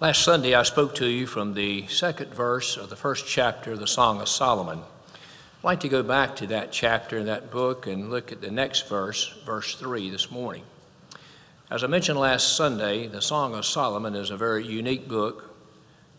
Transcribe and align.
Last 0.00 0.22
Sunday, 0.22 0.54
I 0.54 0.62
spoke 0.62 0.94
to 0.96 1.08
you 1.08 1.26
from 1.26 1.54
the 1.54 1.88
second 1.88 2.32
verse 2.32 2.76
of 2.76 2.88
the 2.88 2.94
first 2.94 3.26
chapter 3.26 3.72
of 3.72 3.80
the 3.80 3.88
Song 3.88 4.20
of 4.20 4.28
Solomon. 4.28 4.78
I'd 4.78 5.64
like 5.64 5.80
to 5.80 5.88
go 5.88 6.04
back 6.04 6.36
to 6.36 6.46
that 6.46 6.70
chapter 6.70 7.18
in 7.18 7.26
that 7.26 7.50
book 7.50 7.88
and 7.88 8.08
look 8.08 8.30
at 8.30 8.40
the 8.40 8.52
next 8.52 8.88
verse, 8.88 9.34
verse 9.44 9.74
3, 9.74 10.08
this 10.10 10.30
morning. 10.30 10.62
As 11.68 11.82
I 11.82 11.88
mentioned 11.88 12.16
last 12.16 12.56
Sunday, 12.56 13.08
the 13.08 13.20
Song 13.20 13.56
of 13.56 13.66
Solomon 13.66 14.14
is 14.14 14.30
a 14.30 14.36
very 14.36 14.64
unique 14.64 15.08
book, 15.08 15.52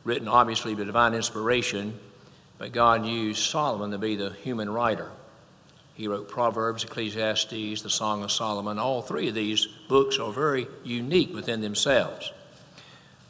written 0.04 0.27
obviously 0.27 0.75
by 0.75 0.84
divine 0.84 1.14
inspiration, 1.14 1.98
but 2.57 2.73
God 2.73 3.05
used 3.05 3.50
Solomon 3.50 3.91
to 3.91 3.98
be 3.98 4.18
the 4.18 4.32
human 4.43 4.70
writer. 4.70 5.09
He 5.93 6.09
wrote 6.09 6.27
Proverbs, 6.27 6.84
Ecclesiastes, 6.84 7.82
the 7.82 7.89
Song 7.89 8.25
of 8.25 8.32
Solomon. 8.34 8.77
All 8.77 9.02
three 9.02 9.30
of 9.30 9.36
these 9.36 9.68
books 9.88 10.20
are 10.20 10.34
very 10.34 10.68
unique 10.84 11.34
within 11.34 11.61
themselves. 11.61 12.34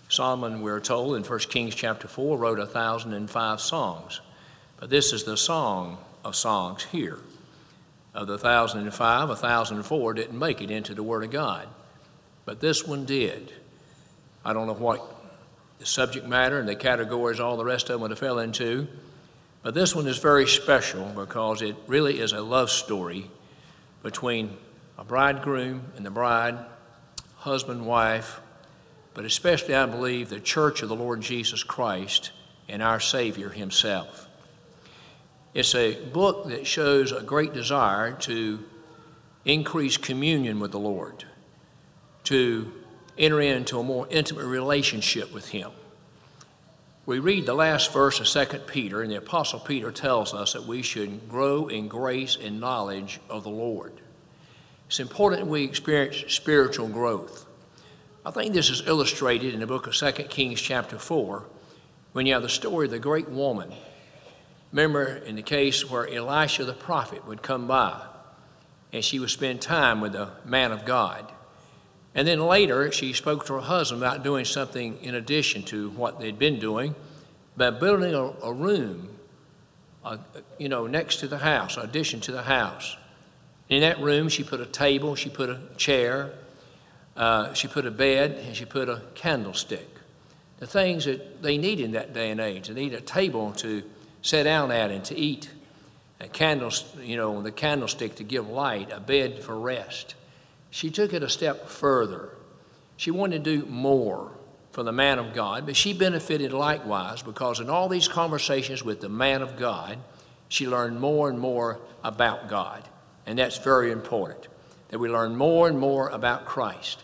Solomon, 0.09 0.61
we're 0.61 0.79
told 0.79 1.15
in 1.15 1.23
1 1.23 1.39
Kings 1.39 1.75
chapter 1.75 2.07
4, 2.07 2.35
wrote 2.35 2.57
1,005 2.57 3.61
songs. 3.61 4.21
But 4.77 4.89
this 4.89 5.13
is 5.13 5.23
the 5.23 5.37
song 5.37 5.99
of 6.25 6.35
songs 6.35 6.83
here. 6.85 7.19
Of 8.15 8.25
the 8.25 8.33
1,005, 8.33 9.29
1,004 9.29 10.13
didn't 10.15 10.37
make 10.37 10.61
it 10.61 10.71
into 10.71 10.95
the 10.95 11.03
Word 11.03 11.23
of 11.23 11.29
God. 11.29 11.67
But 12.43 12.59
this 12.59 12.87
one 12.87 13.05
did. 13.05 13.53
I 14.43 14.51
don't 14.51 14.65
know 14.65 14.73
what 14.73 15.15
the 15.77 15.85
subject 15.85 16.25
matter 16.25 16.59
and 16.59 16.67
the 16.67 16.75
categories 16.75 17.39
all 17.39 17.55
the 17.55 17.63
rest 17.63 17.89
of 17.89 17.93
them 17.93 18.01
would 18.01 18.09
have 18.09 18.19
fell 18.19 18.39
into. 18.39 18.87
But 19.61 19.75
this 19.75 19.95
one 19.95 20.07
is 20.07 20.17
very 20.17 20.47
special 20.47 21.05
because 21.05 21.61
it 21.61 21.75
really 21.85 22.19
is 22.19 22.33
a 22.33 22.41
love 22.41 22.71
story 22.71 23.29
between 24.01 24.57
a 24.97 25.03
bridegroom 25.03 25.83
and 25.95 26.05
the 26.05 26.09
bride, 26.09 26.57
husband, 27.37 27.85
wife, 27.85 28.41
but 29.19 29.25
especially, 29.25 29.75
I 29.75 29.85
believe, 29.85 30.29
the 30.29 30.39
church 30.39 30.81
of 30.81 30.87
the 30.87 30.95
Lord 30.95 31.19
Jesus 31.19 31.61
Christ 31.61 32.31
and 32.69 32.81
our 32.81 33.01
Savior 33.01 33.49
Himself. 33.49 34.29
It's 35.53 35.75
a 35.75 36.01
book 36.05 36.47
that 36.47 36.65
shows 36.65 37.11
a 37.11 37.21
great 37.21 37.51
desire 37.51 38.13
to 38.13 38.63
increase 39.43 39.97
communion 39.97 40.61
with 40.61 40.71
the 40.71 40.79
Lord, 40.79 41.25
to 42.23 42.71
enter 43.17 43.41
into 43.41 43.77
a 43.77 43.83
more 43.83 44.07
intimate 44.09 44.45
relationship 44.45 45.33
with 45.33 45.49
Him. 45.49 45.71
We 47.05 47.19
read 47.19 47.45
the 47.45 47.53
last 47.53 47.91
verse 47.91 48.21
of 48.21 48.49
2 48.49 48.59
Peter, 48.59 49.01
and 49.01 49.11
the 49.11 49.17
Apostle 49.17 49.59
Peter 49.59 49.91
tells 49.91 50.33
us 50.33 50.53
that 50.53 50.63
we 50.63 50.81
should 50.81 51.27
grow 51.27 51.67
in 51.67 51.89
grace 51.89 52.37
and 52.41 52.61
knowledge 52.61 53.19
of 53.29 53.43
the 53.43 53.49
Lord. 53.49 53.91
It's 54.87 55.01
important 55.01 55.47
we 55.47 55.65
experience 55.65 56.23
spiritual 56.33 56.87
growth. 56.87 57.47
I 58.29 58.31
think 58.31 58.53
this 58.53 58.69
is 58.69 58.85
illustrated 58.85 59.55
in 59.55 59.59
the 59.59 59.65
book 59.65 59.87
of 59.87 59.95
2 59.95 60.11
Kings, 60.25 60.61
chapter 60.61 60.99
4, 60.99 61.45
when 62.11 62.27
you 62.27 62.33
have 62.33 62.43
the 62.43 62.49
story 62.49 62.85
of 62.85 62.91
the 62.91 62.99
great 62.99 63.27
woman. 63.27 63.71
Remember 64.71 65.15
in 65.15 65.35
the 65.35 65.41
case 65.41 65.89
where 65.89 66.07
Elisha 66.07 66.63
the 66.63 66.73
prophet 66.73 67.25
would 67.25 67.41
come 67.41 67.65
by 67.65 67.99
and 68.93 69.03
she 69.03 69.17
would 69.17 69.31
spend 69.31 69.63
time 69.63 69.99
with 69.99 70.11
the 70.11 70.29
man 70.45 70.71
of 70.71 70.85
God. 70.85 71.31
And 72.13 72.27
then 72.27 72.39
later, 72.39 72.91
she 72.91 73.13
spoke 73.13 73.47
to 73.47 73.53
her 73.53 73.61
husband 73.61 74.03
about 74.03 74.23
doing 74.23 74.45
something 74.45 74.99
in 75.01 75.15
addition 75.15 75.63
to 75.63 75.89
what 75.89 76.19
they'd 76.19 76.37
been 76.37 76.59
doing 76.59 76.93
by 77.57 77.71
building 77.71 78.13
a, 78.13 78.25
a 78.43 78.53
room, 78.53 79.09
uh, 80.05 80.17
you 80.59 80.69
know, 80.69 80.85
next 80.85 81.15
to 81.21 81.27
the 81.27 81.39
house, 81.39 81.77
addition 81.77 82.19
to 82.21 82.31
the 82.31 82.43
house. 82.43 82.95
In 83.69 83.81
that 83.81 83.99
room, 83.99 84.29
she 84.29 84.43
put 84.43 84.59
a 84.59 84.67
table, 84.67 85.15
she 85.15 85.31
put 85.31 85.49
a 85.49 85.59
chair, 85.77 86.31
uh, 87.15 87.53
she 87.53 87.67
put 87.67 87.85
a 87.85 87.91
bed 87.91 88.31
and 88.45 88.55
she 88.55 88.65
put 88.65 88.89
a 88.89 89.01
candlestick. 89.15 89.87
The 90.57 90.67
things 90.67 91.05
that 91.05 91.41
they 91.41 91.57
need 91.57 91.79
in 91.79 91.91
that 91.93 92.13
day 92.13 92.31
and 92.31 92.39
age. 92.39 92.67
They 92.67 92.73
need 92.73 92.93
a 92.93 93.01
table 93.01 93.53
to 93.53 93.83
sit 94.21 94.43
down 94.43 94.71
at 94.71 94.91
and 94.91 95.03
to 95.05 95.15
eat, 95.17 95.49
a 96.19 96.27
candle, 96.27 96.71
you 97.01 97.15
know, 97.15 97.41
the 97.41 97.51
candlestick 97.51 98.15
to 98.15 98.23
give 98.23 98.49
light, 98.49 98.91
a 98.91 98.99
bed 98.99 99.41
for 99.41 99.57
rest. 99.57 100.15
She 100.69 100.89
took 100.91 101.13
it 101.13 101.23
a 101.23 101.29
step 101.29 101.67
further. 101.67 102.29
She 102.97 103.11
wanted 103.11 103.43
to 103.45 103.61
do 103.61 103.65
more 103.65 104.31
for 104.71 104.83
the 104.83 104.91
man 104.91 105.17
of 105.17 105.33
God, 105.33 105.65
but 105.65 105.75
she 105.75 105.93
benefited 105.93 106.51
likewise 106.51 107.21
because 107.21 107.59
in 107.59 107.69
all 107.69 107.87
these 107.87 108.07
conversations 108.07 108.83
with 108.83 108.99
the 108.99 109.09
man 109.09 109.41
of 109.41 109.57
God, 109.57 109.97
she 110.49 110.67
learned 110.67 110.99
more 110.99 111.29
and 111.29 111.39
more 111.39 111.79
about 112.03 112.49
God. 112.49 112.83
And 113.25 113.39
that's 113.39 113.57
very 113.57 113.91
important 113.91 114.47
that 114.89 114.99
we 114.99 115.09
learn 115.09 115.35
more 115.35 115.67
and 115.67 115.79
more 115.79 116.09
about 116.09 116.45
Christ. 116.45 117.03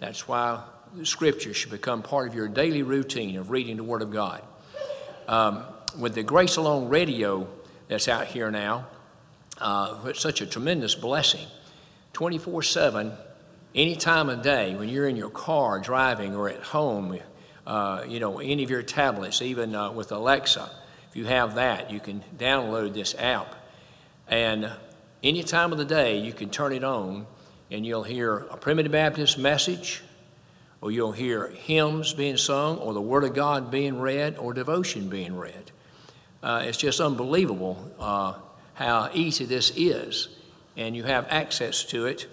That's 0.00 0.28
why 0.28 0.62
the 0.94 1.06
Scripture 1.06 1.54
should 1.54 1.70
become 1.70 2.02
part 2.02 2.28
of 2.28 2.34
your 2.34 2.48
daily 2.48 2.82
routine 2.82 3.36
of 3.36 3.50
reading 3.50 3.76
the 3.76 3.84
Word 3.84 4.02
of 4.02 4.10
God. 4.10 4.42
Um, 5.26 5.64
with 5.98 6.14
the 6.14 6.22
Grace 6.22 6.56
Alone 6.56 6.88
radio 6.88 7.48
that's 7.88 8.08
out 8.08 8.26
here 8.26 8.50
now, 8.50 8.86
uh, 9.58 9.98
it's 10.06 10.20
such 10.20 10.40
a 10.40 10.46
tremendous 10.46 10.94
blessing. 10.94 11.46
24 12.12 12.62
7, 12.62 13.12
any 13.74 13.96
time 13.96 14.28
of 14.28 14.42
day, 14.42 14.74
when 14.76 14.88
you're 14.88 15.08
in 15.08 15.16
your 15.16 15.30
car 15.30 15.80
driving 15.80 16.34
or 16.34 16.48
at 16.48 16.62
home, 16.62 17.18
uh, 17.66 18.04
you 18.06 18.20
know, 18.20 18.38
any 18.38 18.62
of 18.62 18.70
your 18.70 18.82
tablets, 18.82 19.42
even 19.42 19.74
uh, 19.74 19.90
with 19.90 20.12
Alexa, 20.12 20.70
if 21.10 21.16
you 21.16 21.24
have 21.24 21.54
that, 21.56 21.90
you 21.90 22.00
can 22.00 22.22
download 22.36 22.94
this 22.94 23.14
app. 23.18 23.54
And 24.28 24.70
any 25.24 25.42
time 25.42 25.72
of 25.72 25.78
the 25.78 25.84
day, 25.84 26.18
you 26.18 26.32
can 26.32 26.50
turn 26.50 26.72
it 26.72 26.84
on 26.84 27.26
and 27.70 27.84
you'll 27.84 28.02
hear 28.02 28.38
a 28.50 28.56
primitive 28.56 28.92
Baptist 28.92 29.38
message, 29.38 30.02
or 30.80 30.90
you'll 30.90 31.12
hear 31.12 31.48
hymns 31.48 32.12
being 32.12 32.36
sung, 32.36 32.76
or 32.78 32.92
the 32.92 33.00
Word 33.00 33.24
of 33.24 33.34
God 33.34 33.70
being 33.70 33.98
read, 33.98 34.36
or 34.36 34.52
devotion 34.52 35.08
being 35.08 35.34
read. 35.34 35.72
Uh, 36.42 36.62
it's 36.66 36.76
just 36.76 37.00
unbelievable 37.00 37.90
uh, 37.98 38.34
how 38.74 39.10
easy 39.14 39.46
this 39.46 39.72
is, 39.74 40.28
and 40.76 40.94
you 40.94 41.04
have 41.04 41.26
access 41.30 41.84
to 41.84 42.04
it 42.04 42.26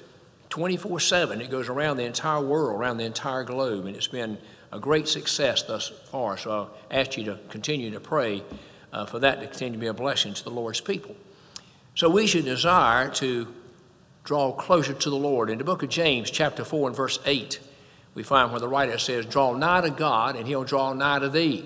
24 0.49 0.99
7. 0.99 1.39
It 1.39 1.49
goes 1.49 1.69
around 1.69 1.95
the 1.95 2.03
entire 2.03 2.41
world, 2.41 2.77
around 2.77 2.97
the 2.97 3.05
entire 3.05 3.45
globe, 3.45 3.85
and 3.85 3.95
it's 3.95 4.07
been 4.07 4.37
a 4.73 4.79
great 4.79 5.07
success 5.07 5.63
thus 5.63 5.87
far. 6.11 6.37
So 6.37 6.69
I 6.91 6.99
ask 6.99 7.17
you 7.17 7.23
to 7.23 7.39
continue 7.49 7.89
to 7.91 8.01
pray 8.01 8.43
uh, 8.91 9.05
for 9.05 9.19
that 9.19 9.39
to 9.39 9.47
continue 9.47 9.73
to 9.73 9.79
be 9.79 9.87
a 9.87 9.93
blessing 9.93 10.33
to 10.33 10.43
the 10.43 10.51
Lord's 10.51 10.81
people. 10.81 11.15
So 11.95 12.09
we 12.09 12.27
should 12.27 12.45
desire 12.45 13.09
to 13.15 13.47
draw 14.23 14.51
closer 14.53 14.93
to 14.93 15.09
the 15.09 15.15
Lord. 15.15 15.49
In 15.49 15.57
the 15.57 15.63
book 15.63 15.83
of 15.83 15.89
James, 15.89 16.31
chapter 16.31 16.63
4 16.63 16.89
and 16.89 16.95
verse 16.95 17.19
8, 17.25 17.59
we 18.13 18.23
find 18.23 18.51
where 18.51 18.59
the 18.59 18.67
writer 18.67 18.97
says, 18.97 19.25
Draw 19.25 19.53
nigh 19.53 19.81
to 19.81 19.89
God, 19.89 20.35
and 20.35 20.47
he'll 20.47 20.63
draw 20.63 20.93
nigh 20.93 21.19
to 21.19 21.29
thee. 21.29 21.65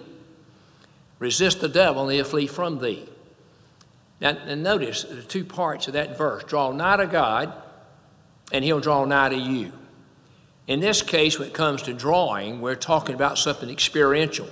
Resist 1.20 1.62
the 1.62 1.70
devil, 1.70 2.04
and 2.04 2.12
he'll 2.12 2.26
flee 2.26 2.48
from 2.48 2.80
thee. 2.80 3.08
Now, 4.22 4.30
and 4.30 4.64
notice 4.64 5.04
the 5.04 5.22
two 5.22 5.44
parts 5.44 5.88
of 5.88 5.94
that 5.94 6.18
verse 6.18 6.44
draw 6.44 6.72
nigh 6.72 6.98
to 6.98 7.08
God, 7.08 7.54
and 8.52 8.64
he'll 8.64 8.80
draw 8.80 9.06
nigh 9.06 9.30
to 9.30 9.36
you. 9.36 9.74
In 10.68 10.80
this 10.80 11.02
case, 11.02 11.38
when 11.38 11.48
it 11.48 11.54
comes 11.54 11.84
to 11.84 11.94
drawing, 11.94 12.62
we're 12.62 12.76
talking 12.76 13.14
about 13.14 13.38
something 13.38 13.70
experiential. 13.70 14.48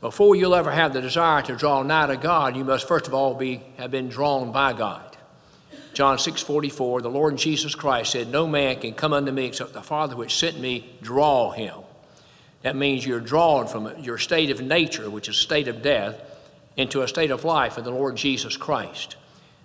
Before 0.00 0.34
you'll 0.34 0.54
ever 0.54 0.70
have 0.70 0.94
the 0.94 1.02
desire 1.02 1.42
to 1.42 1.56
draw 1.56 1.82
nigh 1.82 2.06
to 2.06 2.16
God, 2.16 2.56
you 2.56 2.64
must 2.64 2.88
first 2.88 3.06
of 3.06 3.12
all 3.12 3.34
be, 3.34 3.62
have 3.76 3.90
been 3.90 4.08
drawn 4.08 4.50
by 4.50 4.72
God. 4.72 5.16
John 5.92 6.18
6 6.18 6.40
44, 6.42 7.02
the 7.02 7.10
Lord 7.10 7.36
Jesus 7.36 7.74
Christ 7.74 8.12
said, 8.12 8.28
No 8.28 8.46
man 8.46 8.80
can 8.80 8.94
come 8.94 9.12
unto 9.12 9.32
me 9.32 9.46
except 9.46 9.74
the 9.74 9.82
Father 9.82 10.16
which 10.16 10.38
sent 10.38 10.58
me 10.58 10.96
draw 11.02 11.50
him. 11.50 11.74
That 12.62 12.76
means 12.76 13.04
you're 13.04 13.20
drawn 13.20 13.66
from 13.66 13.98
your 13.98 14.16
state 14.16 14.50
of 14.50 14.62
nature, 14.62 15.10
which 15.10 15.28
is 15.28 15.36
state 15.36 15.68
of 15.68 15.82
death, 15.82 16.18
into 16.76 17.02
a 17.02 17.08
state 17.08 17.30
of 17.30 17.44
life 17.44 17.76
in 17.76 17.84
the 17.84 17.90
Lord 17.90 18.16
Jesus 18.16 18.56
Christ. 18.56 19.16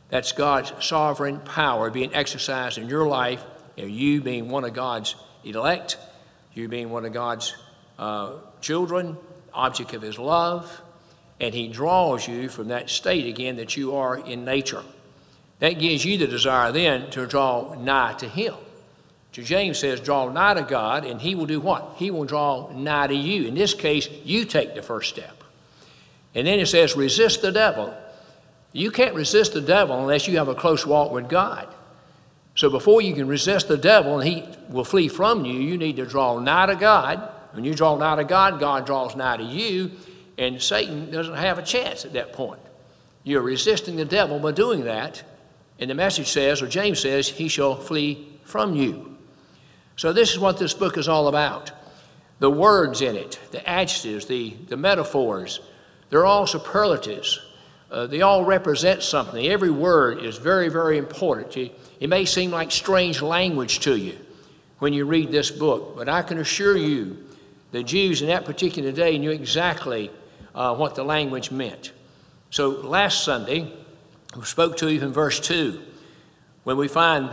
That's 0.09 0.31
God's 0.31 0.73
sovereign 0.85 1.39
power 1.39 1.89
being 1.89 2.13
exercised 2.13 2.77
in 2.77 2.89
your 2.89 3.07
life, 3.07 3.43
and 3.77 3.91
you 3.91 4.21
being 4.21 4.49
one 4.49 4.63
of 4.63 4.73
God's 4.73 5.15
elect, 5.43 5.97
you 6.53 6.67
being 6.67 6.89
one 6.89 7.05
of 7.05 7.13
God's 7.13 7.55
uh, 7.99 8.33
children, 8.61 9.17
object 9.55 9.93
of 9.93 10.01
His 10.01 10.19
love, 10.19 10.81
and 11.39 11.53
He 11.53 11.67
draws 11.67 12.27
you 12.27 12.49
from 12.49 12.67
that 12.67 12.89
state 12.89 13.25
again 13.25 13.55
that 13.57 13.75
you 13.75 13.95
are 13.95 14.17
in 14.17 14.45
nature. 14.45 14.83
That 15.59 15.79
gives 15.79 16.05
you 16.05 16.17
the 16.17 16.27
desire 16.27 16.71
then 16.71 17.09
to 17.11 17.25
draw 17.25 17.75
nigh 17.75 18.13
to 18.19 18.27
Him. 18.27 18.53
So 19.31 19.41
James 19.41 19.79
says, 19.79 19.99
draw 19.99 20.29
nigh 20.29 20.53
to 20.53 20.63
God, 20.63 21.05
and 21.05 21.19
He 21.19 21.35
will 21.35 21.45
do 21.45 21.59
what? 21.59 21.95
He 21.97 22.11
will 22.11 22.25
draw 22.25 22.71
nigh 22.71 23.07
to 23.07 23.15
you. 23.15 23.47
In 23.47 23.55
this 23.55 23.73
case, 23.73 24.07
you 24.23 24.45
take 24.45 24.75
the 24.75 24.81
first 24.81 25.09
step. 25.09 25.43
And 26.33 26.45
then 26.47 26.59
it 26.59 26.67
says, 26.67 26.95
resist 26.95 27.41
the 27.41 27.51
devil. 27.51 27.93
You 28.73 28.91
can't 28.91 29.15
resist 29.15 29.53
the 29.53 29.61
devil 29.61 29.97
unless 29.99 30.27
you 30.27 30.37
have 30.37 30.49
a 30.49 30.55
close 30.55 30.85
walk 30.85 31.11
with 31.11 31.29
God. 31.29 31.67
So 32.55 32.69
before 32.69 33.01
you 33.01 33.13
can 33.13 33.27
resist 33.27 33.67
the 33.67 33.77
devil 33.77 34.19
and 34.19 34.29
he 34.29 34.45
will 34.69 34.85
flee 34.85 35.07
from 35.07 35.45
you, 35.45 35.59
you 35.59 35.77
need 35.77 35.97
to 35.97 36.05
draw 36.05 36.39
nigh 36.39 36.67
to 36.67 36.75
God. 36.75 37.29
When 37.55 37.63
you 37.63 37.73
draw 37.73 37.97
nigh 37.97 38.17
to 38.17 38.23
God, 38.23 38.59
God 38.59 38.85
draws 38.85 39.15
nigh 39.15 39.37
to 39.37 39.43
you, 39.43 39.91
and 40.37 40.61
Satan 40.61 41.09
doesn't 41.09 41.35
have 41.35 41.57
a 41.57 41.63
chance 41.63 42.05
at 42.05 42.13
that 42.13 42.33
point. 42.33 42.59
You're 43.23 43.41
resisting 43.41 43.95
the 43.95 44.05
devil 44.05 44.39
by 44.39 44.51
doing 44.51 44.83
that, 44.83 45.23
and 45.79 45.89
the 45.89 45.95
message 45.95 46.27
says, 46.27 46.61
or 46.61 46.67
James 46.67 46.99
says, 46.99 47.27
he 47.27 47.47
shall 47.47 47.75
flee 47.75 48.39
from 48.43 48.75
you. 48.75 49.17
So 49.95 50.11
this 50.11 50.31
is 50.31 50.39
what 50.39 50.59
this 50.59 50.73
book 50.73 50.97
is 50.97 51.07
all 51.07 51.27
about. 51.27 51.71
The 52.39 52.51
words 52.51 53.01
in 53.01 53.15
it, 53.15 53.39
the 53.51 53.67
adjectives, 53.67 54.25
the, 54.25 54.55
the 54.67 54.77
metaphors, 54.77 55.61
they're 56.09 56.25
all 56.25 56.45
superlatives. 56.45 57.39
Uh, 57.89 58.05
they 58.07 58.21
all 58.21 58.43
represent 58.43 59.01
something. 59.01 59.47
Every 59.47 59.69
word 59.69 60.21
is 60.21 60.37
very, 60.37 60.67
very 60.67 60.97
important. 60.97 61.71
It 61.99 62.09
may 62.09 62.25
seem 62.25 62.51
like 62.51 62.71
strange 62.71 63.21
language 63.21 63.79
to 63.81 63.95
you 63.95 64.17
when 64.79 64.91
you 64.91 65.05
read 65.05 65.31
this 65.31 65.49
book, 65.49 65.95
but 65.95 66.09
I 66.09 66.21
can 66.21 66.37
assure 66.37 66.75
you 66.75 67.24
the 67.75 67.83
Jews 67.83 68.21
in 68.21 68.29
that 68.29 68.45
particular 68.45 68.93
day 68.93 69.17
knew 69.17 69.31
exactly 69.31 70.09
uh, 70.55 70.73
what 70.75 70.95
the 70.95 71.03
language 71.03 71.51
meant. 71.51 71.91
So 72.49 72.69
last 72.69 73.25
Sunday, 73.25 73.69
we 74.33 74.43
spoke 74.43 74.77
to 74.77 74.87
even 74.87 75.11
verse 75.11 75.41
2 75.41 75.81
when 76.63 76.77
we 76.77 76.87
find 76.87 77.29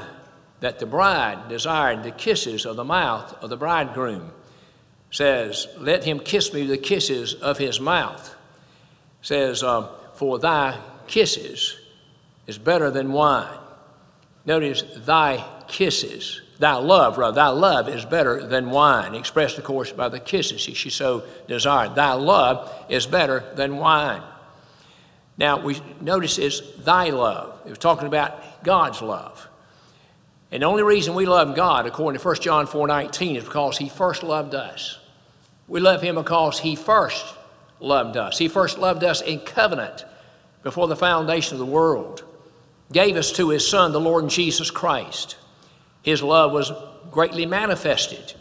that 0.59 0.81
the 0.81 0.87
bride 0.87 1.49
desired 1.49 2.03
the 2.03 2.11
kisses 2.11 2.67
of 2.67 2.75
the 2.75 2.83
mouth 2.83 3.33
of 3.41 3.51
the 3.51 3.57
bridegroom 3.57 4.33
says 5.13 5.69
let 5.79 6.03
him 6.03 6.19
kiss 6.19 6.53
me 6.53 6.67
the 6.67 6.77
kisses 6.77 7.35
of 7.35 7.59
his 7.59 7.79
mouth. 7.79 8.35
Says 9.21 9.63
uh, 9.63 9.87
for 10.15 10.41
thy 10.41 10.77
kisses 11.07 11.77
is 12.49 12.59
better 12.59 12.91
than 12.91 13.13
wine. 13.13 13.61
Notice 14.45 14.83
thy 15.07 15.45
kisses 15.69 16.41
thy 16.63 16.75
love 16.75 17.19
rather 17.19 17.35
thy 17.35 17.49
love 17.49 17.89
is 17.89 18.05
better 18.05 18.47
than 18.47 18.71
wine 18.71 19.15
expressed 19.15 19.59
of 19.59 19.65
course 19.65 19.93
by 19.93 20.09
the 20.09 20.21
kisses 20.21 20.61
she 20.61 20.91
so 20.91 21.23
desired 21.47 21.95
thy 21.95 22.13
love 22.13 22.73
is 22.89 23.07
better 23.07 23.45
than 23.55 23.77
wine 23.77 24.23
now, 25.39 25.61
we 25.61 25.81
notice 26.01 26.39
it's 26.39 26.61
thy 26.85 27.11
love. 27.11 27.59
It 27.65 27.71
was 27.71 27.79
talking 27.79 28.07
about 28.07 28.63
God's 28.63 29.01
love. 29.01 29.49
And 30.51 30.63
the 30.63 30.67
only 30.67 30.83
reason 30.83 31.15
we 31.15 31.25
love 31.25 31.57
God, 31.57 31.87
according 31.87 32.21
to 32.21 32.25
1 32.27 32.37
John 32.37 32.67
4 32.67 32.87
19, 32.87 33.37
is 33.37 33.45
because 33.45 33.79
He 33.79 33.89
first 33.89 34.23
loved 34.23 34.55
us. 34.55 34.99
We 35.67 35.81
love 35.81 36.03
Him 36.03 36.17
because 36.17 36.59
He 36.59 36.77
first 36.77 37.25
loved 37.81 38.17
us. 38.17 38.39
He 38.39 38.49
first 38.49 38.79
loved 38.79 39.03
us 39.03 39.23
in 39.23 39.41
covenant 39.41 40.05
before 40.63 40.87
the 40.87 40.97
foundation 40.97 41.55
of 41.55 41.59
the 41.59 41.67
world, 41.67 42.23
gave 42.93 43.17
us 43.17 43.33
to 43.33 43.49
His 43.49 43.67
Son, 43.67 43.93
the 43.93 44.01
Lord 44.01 44.29
Jesus 44.29 44.71
Christ. 44.71 45.37
His 46.03 46.23
love 46.23 46.53
was 46.53 46.73
greatly 47.11 47.47
manifested 47.47 48.35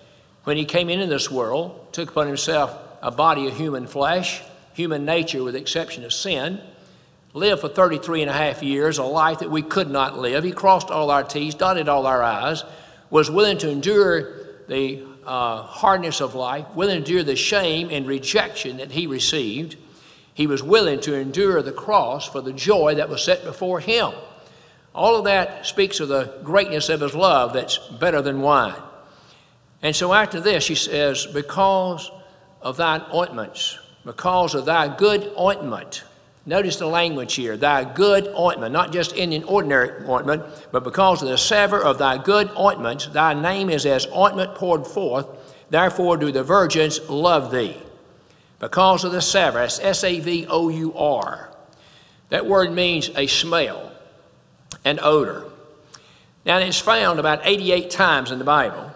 when 0.44 0.58
He 0.58 0.66
came 0.66 0.90
into 0.90 1.08
this 1.08 1.30
world, 1.30 1.94
took 1.94 2.10
upon 2.10 2.28
Himself 2.28 2.76
a 3.02 3.12
body 3.12 3.48
of 3.48 3.56
human 3.56 3.88
flesh, 3.88 4.42
human 4.74 5.06
nature 5.06 5.44
with 5.44 5.54
the 5.54 5.60
exception 5.60 6.04
of 6.04 6.14
sin 6.14 6.62
lived 7.34 7.62
for 7.62 7.70
33 7.70 8.22
and 8.22 8.30
a 8.30 8.34
half 8.34 8.62
years, 8.62 8.98
a 8.98 9.04
life 9.04 9.40
that 9.40 9.50
we 9.50 9.62
could 9.62 9.90
not 9.90 10.18
live. 10.18 10.44
He 10.44 10.52
crossed 10.52 10.90
all 10.90 11.12
our 11.12 11.24
T's, 11.24 11.56
dotted 11.56 11.88
all 11.88 12.06
our 12.06 12.22
I's, 12.22 12.64
was 13.10 13.30
willing 13.30 13.58
to 13.60 13.70
endure 13.70 14.64
the 14.68 15.04
uh, 15.26 15.62
hardness 15.64 16.22
of 16.22 16.36
life, 16.36 16.66
willing 16.76 17.04
to 17.04 17.12
endure 17.12 17.24
the 17.24 17.36
shame 17.36 17.90
and 17.92 18.08
rejection 18.08 18.78
that 18.78 18.92
he 18.92 19.08
received. 19.08 19.78
He 20.34 20.48
was 20.48 20.64
willing 20.64 21.00
to 21.02 21.16
endure 21.16 21.62
the 21.62 21.72
cross 21.72 22.28
for 22.28 22.42
the 22.42 22.54
joy 22.54 22.96
that 22.96 23.10
was 23.10 23.24
set 23.24 23.44
before 23.44 23.80
him. 23.80 24.12
All 24.94 25.16
of 25.16 25.26
that 25.26 25.66
speaks 25.66 26.00
of 26.00 26.10
the 26.10 26.34
greatness 26.44 26.90
of 26.90 27.02
his 27.02 27.14
love 27.14 27.54
that's 27.54 27.78
better 27.78 28.22
than 28.22 28.42
wine. 28.42 28.82
And 29.82 29.96
so 29.96 30.14
after 30.14 30.40
this, 30.40 30.68
he 30.68 30.76
says, 30.76 31.26
Because 31.26 32.12
of 32.62 32.78
thine 32.78 33.04
ointments, 33.14 33.80
because 34.06 34.54
of 34.54 34.66
thy 34.66 34.96
good 34.96 35.32
ointment, 35.40 36.04
Notice 36.46 36.78
the 36.78 36.88
language 36.88 37.36
here 37.36 37.56
thy 37.56 37.84
good 37.84 38.28
ointment, 38.30 38.74
not 38.74 38.92
just 38.92 39.16
any 39.16 39.44
ordinary 39.44 40.08
ointment, 40.08 40.44
but 40.72 40.84
because 40.84 41.22
of 41.22 41.30
the 41.30 41.38
savor 41.38 41.80
of 41.80 42.00
thy 42.00 42.18
good 42.18 42.50
ointments, 42.58 43.06
thy 43.08 43.36
name 43.36 43.70
is 43.70 43.86
as 43.86 44.08
ointment 44.08 44.56
poured 44.56 44.88
forth. 44.88 45.28
Therefore 45.70 46.18
do 46.18 46.32
the 46.32 46.44
virgins 46.44 47.00
love 47.10 47.52
thee. 47.52 47.78
Because 48.60 49.04
of 49.04 49.12
the 49.12 49.22
savor, 49.22 49.60
S 49.60 50.04
A 50.04 50.20
V 50.20 50.48
O 50.50 50.70
U 50.70 50.94
R. 50.96 51.52
That 52.30 52.48
word 52.48 52.72
means 52.72 53.10
a 53.16 53.28
smell, 53.28 53.91
an 54.86 55.00
odor. 55.02 55.46
Now, 56.46 56.58
it's 56.58 56.80
found 56.80 57.20
about 57.20 57.42
88 57.44 57.92
times 57.92 58.32
in 58.32 58.40
the 58.40 58.46
Bible, 58.46 58.92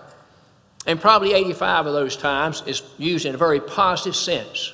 and 0.88 1.00
probably 1.00 1.34
85 1.34 1.86
of 1.86 1.94
those 1.94 2.18
times 2.18 2.64
is 2.66 2.82
used 2.98 3.26
in 3.26 3.36
a 3.36 3.38
very 3.38 3.60
positive 3.60 4.16
sense. 4.16 4.74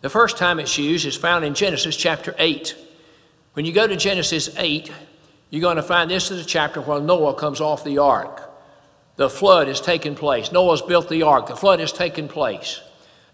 The 0.00 0.10
first 0.10 0.36
time 0.36 0.60
it's 0.60 0.78
used 0.78 1.04
is 1.06 1.16
found 1.16 1.44
in 1.44 1.54
Genesis 1.54 1.96
chapter 1.96 2.34
8. 2.38 2.76
When 3.52 3.64
you 3.64 3.72
go 3.72 3.86
to 3.86 3.96
Genesis 3.96 4.48
8, 4.56 4.90
you're 5.50 5.60
going 5.60 5.76
to 5.76 5.82
find 5.82 6.10
this 6.10 6.30
is 6.30 6.44
a 6.44 6.48
chapter 6.48 6.80
where 6.80 7.00
Noah 7.00 7.34
comes 7.34 7.60
off 7.60 7.84
the 7.84 7.98
ark. 7.98 8.48
The 9.16 9.28
flood 9.28 9.68
has 9.68 9.80
taken 9.80 10.14
place. 10.14 10.52
Noah's 10.52 10.80
built 10.80 11.08
the 11.08 11.22
ark. 11.22 11.48
The 11.48 11.56
flood 11.56 11.80
has 11.80 11.92
taken 11.92 12.28
place. 12.28 12.80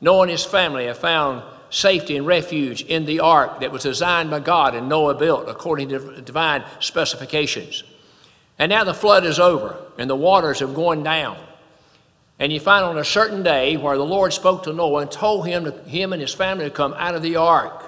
Noah 0.00 0.22
and 0.22 0.30
his 0.30 0.44
family 0.44 0.86
have 0.86 0.98
found 0.98 1.44
safety 1.70 2.16
and 2.16 2.26
refuge 2.26 2.82
in 2.82 3.04
the 3.04 3.20
ark 3.20 3.60
that 3.60 3.72
was 3.72 3.82
designed 3.82 4.30
by 4.30 4.40
God 4.40 4.74
and 4.74 4.88
Noah 4.88 5.14
built 5.14 5.48
according 5.48 5.88
to 5.90 6.20
divine 6.22 6.64
specifications. 6.80 7.84
And 8.58 8.70
now 8.70 8.84
the 8.84 8.94
flood 8.94 9.24
is 9.24 9.38
over 9.38 9.76
and 9.98 10.08
the 10.08 10.16
waters 10.16 10.60
have 10.60 10.74
gone 10.74 11.02
down. 11.02 11.36
And 12.38 12.52
you 12.52 12.60
find 12.60 12.84
on 12.84 12.98
a 12.98 13.04
certain 13.04 13.42
day 13.42 13.76
where 13.76 13.96
the 13.96 14.04
Lord 14.04 14.32
spoke 14.32 14.64
to 14.64 14.72
Noah 14.72 15.02
and 15.02 15.10
told 15.10 15.46
him, 15.46 15.64
to, 15.64 15.72
him 15.84 16.12
and 16.12 16.20
his 16.20 16.34
family 16.34 16.64
to 16.66 16.70
come 16.70 16.94
out 16.94 17.14
of 17.14 17.22
the 17.22 17.36
ark. 17.36 17.84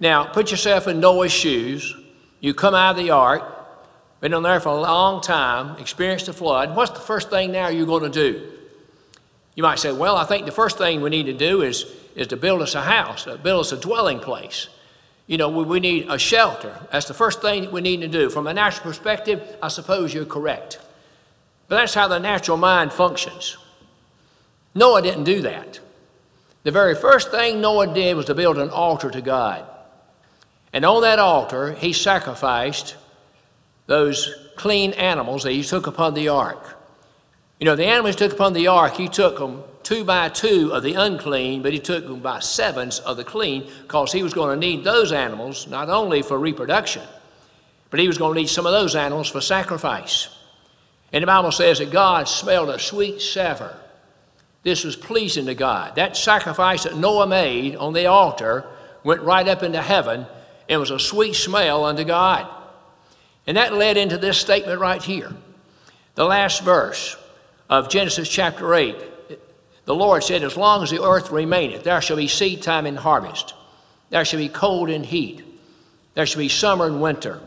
Now, 0.00 0.24
put 0.24 0.50
yourself 0.50 0.88
in 0.88 1.00
Noah's 1.00 1.32
shoes. 1.32 1.94
You 2.40 2.54
come 2.54 2.74
out 2.74 2.98
of 2.98 3.04
the 3.04 3.10
ark, 3.10 3.44
been 4.20 4.34
on 4.34 4.42
there 4.42 4.58
for 4.58 4.70
a 4.70 4.80
long 4.80 5.20
time, 5.20 5.78
experienced 5.78 6.26
the 6.26 6.32
flood. 6.32 6.74
What's 6.74 6.92
the 6.92 7.00
first 7.00 7.30
thing 7.30 7.52
now 7.52 7.68
you're 7.68 7.86
going 7.86 8.10
to 8.10 8.10
do? 8.10 8.51
You 9.54 9.62
might 9.62 9.78
say, 9.78 9.92
well, 9.92 10.16
I 10.16 10.24
think 10.24 10.46
the 10.46 10.52
first 10.52 10.78
thing 10.78 11.02
we 11.02 11.10
need 11.10 11.26
to 11.26 11.32
do 11.32 11.62
is, 11.62 11.84
is 12.14 12.28
to 12.28 12.36
build 12.36 12.62
us 12.62 12.74
a 12.74 12.82
house, 12.82 13.26
uh, 13.26 13.36
build 13.36 13.60
us 13.60 13.72
a 13.72 13.76
dwelling 13.76 14.18
place. 14.18 14.68
You 15.26 15.36
know, 15.36 15.48
we, 15.48 15.64
we 15.64 15.80
need 15.80 16.08
a 16.08 16.18
shelter. 16.18 16.78
That's 16.90 17.06
the 17.06 17.14
first 17.14 17.42
thing 17.42 17.70
we 17.70 17.80
need 17.80 18.00
to 18.00 18.08
do. 18.08 18.30
From 18.30 18.46
a 18.46 18.54
natural 18.54 18.84
perspective, 18.84 19.42
I 19.62 19.68
suppose 19.68 20.14
you're 20.14 20.24
correct. 20.24 20.80
But 21.68 21.76
that's 21.76 21.94
how 21.94 22.08
the 22.08 22.18
natural 22.18 22.56
mind 22.56 22.92
functions. 22.92 23.56
Noah 24.74 25.02
didn't 25.02 25.24
do 25.24 25.42
that. 25.42 25.80
The 26.64 26.70
very 26.70 26.94
first 26.94 27.30
thing 27.30 27.60
Noah 27.60 27.92
did 27.92 28.16
was 28.16 28.26
to 28.26 28.34
build 28.34 28.58
an 28.58 28.70
altar 28.70 29.10
to 29.10 29.20
God. 29.20 29.66
And 30.72 30.84
on 30.84 31.02
that 31.02 31.18
altar, 31.18 31.72
he 31.72 31.92
sacrificed 31.92 32.96
those 33.86 34.34
clean 34.56 34.92
animals 34.94 35.42
that 35.42 35.52
he 35.52 35.62
took 35.62 35.86
upon 35.86 36.14
the 36.14 36.28
ark. 36.28 36.78
You 37.62 37.66
know, 37.66 37.76
the 37.76 37.86
animals 37.86 38.16
took 38.16 38.32
upon 38.32 38.54
the 38.54 38.66
ark, 38.66 38.96
he 38.96 39.06
took 39.06 39.38
them 39.38 39.62
two 39.84 40.02
by 40.02 40.30
two 40.30 40.72
of 40.74 40.82
the 40.82 40.94
unclean, 40.94 41.62
but 41.62 41.72
he 41.72 41.78
took 41.78 42.04
them 42.04 42.18
by 42.18 42.40
sevens 42.40 42.98
of 42.98 43.16
the 43.16 43.22
clean 43.22 43.70
because 43.82 44.10
he 44.10 44.24
was 44.24 44.34
going 44.34 44.50
to 44.50 44.66
need 44.66 44.82
those 44.82 45.12
animals 45.12 45.68
not 45.68 45.88
only 45.88 46.22
for 46.22 46.40
reproduction, 46.40 47.04
but 47.88 48.00
he 48.00 48.08
was 48.08 48.18
going 48.18 48.34
to 48.34 48.40
need 48.40 48.48
some 48.48 48.66
of 48.66 48.72
those 48.72 48.96
animals 48.96 49.28
for 49.28 49.40
sacrifice. 49.40 50.28
And 51.12 51.22
the 51.22 51.26
Bible 51.28 51.52
says 51.52 51.78
that 51.78 51.92
God 51.92 52.26
smelled 52.26 52.68
a 52.68 52.80
sweet 52.80 53.20
savor. 53.20 53.76
This 54.64 54.82
was 54.82 54.96
pleasing 54.96 55.46
to 55.46 55.54
God. 55.54 55.94
That 55.94 56.16
sacrifice 56.16 56.82
that 56.82 56.96
Noah 56.96 57.28
made 57.28 57.76
on 57.76 57.92
the 57.92 58.06
altar 58.06 58.66
went 59.04 59.22
right 59.22 59.46
up 59.46 59.62
into 59.62 59.80
heaven 59.80 60.26
and 60.68 60.80
was 60.80 60.90
a 60.90 60.98
sweet 60.98 61.36
smell 61.36 61.84
unto 61.84 62.02
God. 62.02 62.52
And 63.46 63.56
that 63.56 63.72
led 63.72 63.96
into 63.96 64.18
this 64.18 64.38
statement 64.38 64.80
right 64.80 65.00
here. 65.00 65.32
The 66.16 66.24
last 66.24 66.64
verse 66.64 67.18
of 67.72 67.88
Genesis 67.88 68.28
chapter 68.28 68.74
8. 68.74 68.94
The 69.86 69.94
Lord 69.94 70.22
said, 70.22 70.42
As 70.42 70.58
long 70.58 70.82
as 70.82 70.90
the 70.90 71.02
earth 71.02 71.30
remaineth, 71.30 71.84
there 71.84 72.02
shall 72.02 72.18
be 72.18 72.28
seed 72.28 72.60
time 72.60 72.84
and 72.84 72.98
harvest. 72.98 73.54
There 74.10 74.26
shall 74.26 74.40
be 74.40 74.50
cold 74.50 74.90
and 74.90 75.06
heat. 75.06 75.42
There 76.12 76.26
shall 76.26 76.40
be 76.40 76.50
summer 76.50 76.86
and 76.86 77.00
winter. 77.00 77.40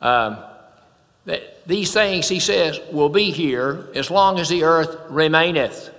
Um, 0.00 0.38
that 1.24 1.66
these 1.66 1.92
things, 1.92 2.28
he 2.28 2.38
says, 2.38 2.78
will 2.92 3.08
be 3.08 3.32
here 3.32 3.88
as 3.96 4.12
long 4.12 4.38
as 4.38 4.48
the 4.48 4.62
earth 4.62 4.96
remaineth. 5.10 5.90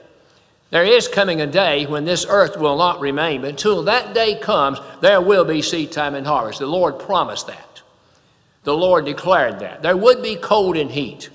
There 0.69 0.85
is 0.85 1.09
coming 1.09 1.41
a 1.41 1.47
day 1.47 1.85
when 1.85 2.05
this 2.05 2.25
earth 2.29 2.55
will 2.55 2.77
not 2.77 3.01
remain, 3.01 3.41
but 3.41 3.49
until 3.49 3.83
that 3.83 4.13
day 4.13 4.39
comes, 4.39 4.79
there 5.01 5.19
will 5.19 5.43
be 5.43 5.61
seed 5.61 5.91
time 5.91 6.15
and 6.15 6.25
harvest. 6.25 6.59
The 6.59 6.65
Lord 6.65 6.97
promised 6.97 7.47
that. 7.47 7.81
The 8.63 8.73
Lord 8.73 9.03
declared 9.03 9.59
that. 9.59 9.81
There 9.81 9.97
would 9.97 10.23
be 10.23 10.37
cold 10.37 10.77
and 10.77 10.89
heat. 10.89 11.29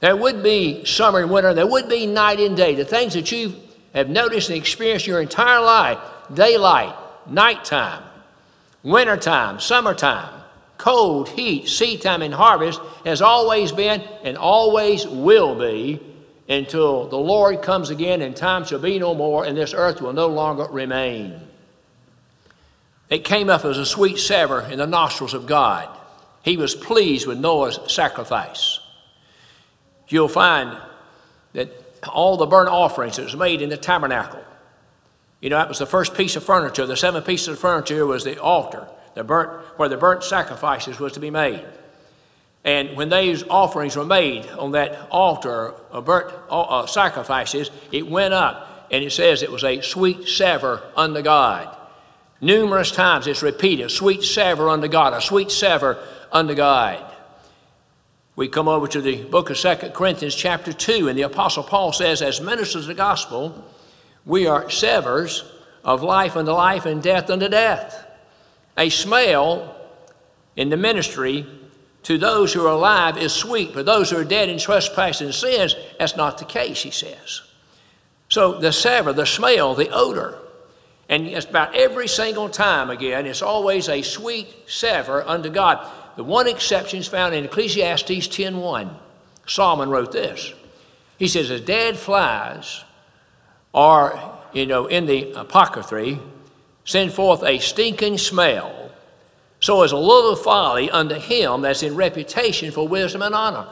There 0.00 0.16
would 0.16 0.42
be 0.42 0.84
summer 0.84 1.20
and 1.20 1.30
winter. 1.30 1.54
There 1.54 1.66
would 1.66 1.88
be 1.88 2.06
night 2.06 2.40
and 2.40 2.56
day. 2.56 2.74
The 2.74 2.84
things 2.84 3.14
that 3.14 3.32
you 3.32 3.54
have 3.94 4.08
noticed 4.08 4.48
and 4.48 4.58
experienced 4.58 5.06
your 5.06 5.20
entire 5.20 5.60
life 5.60 5.98
daylight, 6.32 6.94
nighttime, 7.26 8.02
wintertime, 8.82 9.60
summertime 9.60 10.38
cold, 10.78 11.28
heat, 11.28 11.68
seed 11.68 12.00
time, 12.00 12.22
and 12.22 12.32
harvest 12.32 12.80
has 13.04 13.20
always 13.20 13.72
been 13.72 14.00
and 14.22 14.38
always 14.38 15.06
will 15.06 15.54
be 15.56 16.00
until 16.48 17.08
the 17.08 17.18
Lord 17.18 17.60
comes 17.60 17.90
again 17.90 18.22
and 18.22 18.34
time 18.34 18.64
shall 18.64 18.78
be 18.78 18.98
no 18.98 19.14
more 19.14 19.44
and 19.44 19.56
this 19.56 19.74
earth 19.74 20.00
will 20.00 20.14
no 20.14 20.28
longer 20.28 20.64
remain. 20.70 21.38
It 23.10 23.24
came 23.24 23.50
up 23.50 23.64
as 23.64 23.76
a 23.76 23.84
sweet 23.84 24.18
savor 24.18 24.62
in 24.62 24.78
the 24.78 24.86
nostrils 24.86 25.34
of 25.34 25.46
God. 25.46 25.88
He 26.42 26.56
was 26.56 26.74
pleased 26.74 27.26
with 27.26 27.38
Noah's 27.38 27.78
sacrifice. 27.92 28.77
You'll 30.08 30.28
find 30.28 30.76
that 31.52 31.70
all 32.08 32.36
the 32.36 32.46
burnt 32.46 32.68
offerings 32.68 33.16
that 33.16 33.24
was 33.24 33.36
made 33.36 33.62
in 33.62 33.68
the 33.68 33.76
tabernacle. 33.76 34.42
You 35.40 35.50
know, 35.50 35.58
that 35.58 35.68
was 35.68 35.78
the 35.78 35.86
first 35.86 36.14
piece 36.14 36.36
of 36.36 36.44
furniture. 36.44 36.86
The 36.86 36.96
seven 36.96 37.22
pieces 37.22 37.48
of 37.48 37.58
furniture 37.58 38.06
was 38.06 38.24
the 38.24 38.40
altar, 38.40 38.88
the 39.14 39.24
burnt, 39.24 39.50
where 39.76 39.88
the 39.88 39.96
burnt 39.96 40.24
sacrifices 40.24 40.98
was 40.98 41.12
to 41.12 41.20
be 41.20 41.30
made. 41.30 41.64
And 42.64 42.96
when 42.96 43.08
these 43.08 43.44
offerings 43.44 43.96
were 43.96 44.04
made 44.04 44.46
on 44.50 44.72
that 44.72 45.08
altar 45.10 45.74
of 45.90 46.04
burnt 46.04 46.34
uh, 46.50 46.86
sacrifices, 46.86 47.70
it 47.92 48.08
went 48.08 48.34
up, 48.34 48.88
and 48.90 49.04
it 49.04 49.12
says 49.12 49.42
it 49.42 49.52
was 49.52 49.64
a 49.64 49.80
sweet 49.80 50.26
savor 50.26 50.82
unto 50.96 51.22
God. 51.22 51.74
Numerous 52.40 52.90
times 52.90 53.26
it's 53.26 53.42
repeated, 53.42 53.90
sweet 53.90 54.22
savor 54.22 54.68
unto 54.68 54.88
God, 54.88 55.12
a 55.12 55.20
sweet 55.20 55.50
savor 55.50 55.98
unto 56.32 56.54
God. 56.54 57.04
We 58.38 58.46
come 58.46 58.68
over 58.68 58.86
to 58.86 59.00
the 59.00 59.24
book 59.24 59.50
of 59.50 59.58
Second 59.58 59.94
Corinthians, 59.94 60.32
chapter 60.32 60.72
2, 60.72 61.08
and 61.08 61.18
the 61.18 61.22
Apostle 61.22 61.64
Paul 61.64 61.92
says, 61.92 62.22
As 62.22 62.40
ministers 62.40 62.84
of 62.84 62.86
the 62.86 62.94
gospel, 62.94 63.64
we 64.24 64.46
are 64.46 64.70
savors 64.70 65.42
of 65.82 66.04
life 66.04 66.36
unto 66.36 66.52
life 66.52 66.86
and 66.86 67.02
death 67.02 67.30
unto 67.30 67.48
death. 67.48 68.06
A 68.76 68.90
smell 68.90 69.74
in 70.54 70.68
the 70.68 70.76
ministry 70.76 71.48
to 72.04 72.16
those 72.16 72.52
who 72.52 72.64
are 72.64 72.70
alive 72.70 73.16
is 73.16 73.32
sweet, 73.32 73.74
but 73.74 73.86
those 73.86 74.10
who 74.10 74.18
are 74.18 74.24
dead 74.24 74.48
in 74.48 74.60
trespasses 74.60 75.20
and 75.20 75.34
sins, 75.34 75.74
that's 75.98 76.14
not 76.14 76.38
the 76.38 76.44
case, 76.44 76.80
he 76.80 76.92
says. 76.92 77.42
So 78.28 78.60
the 78.60 78.70
savor, 78.70 79.12
the 79.12 79.26
smell, 79.26 79.74
the 79.74 79.90
odor, 79.90 80.38
and 81.08 81.26
it's 81.26 81.46
about 81.46 81.74
every 81.74 82.06
single 82.06 82.48
time 82.48 82.90
again, 82.90 83.26
it's 83.26 83.42
always 83.42 83.88
a 83.88 84.02
sweet 84.02 84.54
savor 84.68 85.26
unto 85.26 85.48
God. 85.48 85.84
The 86.18 86.24
one 86.24 86.48
exception 86.48 86.98
is 86.98 87.06
found 87.06 87.32
in 87.32 87.44
Ecclesiastes 87.44 88.26
10.1. 88.26 88.92
Solomon 89.46 89.88
wrote 89.88 90.10
this. 90.10 90.52
He 91.16 91.28
says, 91.28 91.48
as 91.48 91.60
dead 91.60 91.96
flies 91.96 92.82
are, 93.72 94.40
you 94.52 94.66
know, 94.66 94.86
in 94.86 95.06
the 95.06 95.30
apothecary, 95.38 96.18
send 96.84 97.12
forth 97.12 97.44
a 97.44 97.60
stinking 97.60 98.18
smell, 98.18 98.90
so 99.60 99.84
is 99.84 99.92
a 99.92 99.96
little 99.96 100.34
folly 100.34 100.90
unto 100.90 101.14
him 101.14 101.60
that's 101.60 101.84
in 101.84 101.94
reputation 101.94 102.72
for 102.72 102.88
wisdom 102.88 103.22
and 103.22 103.32
honor. 103.32 103.68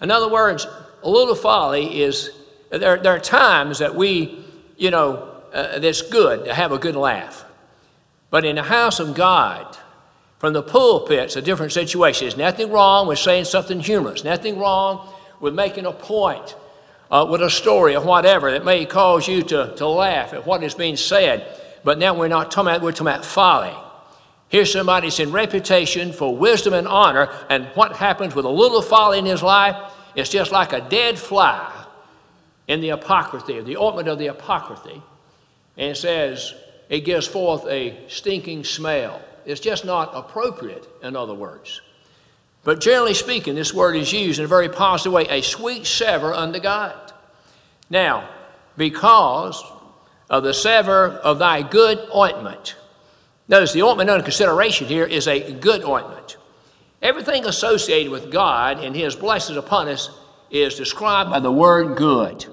In 0.00 0.10
other 0.10 0.28
words, 0.28 0.66
a 1.04 1.08
little 1.08 1.36
folly 1.36 2.02
is, 2.02 2.32
there, 2.70 2.96
there 2.96 3.14
are 3.14 3.20
times 3.20 3.78
that 3.78 3.94
we, 3.94 4.44
you 4.76 4.90
know, 4.90 5.40
uh, 5.52 5.78
that's 5.78 6.02
good 6.02 6.46
to 6.46 6.52
have 6.54 6.72
a 6.72 6.78
good 6.78 6.96
laugh. 6.96 7.44
But 8.28 8.44
in 8.44 8.56
the 8.56 8.64
house 8.64 8.98
of 8.98 9.14
God, 9.14 9.78
from 10.38 10.52
the 10.52 10.62
pulpit, 10.62 11.18
it's 11.18 11.36
a 11.36 11.42
different 11.42 11.72
situation. 11.72 12.26
There's 12.26 12.36
nothing 12.36 12.70
wrong 12.70 13.08
with 13.08 13.18
saying 13.18 13.44
something 13.44 13.80
humorous, 13.80 14.24
nothing 14.24 14.58
wrong 14.58 15.12
with 15.40 15.54
making 15.54 15.86
a 15.86 15.92
point 15.92 16.56
uh, 17.10 17.26
with 17.28 17.42
a 17.42 17.50
story 17.50 17.96
or 17.96 18.04
whatever 18.04 18.50
that 18.52 18.64
may 18.64 18.84
cause 18.86 19.26
you 19.26 19.42
to, 19.42 19.74
to 19.76 19.86
laugh 19.86 20.32
at 20.32 20.46
what 20.46 20.62
is 20.62 20.74
being 20.74 20.96
said. 20.96 21.46
But 21.84 21.98
now 21.98 22.14
we're 22.14 22.28
not 22.28 22.50
talking 22.50 22.70
about, 22.70 22.82
we're 22.82 22.92
talking 22.92 23.08
about 23.08 23.24
folly. 23.24 23.74
Here's 24.48 24.72
somebody 24.72 25.08
that's 25.08 25.20
in 25.20 25.32
reputation 25.32 26.12
for 26.12 26.36
wisdom 26.36 26.72
and 26.72 26.88
honor, 26.88 27.28
and 27.50 27.66
what 27.74 27.96
happens 27.96 28.34
with 28.34 28.44
a 28.44 28.50
little 28.50 28.80
folly 28.80 29.18
in 29.18 29.26
his 29.26 29.42
life, 29.42 29.92
it's 30.14 30.30
just 30.30 30.52
like 30.52 30.72
a 30.72 30.80
dead 30.88 31.18
fly 31.18 31.86
in 32.66 32.80
the 32.80 32.90
apothecary, 32.90 33.60
the 33.62 33.76
ointment 33.76 34.08
of 34.08 34.18
the 34.18 34.28
apothecary. 34.28 35.02
And 35.76 35.90
it 35.90 35.96
says, 35.96 36.54
it 36.88 37.00
gives 37.00 37.26
forth 37.26 37.66
a 37.66 37.98
stinking 38.08 38.64
smell. 38.64 39.20
It's 39.48 39.60
just 39.60 39.86
not 39.86 40.10
appropriate, 40.14 40.86
in 41.02 41.16
other 41.16 41.32
words. 41.32 41.80
But 42.64 42.82
generally 42.82 43.14
speaking, 43.14 43.54
this 43.54 43.72
word 43.72 43.96
is 43.96 44.12
used 44.12 44.38
in 44.38 44.44
a 44.44 44.48
very 44.48 44.68
positive 44.68 45.14
way 45.14 45.26
a 45.26 45.40
sweet 45.40 45.86
savor 45.86 46.34
unto 46.34 46.60
God. 46.60 47.12
Now, 47.88 48.28
because 48.76 49.64
of 50.28 50.42
the 50.42 50.52
savor 50.52 51.08
of 51.08 51.38
thy 51.38 51.62
good 51.62 51.98
ointment, 52.14 52.76
notice 53.48 53.72
the 53.72 53.82
ointment 53.82 54.10
under 54.10 54.22
consideration 54.22 54.86
here 54.86 55.06
is 55.06 55.26
a 55.26 55.54
good 55.54 55.82
ointment. 55.82 56.36
Everything 57.00 57.46
associated 57.46 58.12
with 58.12 58.30
God 58.30 58.84
and 58.84 58.94
His 58.94 59.16
blessings 59.16 59.56
upon 59.56 59.88
us 59.88 60.10
is 60.50 60.74
described 60.74 61.30
by 61.30 61.40
the 61.40 61.50
word 61.50 61.96
good. 61.96 62.44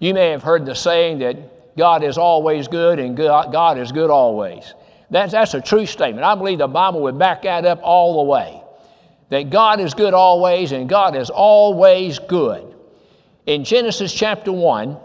You 0.00 0.14
may 0.14 0.30
have 0.30 0.42
heard 0.42 0.66
the 0.66 0.74
saying 0.74 1.20
that 1.20 1.76
God 1.76 2.02
is 2.02 2.18
always 2.18 2.66
good 2.66 2.98
and 2.98 3.16
God 3.16 3.78
is 3.78 3.92
good 3.92 4.10
always. 4.10 4.74
That's, 5.14 5.30
that's 5.30 5.54
a 5.54 5.60
true 5.60 5.86
statement. 5.86 6.24
I 6.26 6.34
believe 6.34 6.58
the 6.58 6.66
Bible 6.66 7.02
would 7.02 7.16
back 7.16 7.42
that 7.42 7.64
up 7.64 7.78
all 7.84 8.16
the 8.16 8.24
way. 8.24 8.60
That 9.28 9.48
God 9.48 9.78
is 9.78 9.94
good 9.94 10.12
always, 10.12 10.72
and 10.72 10.88
God 10.88 11.14
is 11.14 11.30
always 11.30 12.18
good. 12.18 12.74
In 13.46 13.62
Genesis 13.62 14.12
chapter 14.12 14.50
1, 14.50 14.96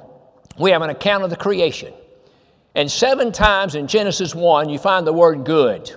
we 0.57 0.71
have 0.71 0.81
an 0.81 0.89
account 0.89 1.25
of 1.25 1.29
the 1.29 1.35
creation. 1.35 1.93
And 2.73 2.89
seven 2.89 3.31
times 3.31 3.75
in 3.75 3.85
Genesis 3.85 4.33
1, 4.33 4.69
you 4.69 4.79
find 4.79 5.05
the 5.05 5.13
word 5.13 5.43
good. 5.43 5.93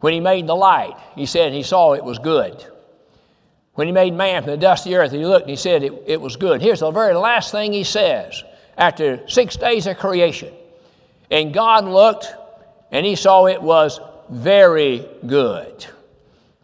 When 0.00 0.12
he 0.12 0.18
made 0.18 0.48
the 0.48 0.56
light, 0.56 0.96
he 1.14 1.24
said 1.24 1.52
he 1.52 1.62
saw 1.62 1.92
it 1.92 2.02
was 2.02 2.18
good. 2.18 2.66
When 3.74 3.86
he 3.86 3.92
made 3.92 4.12
man 4.12 4.42
from 4.42 4.50
the 4.50 4.56
dust 4.56 4.86
of 4.86 4.90
the 4.90 4.96
earth, 4.96 5.12
he 5.12 5.24
looked 5.24 5.42
and 5.42 5.50
he 5.50 5.56
said 5.56 5.84
it, 5.84 6.02
it 6.08 6.20
was 6.20 6.34
good. 6.34 6.60
Here's 6.60 6.80
the 6.80 6.90
very 6.90 7.14
last 7.14 7.52
thing 7.52 7.72
he 7.72 7.84
says 7.84 8.42
after 8.76 9.26
six 9.28 9.54
days 9.54 9.86
of 9.86 9.98
creation. 9.98 10.52
And 11.30 11.54
God 11.54 11.84
looked 11.84 12.34
and 12.92 13.04
he 13.04 13.16
saw 13.16 13.46
it 13.46 13.60
was 13.60 13.98
very 14.30 15.08
good. 15.26 15.86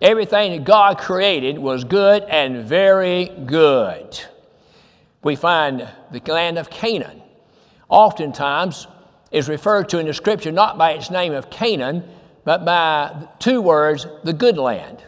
Everything 0.01 0.53
that 0.53 0.65
God 0.65 0.99
created 0.99 1.59
was 1.59 1.83
good 1.83 2.23
and 2.23 2.65
very 2.65 3.27
good. 3.47 4.21
We 5.25 5.35
find 5.35 5.89
the 6.13 6.21
land 6.33 6.59
of 6.59 6.71
Canaan 6.71 7.23
oftentimes 7.89 8.87
is 9.33 9.49
referred 9.49 9.89
to 9.89 9.99
in 9.99 10.07
the 10.07 10.15
scripture 10.15 10.53
not 10.53 10.79
by 10.79 10.93
its 10.93 11.11
name 11.11 11.33
of 11.33 11.51
Canaan, 11.51 12.05
but 12.45 12.65
by 12.65 13.29
two 13.39 13.61
words, 13.61 14.07
the 14.25 14.33
good 14.33 14.57
land. 14.57 15.03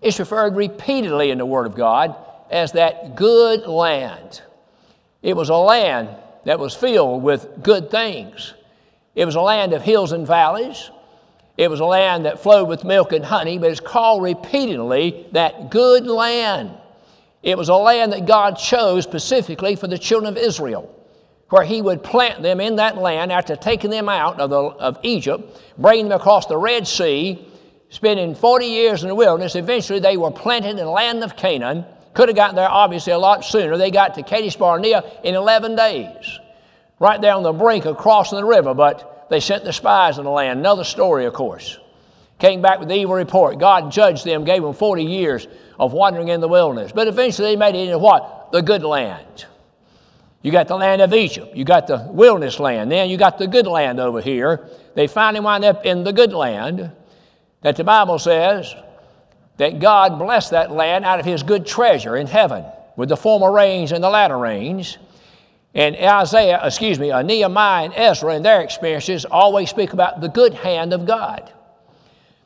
It's 0.00 0.18
referred 0.18 0.56
repeatedly 0.56 1.30
in 1.30 1.38
the 1.38 1.46
Word 1.46 1.66
of 1.66 1.74
God 1.74 2.14
as 2.50 2.72
that 2.72 3.16
good 3.16 3.66
land. 3.66 4.42
It 5.22 5.36
was 5.36 5.48
a 5.48 5.56
land 5.56 6.08
that 6.44 6.58
was 6.58 6.74
filled 6.74 7.22
with 7.22 7.62
good 7.62 7.90
things. 7.90 8.54
It 9.14 9.24
was 9.24 9.34
a 9.34 9.40
land 9.40 9.72
of 9.72 9.82
hills 9.82 10.12
and 10.12 10.26
valleys. 10.26 10.90
It 11.56 11.70
was 11.70 11.80
a 11.80 11.84
land 11.84 12.24
that 12.24 12.42
flowed 12.42 12.68
with 12.68 12.84
milk 12.84 13.12
and 13.12 13.24
honey, 13.24 13.58
but 13.58 13.70
it's 13.70 13.80
called 13.80 14.22
repeatedly 14.22 15.26
that 15.32 15.70
good 15.70 16.06
land. 16.06 16.70
It 17.42 17.58
was 17.58 17.68
a 17.68 17.74
land 17.74 18.12
that 18.12 18.26
God 18.26 18.52
chose 18.56 19.04
specifically 19.04 19.76
for 19.76 19.86
the 19.86 19.98
children 19.98 20.34
of 20.34 20.42
Israel, 20.42 20.94
where 21.48 21.64
He 21.64 21.82
would 21.82 22.02
plant 22.02 22.42
them 22.42 22.60
in 22.60 22.76
that 22.76 22.98
land 22.98 23.32
after 23.32 23.56
taking 23.56 23.90
them 23.90 24.08
out 24.08 24.40
of, 24.40 24.50
the, 24.50 24.56
of 24.56 24.98
Egypt, 25.02 25.60
bringing 25.76 26.08
them 26.08 26.20
across 26.20 26.46
the 26.46 26.56
Red 26.56 26.86
Sea, 26.86 27.46
spending 27.88 28.34
40 28.34 28.66
years 28.66 29.02
in 29.02 29.08
the 29.08 29.14
wilderness. 29.14 29.56
Eventually, 29.56 29.98
they 29.98 30.16
were 30.16 30.30
planted 30.30 30.70
in 30.70 30.76
the 30.76 30.88
land 30.88 31.24
of 31.24 31.36
Canaan. 31.36 31.84
Could 32.14 32.28
have 32.28 32.36
gotten 32.36 32.56
there 32.56 32.70
obviously 32.70 33.12
a 33.12 33.18
lot 33.18 33.44
sooner. 33.44 33.76
They 33.76 33.90
got 33.90 34.14
to 34.14 34.22
Kadesh 34.22 34.56
Barnea 34.56 35.02
in 35.24 35.34
11 35.34 35.76
days 35.76 36.38
right 37.00 37.20
there 37.20 37.34
on 37.34 37.42
the 37.42 37.52
brink 37.52 37.86
of 37.86 37.96
crossing 37.96 38.38
the 38.38 38.44
river, 38.44 38.72
but 38.74 39.26
they 39.28 39.40
sent 39.40 39.64
the 39.64 39.72
spies 39.72 40.18
in 40.18 40.24
the 40.24 40.30
land. 40.30 40.60
Another 40.60 40.84
story, 40.84 41.24
of 41.24 41.32
course. 41.32 41.78
Came 42.38 42.62
back 42.62 42.78
with 42.78 42.88
the 42.88 42.94
evil 42.94 43.14
report. 43.14 43.58
God 43.58 43.90
judged 43.90 44.24
them, 44.24 44.44
gave 44.44 44.62
them 44.62 44.72
40 44.72 45.04
years 45.04 45.46
of 45.78 45.92
wandering 45.92 46.28
in 46.28 46.40
the 46.40 46.48
wilderness. 46.48 46.92
But 46.92 47.08
eventually 47.08 47.48
they 47.48 47.56
made 47.56 47.74
it 47.74 47.84
into 47.84 47.98
what? 47.98 48.52
The 48.52 48.62
good 48.62 48.82
land. 48.82 49.46
You 50.42 50.50
got 50.50 50.68
the 50.68 50.76
land 50.76 51.02
of 51.02 51.12
Egypt. 51.12 51.54
You 51.54 51.64
got 51.64 51.86
the 51.86 52.08
wilderness 52.10 52.58
land. 52.58 52.90
Then 52.90 53.10
you 53.10 53.18
got 53.18 53.36
the 53.36 53.46
good 53.46 53.66
land 53.66 54.00
over 54.00 54.22
here. 54.22 54.70
They 54.94 55.06
finally 55.06 55.44
wind 55.44 55.64
up 55.64 55.84
in 55.84 56.02
the 56.02 56.14
good 56.14 56.32
land 56.32 56.90
that 57.60 57.76
the 57.76 57.84
Bible 57.84 58.18
says 58.18 58.74
that 59.58 59.80
God 59.80 60.18
blessed 60.18 60.52
that 60.52 60.70
land 60.70 61.04
out 61.04 61.20
of 61.20 61.26
his 61.26 61.42
good 61.42 61.66
treasure 61.66 62.16
in 62.16 62.26
heaven 62.26 62.64
with 62.96 63.10
the 63.10 63.16
former 63.18 63.52
rains 63.52 63.92
and 63.92 64.02
the 64.02 64.08
latter 64.08 64.38
rains. 64.38 64.96
And 65.74 65.96
Isaiah, 65.96 66.60
excuse 66.64 66.98
me, 66.98 67.10
uh, 67.10 67.22
Nehemiah 67.22 67.84
and 67.84 67.94
Ezra 67.94 68.34
in 68.34 68.42
their 68.42 68.60
experiences 68.60 69.24
always 69.24 69.70
speak 69.70 69.92
about 69.92 70.20
the 70.20 70.28
good 70.28 70.54
hand 70.54 70.92
of 70.92 71.06
God. 71.06 71.52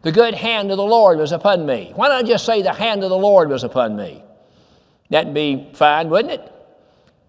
The 0.02 0.12
good 0.12 0.34
hand 0.34 0.70
of 0.70 0.76
the 0.76 0.84
Lord 0.84 1.18
was 1.18 1.32
upon 1.32 1.64
me. 1.64 1.92
Why 1.94 2.08
I 2.08 2.22
just 2.22 2.44
say 2.44 2.60
the 2.60 2.74
hand 2.74 3.02
of 3.02 3.08
the 3.08 3.16
Lord 3.16 3.48
was 3.48 3.64
upon 3.64 3.96
me? 3.96 4.22
That'd 5.08 5.32
be 5.32 5.70
fine, 5.72 6.10
wouldn't 6.10 6.34
it? 6.34 6.52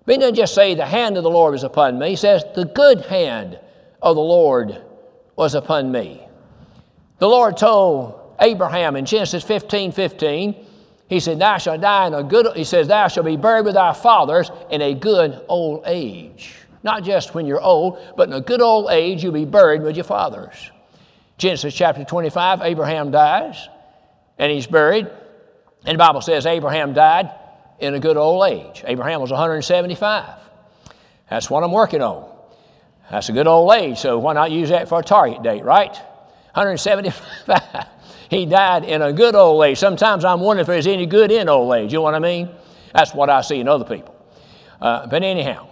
But 0.05 0.19
not 0.19 0.33
just 0.33 0.53
say 0.53 0.75
the 0.75 0.85
hand 0.85 1.15
of 1.15 1.23
the 1.23 1.29
Lord 1.29 1.53
was 1.53 1.63
upon 1.63 1.97
me. 1.97 2.09
He 2.09 2.15
says 2.17 2.43
the 2.53 2.65
good 2.65 3.01
hand 3.01 3.59
of 4.01 4.15
the 4.15 4.21
Lord 4.21 4.83
was 5.37 5.55
upon 5.55 5.91
me. 5.91 6.27
The 7.19 7.27
Lord 7.29 7.55
told 7.57 8.35
Abraham 8.39 8.97
in 8.97 9.05
Genesis 9.05 9.43
15 9.43 9.93
15, 9.93 10.65
he 11.07 11.19
said, 11.19 11.39
Thou 11.39 11.57
shalt 11.57 11.81
die 11.81 12.07
in 12.07 12.13
a 12.13 12.23
good, 12.23 12.55
he 12.55 12.63
says, 12.63 12.87
Thou 12.87 13.07
shalt 13.07 13.25
be 13.25 13.37
buried 13.37 13.65
with 13.65 13.75
thy 13.75 13.93
fathers 13.93 14.49
in 14.69 14.81
a 14.81 14.93
good 14.93 15.43
old 15.47 15.83
age. 15.85 16.55
Not 16.83 17.03
just 17.03 17.33
when 17.33 17.45
you're 17.45 17.61
old, 17.61 17.99
but 18.15 18.27
in 18.27 18.33
a 18.33 18.41
good 18.41 18.61
old 18.61 18.91
age, 18.91 19.23
you'll 19.23 19.33
be 19.33 19.45
buried 19.45 19.81
with 19.81 19.95
your 19.95 20.03
fathers. 20.03 20.71
Genesis 21.37 21.73
chapter 21.73 22.03
25, 22.03 22.61
Abraham 22.61 23.11
dies 23.11 23.67
and 24.37 24.51
he's 24.51 24.67
buried. 24.67 25.07
And 25.85 25.95
the 25.95 25.97
Bible 25.97 26.21
says 26.21 26.45
Abraham 26.45 26.93
died 26.93 27.31
in 27.79 27.93
a 27.93 27.99
good 27.99 28.17
old 28.17 28.47
age. 28.47 28.83
Abraham 28.85 29.21
was 29.21 29.31
175. 29.31 30.29
That's 31.29 31.49
what 31.49 31.63
I'm 31.63 31.71
working 31.71 32.01
on. 32.01 32.31
That's 33.11 33.29
a 33.29 33.33
good 33.33 33.47
old 33.47 33.71
age, 33.73 33.99
so 33.99 34.17
why 34.17 34.33
not 34.33 34.51
use 34.51 34.69
that 34.69 34.89
for 34.89 34.99
a 34.99 35.03
target 35.03 35.43
date, 35.43 35.63
right? 35.63 35.93
175. 36.53 37.87
he 38.29 38.45
died 38.45 38.83
in 38.83 39.01
a 39.01 39.13
good 39.13 39.35
old 39.35 39.63
age. 39.63 39.77
Sometimes 39.77 40.25
I'm 40.25 40.39
wondering 40.39 40.61
if 40.61 40.67
there's 40.67 40.87
any 40.87 41.05
good 41.05 41.31
in 41.31 41.49
old 41.49 41.73
age. 41.73 41.91
You 41.91 41.99
know 41.99 42.03
what 42.03 42.15
I 42.15 42.19
mean? 42.19 42.49
That's 42.93 43.13
what 43.13 43.29
I 43.29 43.41
see 43.41 43.59
in 43.59 43.67
other 43.67 43.85
people. 43.85 44.15
Uh, 44.81 45.07
but 45.07 45.23
anyhow, 45.23 45.67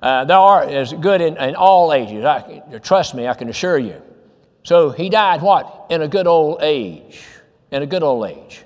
uh, 0.00 0.24
there 0.24 0.36
are 0.36 0.68
is 0.68 0.92
good 0.92 1.20
in, 1.20 1.36
in 1.36 1.54
all 1.54 1.92
ages. 1.92 2.24
I, 2.24 2.60
trust 2.82 3.14
me, 3.14 3.28
I 3.28 3.34
can 3.34 3.48
assure 3.48 3.78
you. 3.78 4.00
So 4.64 4.90
he 4.90 5.08
died 5.08 5.42
what? 5.42 5.86
In 5.90 6.02
a 6.02 6.08
good 6.08 6.26
old 6.26 6.62
age. 6.62 7.22
In 7.70 7.82
a 7.82 7.86
good 7.86 8.02
old 8.02 8.26
age. 8.26 8.64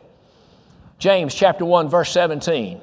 James 0.98 1.34
chapter 1.34 1.64
1, 1.64 1.88
verse 1.88 2.10
17. 2.10 2.80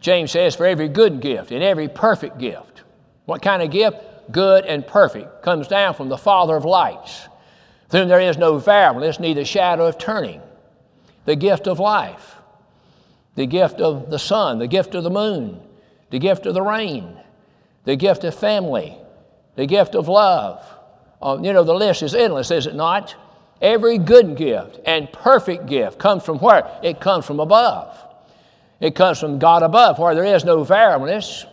James 0.00 0.30
says, 0.30 0.54
For 0.54 0.66
every 0.66 0.88
good 0.88 1.20
gift 1.20 1.50
and 1.50 1.62
every 1.62 1.88
perfect 1.88 2.38
gift. 2.38 2.82
What 3.24 3.42
kind 3.42 3.62
of 3.62 3.70
gift? 3.70 3.96
Good 4.30 4.64
and 4.64 4.86
perfect. 4.86 5.42
Comes 5.42 5.68
down 5.68 5.94
from 5.94 6.08
the 6.08 6.16
Father 6.16 6.56
of 6.56 6.64
lights, 6.64 7.28
whom 7.92 8.08
there 8.08 8.20
is 8.20 8.38
no 8.38 8.58
variableness, 8.58 9.20
neither 9.20 9.44
shadow 9.44 9.86
of 9.86 9.98
turning. 9.98 10.40
The 11.26 11.36
gift 11.36 11.68
of 11.68 11.78
life, 11.78 12.36
the 13.36 13.46
gift 13.46 13.80
of 13.80 14.10
the 14.10 14.18
sun, 14.18 14.58
the 14.58 14.66
gift 14.66 14.94
of 14.94 15.04
the 15.04 15.10
moon, 15.10 15.60
the 16.10 16.18
gift 16.18 16.46
of 16.46 16.54
the 16.54 16.62
rain, 16.62 17.16
the 17.84 17.96
gift 17.96 18.24
of 18.24 18.34
family, 18.34 18.96
the 19.54 19.66
gift 19.66 19.94
of 19.94 20.08
love. 20.08 20.64
Uh, 21.20 21.38
you 21.40 21.52
know, 21.52 21.62
the 21.62 21.74
list 21.74 22.02
is 22.02 22.14
endless, 22.14 22.50
is 22.50 22.66
it 22.66 22.74
not? 22.74 23.14
Every 23.60 23.98
good 23.98 24.36
gift 24.36 24.80
and 24.86 25.12
perfect 25.12 25.66
gift 25.66 25.98
comes 25.98 26.24
from 26.24 26.38
where? 26.38 26.68
It 26.82 27.00
comes 27.00 27.24
from 27.24 27.38
above. 27.38 27.96
It 28.80 28.96
comes 28.96 29.20
from 29.20 29.38
God 29.38 29.62
above, 29.62 29.98
where 30.00 30.14
there 30.14 30.24
is 30.24 30.44
no 30.44 30.64
variableness. 30.64 31.46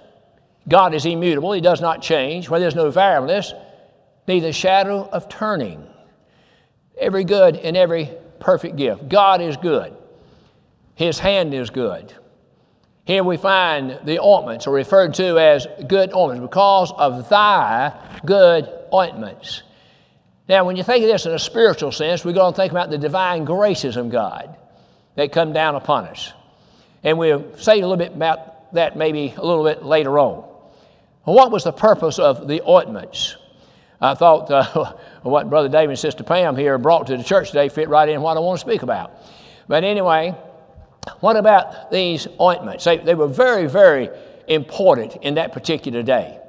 God 0.67 0.95
is 0.95 1.05
immutable, 1.05 1.51
He 1.51 1.61
does 1.61 1.81
not 1.81 2.01
change. 2.01 2.49
Where 2.49 2.59
there's 2.59 2.75
no 2.75 2.89
variableness, 2.89 3.53
neither 4.27 4.51
shadow 4.51 5.07
of 5.11 5.29
turning. 5.29 5.88
Every 6.99 7.23
good 7.23 7.55
and 7.55 7.77
every 7.77 8.11
perfect 8.39 8.75
gift. 8.75 9.09
God 9.09 9.41
is 9.41 9.57
good. 9.57 9.95
His 10.95 11.17
hand 11.17 11.53
is 11.53 11.69
good. 11.69 12.13
Here 13.05 13.23
we 13.23 13.37
find 13.37 13.99
the 14.03 14.19
ointments 14.19 14.67
are 14.67 14.71
referred 14.71 15.13
to 15.15 15.39
as 15.39 15.65
good 15.87 16.13
ointments 16.13 16.47
because 16.47 16.91
of 16.95 17.27
thy 17.29 17.93
good 18.25 18.69
ointments. 18.93 19.63
Now, 20.47 20.65
when 20.65 20.75
you 20.75 20.83
think 20.83 21.03
of 21.03 21.09
this 21.09 21.25
in 21.25 21.31
a 21.31 21.39
spiritual 21.39 21.91
sense, 21.91 22.25
we're 22.25 22.33
going 22.33 22.53
to 22.53 22.57
think 22.57 22.71
about 22.71 22.89
the 22.89 22.97
divine 22.97 23.45
graces 23.45 23.97
of 23.97 24.11
God 24.11 24.57
that 25.15 25.31
come 25.31 25.53
down 25.53 25.75
upon 25.75 26.05
us. 26.05 26.33
And 27.03 27.17
we'll 27.17 27.55
say 27.57 27.79
a 27.79 27.81
little 27.81 27.97
bit 27.97 28.13
about 28.13 28.73
that 28.73 28.97
maybe 28.97 29.33
a 29.37 29.45
little 29.45 29.63
bit 29.63 29.83
later 29.83 30.19
on. 30.19 30.43
What 31.23 31.51
was 31.51 31.63
the 31.63 31.71
purpose 31.71 32.19
of 32.19 32.47
the 32.47 32.61
ointments? 32.67 33.37
I 34.01 34.13
thought 34.13 34.49
uh, 34.49 34.93
what 35.23 35.49
Brother 35.49 35.69
David 35.69 35.89
and 35.89 35.99
Sister 35.99 36.23
Pam 36.23 36.55
here 36.55 36.77
brought 36.77 37.07
to 37.07 37.17
the 37.17 37.23
church 37.23 37.49
today 37.49 37.69
fit 37.69 37.89
right 37.89 38.07
in 38.07 38.21
what 38.21 38.37
I 38.37 38.39
want 38.39 38.59
to 38.59 38.65
speak 38.65 38.83
about. 38.83 39.11
But 39.67 39.83
anyway, 39.83 40.35
what 41.19 41.35
about 41.35 41.91
these 41.91 42.27
ointments? 42.39 42.83
They, 42.83 42.97
they 42.97 43.15
were 43.15 43.27
very, 43.27 43.67
very 43.67 44.09
important 44.47 45.17
in 45.21 45.35
that 45.35 45.51
particular 45.51 46.01
day. 46.01 46.39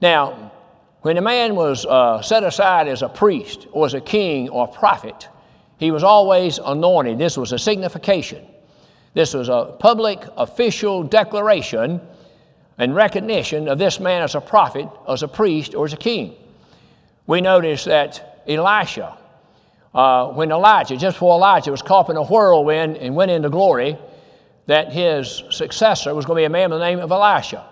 Now, 0.00 0.52
when 1.02 1.16
a 1.16 1.20
man 1.20 1.54
was 1.54 1.84
uh, 1.84 2.22
set 2.22 2.44
aside 2.44 2.88
as 2.88 3.02
a 3.02 3.08
priest 3.08 3.66
or 3.72 3.86
as 3.86 3.94
a 3.94 4.00
king 4.00 4.48
or 4.48 4.64
a 4.64 4.72
prophet, 4.72 5.28
he 5.78 5.90
was 5.90 6.04
always 6.04 6.58
anointed. 6.58 7.18
This 7.18 7.36
was 7.36 7.52
a 7.52 7.58
signification. 7.58 8.46
This 9.14 9.34
was 9.34 9.48
a 9.48 9.76
public 9.78 10.20
official 10.36 11.02
declaration 11.02 12.00
and 12.78 12.94
recognition 12.94 13.68
of 13.68 13.78
this 13.78 14.00
man 14.00 14.22
as 14.22 14.34
a 14.34 14.40
prophet, 14.40 14.88
as 15.08 15.22
a 15.22 15.28
priest, 15.28 15.74
or 15.74 15.84
as 15.84 15.92
a 15.92 15.96
king. 15.96 16.34
We 17.26 17.40
notice 17.40 17.84
that 17.84 18.42
Elisha, 18.48 19.16
uh, 19.94 20.28
when 20.28 20.50
Elijah, 20.50 20.96
just 20.96 21.16
before 21.16 21.36
Elijah 21.36 21.70
was 21.70 21.82
caught 21.82 22.10
in 22.10 22.16
a 22.16 22.24
whirlwind 22.24 22.96
and 22.96 23.14
went 23.14 23.30
into 23.30 23.48
glory, 23.48 23.96
that 24.66 24.92
his 24.92 25.42
successor 25.50 26.14
was 26.14 26.24
going 26.24 26.36
to 26.36 26.40
be 26.40 26.46
a 26.46 26.50
man 26.50 26.70
by 26.70 26.78
the 26.78 26.84
name 26.84 26.98
of 26.98 27.10
Elisha. 27.10 27.64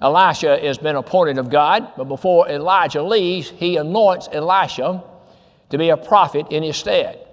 Elisha 0.00 0.58
has 0.58 0.78
been 0.78 0.96
appointed 0.96 1.38
of 1.38 1.48
God, 1.48 1.92
but 1.96 2.04
before 2.04 2.48
Elijah 2.48 3.02
leaves, 3.02 3.50
he 3.50 3.76
anoints 3.76 4.28
Elisha 4.32 5.04
to 5.70 5.78
be 5.78 5.90
a 5.90 5.96
prophet 5.96 6.46
in 6.50 6.64
his 6.64 6.76
stead. 6.76 7.24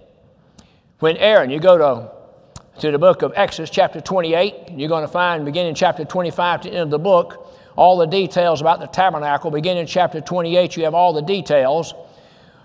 When 0.99 1.17
Aaron, 1.17 1.49
you 1.49 1.59
go 1.59 1.77
to, 1.77 2.81
to 2.81 2.91
the 2.91 2.99
book 2.99 3.23
of 3.23 3.33
Exodus, 3.35 3.71
chapter 3.71 3.99
28, 3.99 4.71
you're 4.71 4.87
going 4.87 5.03
to 5.03 5.11
find, 5.11 5.45
beginning 5.45 5.73
chapter 5.73 6.05
25 6.05 6.61
to 6.61 6.69
end 6.69 6.79
of 6.81 6.89
the 6.91 6.99
book, 6.99 7.48
all 7.79 7.97
the 7.97 8.07
details 8.07 8.59
about 8.59 8.81
the 8.81 8.87
tabernacle. 8.87 9.49
Beginning 9.51 9.81
in 9.81 9.87
chapter 9.87 10.19
28, 10.19 10.75
you 10.75 10.83
have 10.83 10.93
all 10.93 11.13
the 11.13 11.21
details 11.21 11.93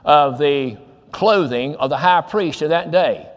of 0.04 0.38
the 0.38 0.76
clothing 1.12 1.76
of 1.76 1.88
the 1.88 1.96
high 1.96 2.20
priest 2.20 2.62
of 2.62 2.70
that 2.70 2.90
day. 2.90 3.28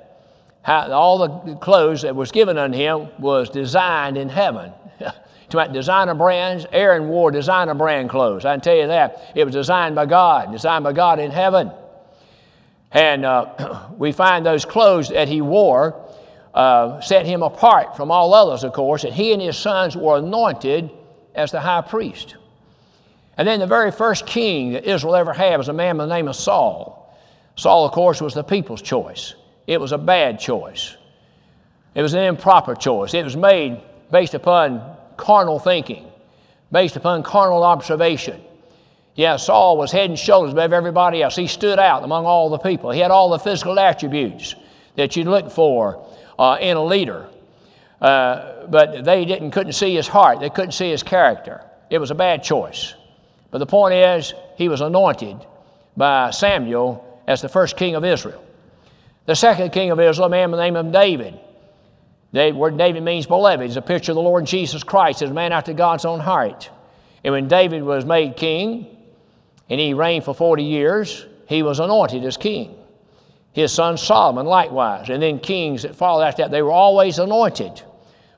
How, 0.63 0.91
all 0.91 1.43
the 1.43 1.55
clothes 1.57 2.01
that 2.01 2.15
was 2.15 2.31
given 2.31 2.57
unto 2.57 2.75
him 2.75 3.09
was 3.19 3.51
designed 3.51 4.17
in 4.17 4.27
heaven. 4.27 4.73
to 5.49 5.57
about 5.57 5.71
designer 5.71 6.15
brands. 6.15 6.65
Aaron 6.71 7.09
wore 7.09 7.29
designer 7.29 7.75
brand 7.75 8.09
clothes. 8.09 8.43
I 8.43 8.55
can 8.55 8.61
tell 8.61 8.75
you 8.75 8.87
that. 8.87 9.31
It 9.35 9.43
was 9.43 9.53
designed 9.53 9.93
by 9.93 10.07
God, 10.07 10.51
designed 10.51 10.83
by 10.83 10.93
God 10.93 11.19
in 11.19 11.29
heaven. 11.29 11.71
And 12.91 13.23
uh, 13.23 13.89
we 13.99 14.11
find 14.11 14.43
those 14.43 14.65
clothes 14.65 15.09
that 15.09 15.27
he 15.27 15.41
wore 15.41 16.03
uh, 16.55 17.01
set 17.01 17.27
him 17.27 17.43
apart 17.43 17.95
from 17.95 18.09
all 18.09 18.33
others, 18.33 18.63
of 18.63 18.73
course, 18.73 19.03
and 19.03 19.13
he 19.13 19.31
and 19.31 19.41
his 19.43 19.55
sons 19.55 19.95
were 19.95 20.17
anointed 20.17 20.89
as 21.37 21.51
the 21.51 21.61
high 21.61 21.81
priest. 21.81 22.35
And 23.37 23.47
then 23.47 23.59
the 23.59 23.67
very 23.67 23.91
first 23.91 24.25
king 24.25 24.73
that 24.73 24.83
Israel 24.83 25.15
ever 25.15 25.33
had 25.33 25.57
was 25.57 25.69
a 25.69 25.73
man 25.73 25.97
by 25.97 26.05
the 26.05 26.13
name 26.13 26.27
of 26.27 26.35
Saul. 26.35 27.15
Saul, 27.55 27.85
of 27.85 27.91
course, 27.91 28.21
was 28.21 28.33
the 28.33 28.43
people's 28.43 28.81
choice. 28.81 29.35
It 29.67 29.79
was 29.79 29.91
a 29.91 29.97
bad 29.97 30.39
choice. 30.39 30.97
It 31.93 32.01
was 32.01 32.13
an 32.13 32.23
improper 32.23 32.75
choice. 32.75 33.13
It 33.13 33.23
was 33.23 33.37
made 33.37 33.81
based 34.11 34.33
upon 34.33 34.97
carnal 35.17 35.59
thinking, 35.59 36.11
based 36.71 36.95
upon 36.95 37.23
carnal 37.23 37.63
observation. 37.63 38.41
Yeah, 39.15 39.37
Saul 39.37 39.77
was 39.77 39.91
head 39.91 40.09
and 40.09 40.17
shoulders 40.17 40.53
above 40.53 40.73
everybody 40.73 41.23
else. 41.23 41.35
He 41.35 41.47
stood 41.47 41.79
out 41.79 42.03
among 42.03 42.25
all 42.25 42.49
the 42.49 42.59
people. 42.59 42.91
He 42.91 42.99
had 42.99 43.09
all 43.09 43.29
the 43.29 43.39
physical 43.39 43.79
attributes 43.79 44.55
that 44.95 45.15
you'd 45.15 45.27
look 45.27 45.49
for 45.51 46.07
uh, 46.37 46.57
in 46.61 46.77
a 46.77 46.83
leader. 46.83 47.27
Uh, 48.01 48.67
but 48.67 49.03
they 49.03 49.25
didn't, 49.25 49.51
couldn't 49.51 49.73
see 49.73 49.95
his 49.95 50.07
heart. 50.07 50.39
They 50.39 50.49
couldn't 50.49 50.73
see 50.73 50.89
his 50.89 51.03
character. 51.03 51.63
It 51.89 51.97
was 51.97 52.11
a 52.11 52.15
bad 52.15 52.43
choice. 52.43 52.93
But 53.49 53.59
the 53.59 53.65
point 53.65 53.93
is, 53.93 54.33
he 54.55 54.69
was 54.69 54.81
anointed 54.81 55.37
by 55.95 56.31
Samuel 56.31 57.21
as 57.27 57.41
the 57.41 57.49
first 57.49 57.77
king 57.77 57.95
of 57.95 58.05
Israel. 58.05 58.43
The 59.25 59.35
second 59.35 59.71
king 59.71 59.91
of 59.91 59.99
Israel, 59.99 60.27
a 60.27 60.29
man 60.29 60.51
by 60.51 60.57
the 60.57 60.63
name 60.63 60.75
of 60.75 60.91
David, 60.91 61.39
the 62.33 62.51
word 62.51 62.77
David 62.77 63.03
means 63.03 63.25
beloved. 63.25 63.65
It's 63.65 63.77
a 63.77 63.81
picture 63.81 64.11
of 64.11 64.17
the 64.17 64.21
Lord 64.21 64.45
Jesus 64.45 64.83
Christ 64.83 65.21
as 65.21 65.29
a 65.29 65.33
man 65.33 65.51
after 65.51 65.73
God's 65.73 66.05
own 66.05 66.19
heart. 66.19 66.69
And 67.23 67.33
when 67.33 67.47
David 67.47 67.83
was 67.83 68.05
made 68.05 68.35
king 68.35 68.95
and 69.69 69.79
he 69.79 69.93
reigned 69.93 70.23
for 70.23 70.33
40 70.33 70.63
years, 70.63 71.25
he 71.47 71.63
was 71.63 71.79
anointed 71.79 72.23
as 72.25 72.37
king. 72.37 72.77
His 73.53 73.71
son 73.71 73.97
Solomon 73.97 74.45
likewise. 74.45 75.09
And 75.09 75.21
then 75.21 75.39
kings 75.39 75.81
that 75.81 75.95
followed 75.95 76.23
after 76.23 76.43
that, 76.43 76.51
they 76.51 76.61
were 76.61 76.71
always 76.71 77.17
anointed. 77.17 77.81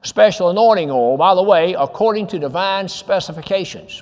Special 0.02 0.50
anointing 0.50 0.90
oil, 0.90 1.18
by 1.18 1.36
the 1.36 1.44
way, 1.44 1.74
according 1.74 2.28
to 2.28 2.40
divine 2.40 2.88
specifications. 2.88 4.02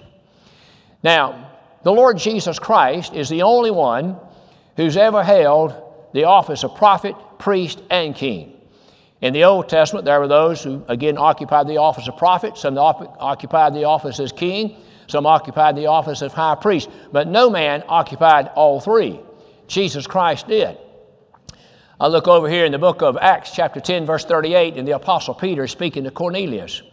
Now, 1.04 1.52
the 1.84 1.92
Lord 1.92 2.18
Jesus 2.18 2.60
Christ 2.60 3.14
is 3.14 3.30
the 3.30 3.42
only 3.42 3.72
one 3.72 4.18
who's 4.76 4.98
ever 4.98 5.24
held 5.24 5.74
the 6.14 6.26
office 6.26 6.64
of 6.64 6.76
prophet, 6.76 7.16
priest, 7.40 7.82
and 7.90 8.16
king. 8.16 8.54
In 9.22 9.34
the 9.34 9.46
Old 9.46 9.68
Testament, 9.70 10.06
there 10.06 10.20
were 10.20 10.28
those 10.28 10.64
who, 10.64 10.84
again, 10.88 11.18
occupied 11.18 11.68
the 11.68 11.78
office 11.78 12.08
of 12.08 12.18
prophet, 12.18 12.58
some 12.58 12.78
occupied 12.78 13.74
the 13.74 13.86
office 13.86 14.20
as 14.20 14.32
king, 14.32 14.78
some 15.08 15.26
occupied 15.26 15.76
the 15.76 15.88
office 15.88 16.22
of 16.22 16.34
high 16.34 16.56
priest, 16.56 16.90
but 17.12 17.28
no 17.28 17.50
man 17.50 17.84
occupied 17.88 18.52
all 18.56 18.80
three. 18.80 19.20
Jesus 19.68 20.06
Christ 20.06 20.48
did. 20.48 20.78
I 22.00 22.08
look 22.08 22.28
over 22.28 22.48
here 22.48 22.64
in 22.64 22.72
the 22.72 22.78
book 22.78 23.02
of 23.02 23.18
Acts, 23.18 23.50
chapter 23.52 23.80
10, 23.80 24.06
verse 24.06 24.24
38, 24.24 24.78
and 24.78 24.88
the 24.88 24.92
Apostle 24.92 25.34
Peter 25.34 25.64
is 25.64 25.72
speaking 25.72 26.04
to 26.04 26.12
Cornelius. 26.12 26.84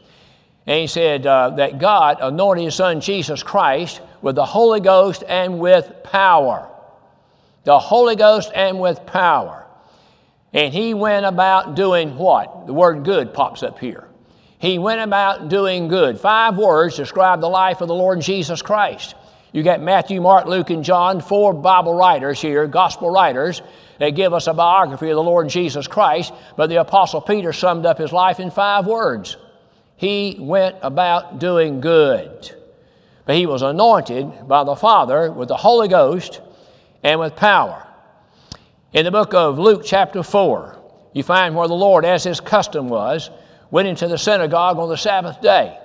And 0.67 0.81
he 0.81 0.87
said 0.87 1.27
uh, 1.27 1.51
that 1.51 1.79
God 1.79 2.19
anointed 2.23 2.65
his 2.65 2.75
son 2.75 3.03
Jesus 3.03 3.43
Christ 3.43 4.01
with 4.23 4.35
the 4.35 4.47
Holy 4.47 4.81
Ghost 4.81 5.23
and 5.29 5.59
with 5.59 5.93
power. 6.05 6.71
The 7.65 7.79
Holy 7.79 8.17
Ghost 8.17 8.51
and 8.55 8.81
with 8.81 9.05
power. 9.05 9.67
And 10.55 10.73
he 10.73 10.95
went 10.95 11.27
about 11.27 11.75
doing 11.75 12.17
what? 12.17 12.67
The 12.67 12.73
word 12.73 13.05
good 13.05 13.35
pops 13.35 13.63
up 13.63 13.79
here. 13.79 14.09
He 14.59 14.79
went 14.79 15.03
about 15.03 15.51
doing 15.51 15.89
good. 15.89 16.19
Five 16.19 16.57
words 16.57 16.97
describe 16.97 17.43
the 17.43 17.49
life 17.51 17.83
of 17.83 17.89
the 17.89 17.95
Lord 17.95 18.23
Jesus 18.23 18.63
Christ. 18.63 19.17
You 19.53 19.63
got 19.63 19.83
Matthew, 19.83 20.23
Mark, 20.23 20.47
Luke, 20.47 20.71
and 20.71 20.83
John, 20.83 21.21
four 21.21 21.53
Bible 21.53 21.93
writers 21.93 22.41
here, 22.41 22.67
gospel 22.67 23.11
writers, 23.11 23.61
that 23.99 24.11
give 24.11 24.33
us 24.33 24.47
a 24.47 24.55
biography 24.55 25.11
of 25.11 25.17
the 25.17 25.23
Lord 25.23 25.49
Jesus 25.49 25.87
Christ, 25.87 26.33
but 26.57 26.69
the 26.69 26.81
Apostle 26.81 27.21
Peter 27.21 27.53
summed 27.53 27.87
up 27.87 27.99
his 27.99 28.13
life 28.13 28.41
in 28.41 28.51
five 28.51 28.87
words 28.87 29.37
He 29.97 30.37
went 30.39 30.77
about 30.83 31.39
doing 31.39 31.81
good. 31.81 32.55
But 33.27 33.37
he 33.37 33.47
was 33.47 33.63
anointed 33.63 34.47
by 34.47 34.65
the 34.65 34.77
Father 34.77 35.31
with 35.33 35.49
the 35.49 35.57
Holy 35.57 35.89
Ghost 35.89 36.41
and 37.03 37.19
with 37.21 37.37
power. 37.37 37.87
In 38.93 39.05
the 39.05 39.11
book 39.11 39.35
of 39.35 39.59
Luke, 39.59 39.83
chapter 39.85 40.23
4, 40.23 40.79
you 41.15 41.23
find 41.23 41.57
where 41.57 41.69
the 41.69 41.75
Lord, 41.75 42.05
as 42.05 42.25
his 42.25 42.41
custom 42.41 42.89
was, 42.89 43.31
went 43.71 43.89
into 43.89 44.09
the 44.09 44.19
synagogue 44.19 44.79
on 44.79 44.89
the 44.89 44.97
Sabbath 44.97 45.41
day. 45.41 45.79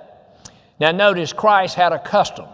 Now, 0.78 0.92
notice 0.92 1.32
Christ 1.32 1.74
had 1.74 1.92
a 1.92 1.98
custom. 1.98 2.46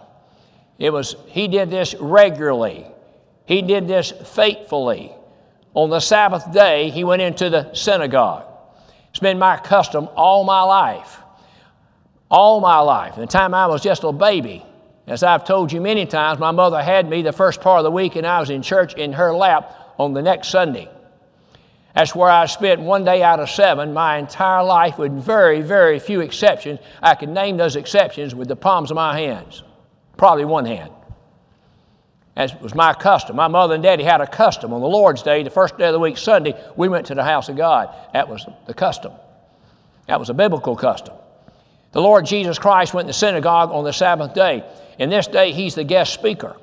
It 0.78 0.90
was, 0.90 1.16
he 1.26 1.48
did 1.48 1.70
this 1.70 1.94
regularly, 1.98 2.86
he 3.44 3.62
did 3.62 3.86
this 3.88 4.10
faithfully. 4.10 5.12
On 5.76 5.90
the 5.90 6.00
Sabbath 6.00 6.50
day, 6.52 6.88
he 6.88 7.04
went 7.04 7.20
into 7.20 7.50
the 7.50 7.70
synagogue. 7.74 8.44
It's 9.10 9.18
been 9.18 9.38
my 9.38 9.58
custom 9.58 10.08
all 10.16 10.42
my 10.42 10.62
life. 10.62 11.20
All 12.30 12.60
my 12.60 12.78
life. 12.78 13.16
The 13.16 13.26
time 13.26 13.52
I 13.52 13.66
was 13.66 13.82
just 13.82 14.02
a 14.02 14.10
baby, 14.10 14.64
as 15.06 15.22
I've 15.22 15.44
told 15.44 15.70
you 15.70 15.82
many 15.82 16.06
times, 16.06 16.40
my 16.40 16.50
mother 16.50 16.82
had 16.82 17.10
me 17.10 17.20
the 17.20 17.30
first 17.30 17.60
part 17.60 17.80
of 17.80 17.84
the 17.84 17.90
week, 17.90 18.16
and 18.16 18.26
I 18.26 18.40
was 18.40 18.48
in 18.48 18.62
church 18.62 18.94
in 18.94 19.12
her 19.12 19.36
lap 19.36 19.94
on 19.98 20.14
the 20.14 20.22
next 20.22 20.48
Sunday. 20.48 20.88
That's 21.94 22.14
where 22.14 22.30
I 22.30 22.46
spent 22.46 22.80
one 22.80 23.04
day 23.04 23.22
out 23.22 23.38
of 23.38 23.50
seven 23.50 23.92
my 23.92 24.16
entire 24.16 24.64
life 24.64 24.96
with 24.96 25.12
very, 25.12 25.60
very 25.60 25.98
few 25.98 26.22
exceptions. 26.22 26.80
I 27.02 27.16
can 27.16 27.34
name 27.34 27.58
those 27.58 27.76
exceptions 27.76 28.34
with 28.34 28.48
the 28.48 28.56
palms 28.56 28.90
of 28.90 28.94
my 28.94 29.18
hands, 29.18 29.62
probably 30.16 30.46
one 30.46 30.64
hand. 30.64 30.90
As 32.36 32.54
was 32.60 32.74
my 32.74 32.92
custom. 32.92 33.34
My 33.34 33.48
mother 33.48 33.74
and 33.74 33.82
daddy 33.82 34.04
had 34.04 34.20
a 34.20 34.26
custom. 34.26 34.74
On 34.74 34.80
the 34.82 34.86
Lord's 34.86 35.22
Day, 35.22 35.42
the 35.42 35.50
first 35.50 35.78
day 35.78 35.86
of 35.86 35.94
the 35.94 35.98
week, 35.98 36.18
Sunday, 36.18 36.54
we 36.76 36.88
went 36.88 37.06
to 37.06 37.14
the 37.14 37.24
house 37.24 37.48
of 37.48 37.56
God. 37.56 37.88
That 38.12 38.28
was 38.28 38.46
the 38.66 38.74
custom. 38.74 39.12
That 40.06 40.20
was 40.20 40.28
a 40.28 40.34
biblical 40.34 40.76
custom. 40.76 41.14
The 41.92 42.02
Lord 42.02 42.26
Jesus 42.26 42.58
Christ 42.58 42.92
went 42.92 43.06
to 43.06 43.10
the 43.10 43.14
synagogue 43.14 43.70
on 43.70 43.84
the 43.84 43.92
Sabbath 43.92 44.34
day. 44.34 44.62
And 44.98 45.10
this 45.10 45.26
day, 45.26 45.52
he's 45.52 45.74
the 45.74 45.84
guest 45.84 46.12
speaker. 46.12 46.56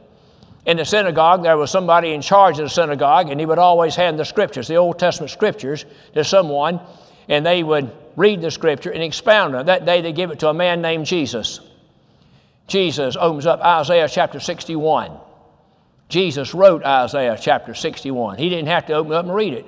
In 0.67 0.77
the 0.77 0.85
synagogue, 0.85 1.41
there 1.41 1.57
was 1.57 1.71
somebody 1.71 2.13
in 2.13 2.21
charge 2.21 2.59
of 2.59 2.65
the 2.65 2.69
synagogue, 2.69 3.29
and 3.29 3.39
he 3.39 3.45
would 3.45 3.57
always 3.57 3.95
hand 3.95 4.19
the 4.19 4.25
scriptures, 4.25 4.67
the 4.67 4.75
Old 4.75 4.99
Testament 4.99 5.31
scriptures, 5.31 5.85
to 6.13 6.23
someone, 6.23 6.79
and 7.27 7.43
they 7.43 7.63
would 7.63 7.91
read 8.15 8.41
the 8.41 8.51
scripture 8.51 8.91
and 8.91 9.01
expound 9.01 9.55
it. 9.55 9.65
That 9.65 9.85
day, 9.85 10.01
they 10.01 10.13
give 10.13 10.29
it 10.29 10.39
to 10.39 10.49
a 10.49 10.53
man 10.53 10.81
named 10.81 11.07
Jesus. 11.07 11.59
Jesus 12.67 13.17
opens 13.19 13.47
up 13.47 13.59
Isaiah 13.59 14.07
chapter 14.07 14.39
61. 14.39 15.17
Jesus 16.09 16.53
wrote 16.53 16.83
Isaiah 16.83 17.37
chapter 17.39 17.73
61. 17.73 18.37
He 18.37 18.49
didn't 18.49 18.67
have 18.67 18.85
to 18.87 18.93
open 18.93 19.13
up 19.13 19.25
and 19.25 19.33
read 19.33 19.53
it, 19.53 19.65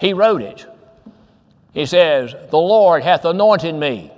he 0.00 0.12
wrote 0.12 0.42
it. 0.42 0.66
He 1.72 1.84
says, 1.84 2.34
The 2.50 2.58
Lord 2.58 3.02
hath 3.02 3.24
anointed 3.24 3.74
me 3.74 4.10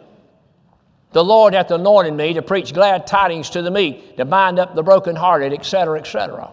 the 1.12 1.24
Lord 1.24 1.54
hath 1.54 1.70
anointed 1.70 2.14
me 2.14 2.34
to 2.34 2.42
preach 2.42 2.74
glad 2.74 3.06
tidings 3.06 3.50
to 3.50 3.62
the 3.62 3.70
meek, 3.70 4.16
to 4.18 4.24
bind 4.24 4.58
up 4.58 4.74
the 4.74 4.82
brokenhearted, 4.82 5.52
etc., 5.52 5.98
etc. 5.98 6.50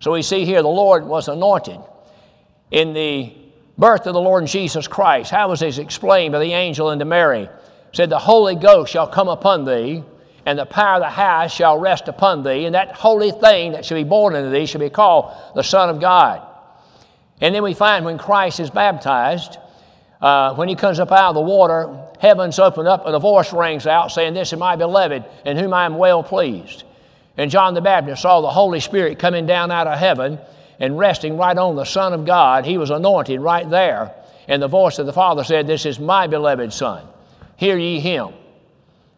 So 0.00 0.12
we 0.12 0.22
see 0.22 0.44
here 0.44 0.62
the 0.62 0.68
Lord 0.68 1.06
was 1.06 1.28
anointed. 1.28 1.78
In 2.72 2.92
the 2.92 3.32
birth 3.78 4.06
of 4.06 4.14
the 4.14 4.20
Lord 4.20 4.46
Jesus 4.46 4.88
Christ, 4.88 5.30
how 5.30 5.48
was 5.48 5.60
this 5.60 5.78
explained 5.78 6.32
by 6.32 6.40
the 6.40 6.52
angel 6.52 6.88
unto 6.88 7.04
Mary? 7.04 7.48
said, 7.92 8.10
The 8.10 8.18
Holy 8.18 8.56
Ghost 8.56 8.92
shall 8.92 9.06
come 9.06 9.28
upon 9.28 9.64
thee, 9.64 10.02
and 10.44 10.58
the 10.58 10.66
power 10.66 10.96
of 10.96 11.02
the 11.02 11.10
highest 11.10 11.54
shall 11.54 11.78
rest 11.78 12.08
upon 12.08 12.42
thee, 12.42 12.64
and 12.64 12.74
that 12.74 12.92
holy 12.92 13.30
thing 13.30 13.72
that 13.72 13.84
shall 13.84 13.96
be 13.96 14.04
born 14.04 14.34
into 14.34 14.50
thee 14.50 14.66
shall 14.66 14.80
be 14.80 14.90
called 14.90 15.32
the 15.54 15.62
Son 15.62 15.88
of 15.88 16.00
God. 16.00 16.42
And 17.40 17.54
then 17.54 17.62
we 17.62 17.74
find 17.74 18.04
when 18.04 18.18
Christ 18.18 18.60
is 18.60 18.70
baptized, 18.70 19.58
uh, 20.20 20.54
when 20.54 20.68
he 20.68 20.76
comes 20.76 21.00
up 21.00 21.10
out 21.10 21.30
of 21.30 21.34
the 21.34 21.40
water, 21.40 21.96
heavens 22.20 22.58
open 22.58 22.86
up 22.86 23.06
and 23.06 23.14
a 23.14 23.18
voice 23.18 23.52
rings 23.52 23.86
out 23.86 24.12
saying, 24.12 24.34
This 24.34 24.52
is 24.52 24.58
my 24.58 24.76
beloved 24.76 25.24
in 25.44 25.56
whom 25.56 25.74
I 25.74 25.84
am 25.84 25.98
well 25.98 26.22
pleased. 26.22 26.84
And 27.36 27.50
John 27.50 27.74
the 27.74 27.80
Baptist 27.80 28.22
saw 28.22 28.40
the 28.40 28.50
Holy 28.50 28.78
Spirit 28.80 29.18
coming 29.18 29.46
down 29.46 29.70
out 29.70 29.86
of 29.86 29.98
heaven 29.98 30.38
and 30.78 30.98
resting 30.98 31.36
right 31.36 31.56
on 31.56 31.76
the 31.76 31.84
Son 31.84 32.12
of 32.12 32.24
God. 32.24 32.64
He 32.64 32.78
was 32.78 32.90
anointed 32.90 33.40
right 33.40 33.68
there. 33.68 34.14
And 34.46 34.62
the 34.62 34.68
voice 34.68 34.98
of 34.98 35.06
the 35.06 35.12
Father 35.12 35.44
said, 35.44 35.66
This 35.66 35.86
is 35.86 35.98
my 35.98 36.26
beloved 36.26 36.72
Son. 36.72 37.06
Hear 37.56 37.76
ye 37.76 37.98
him. 38.00 38.34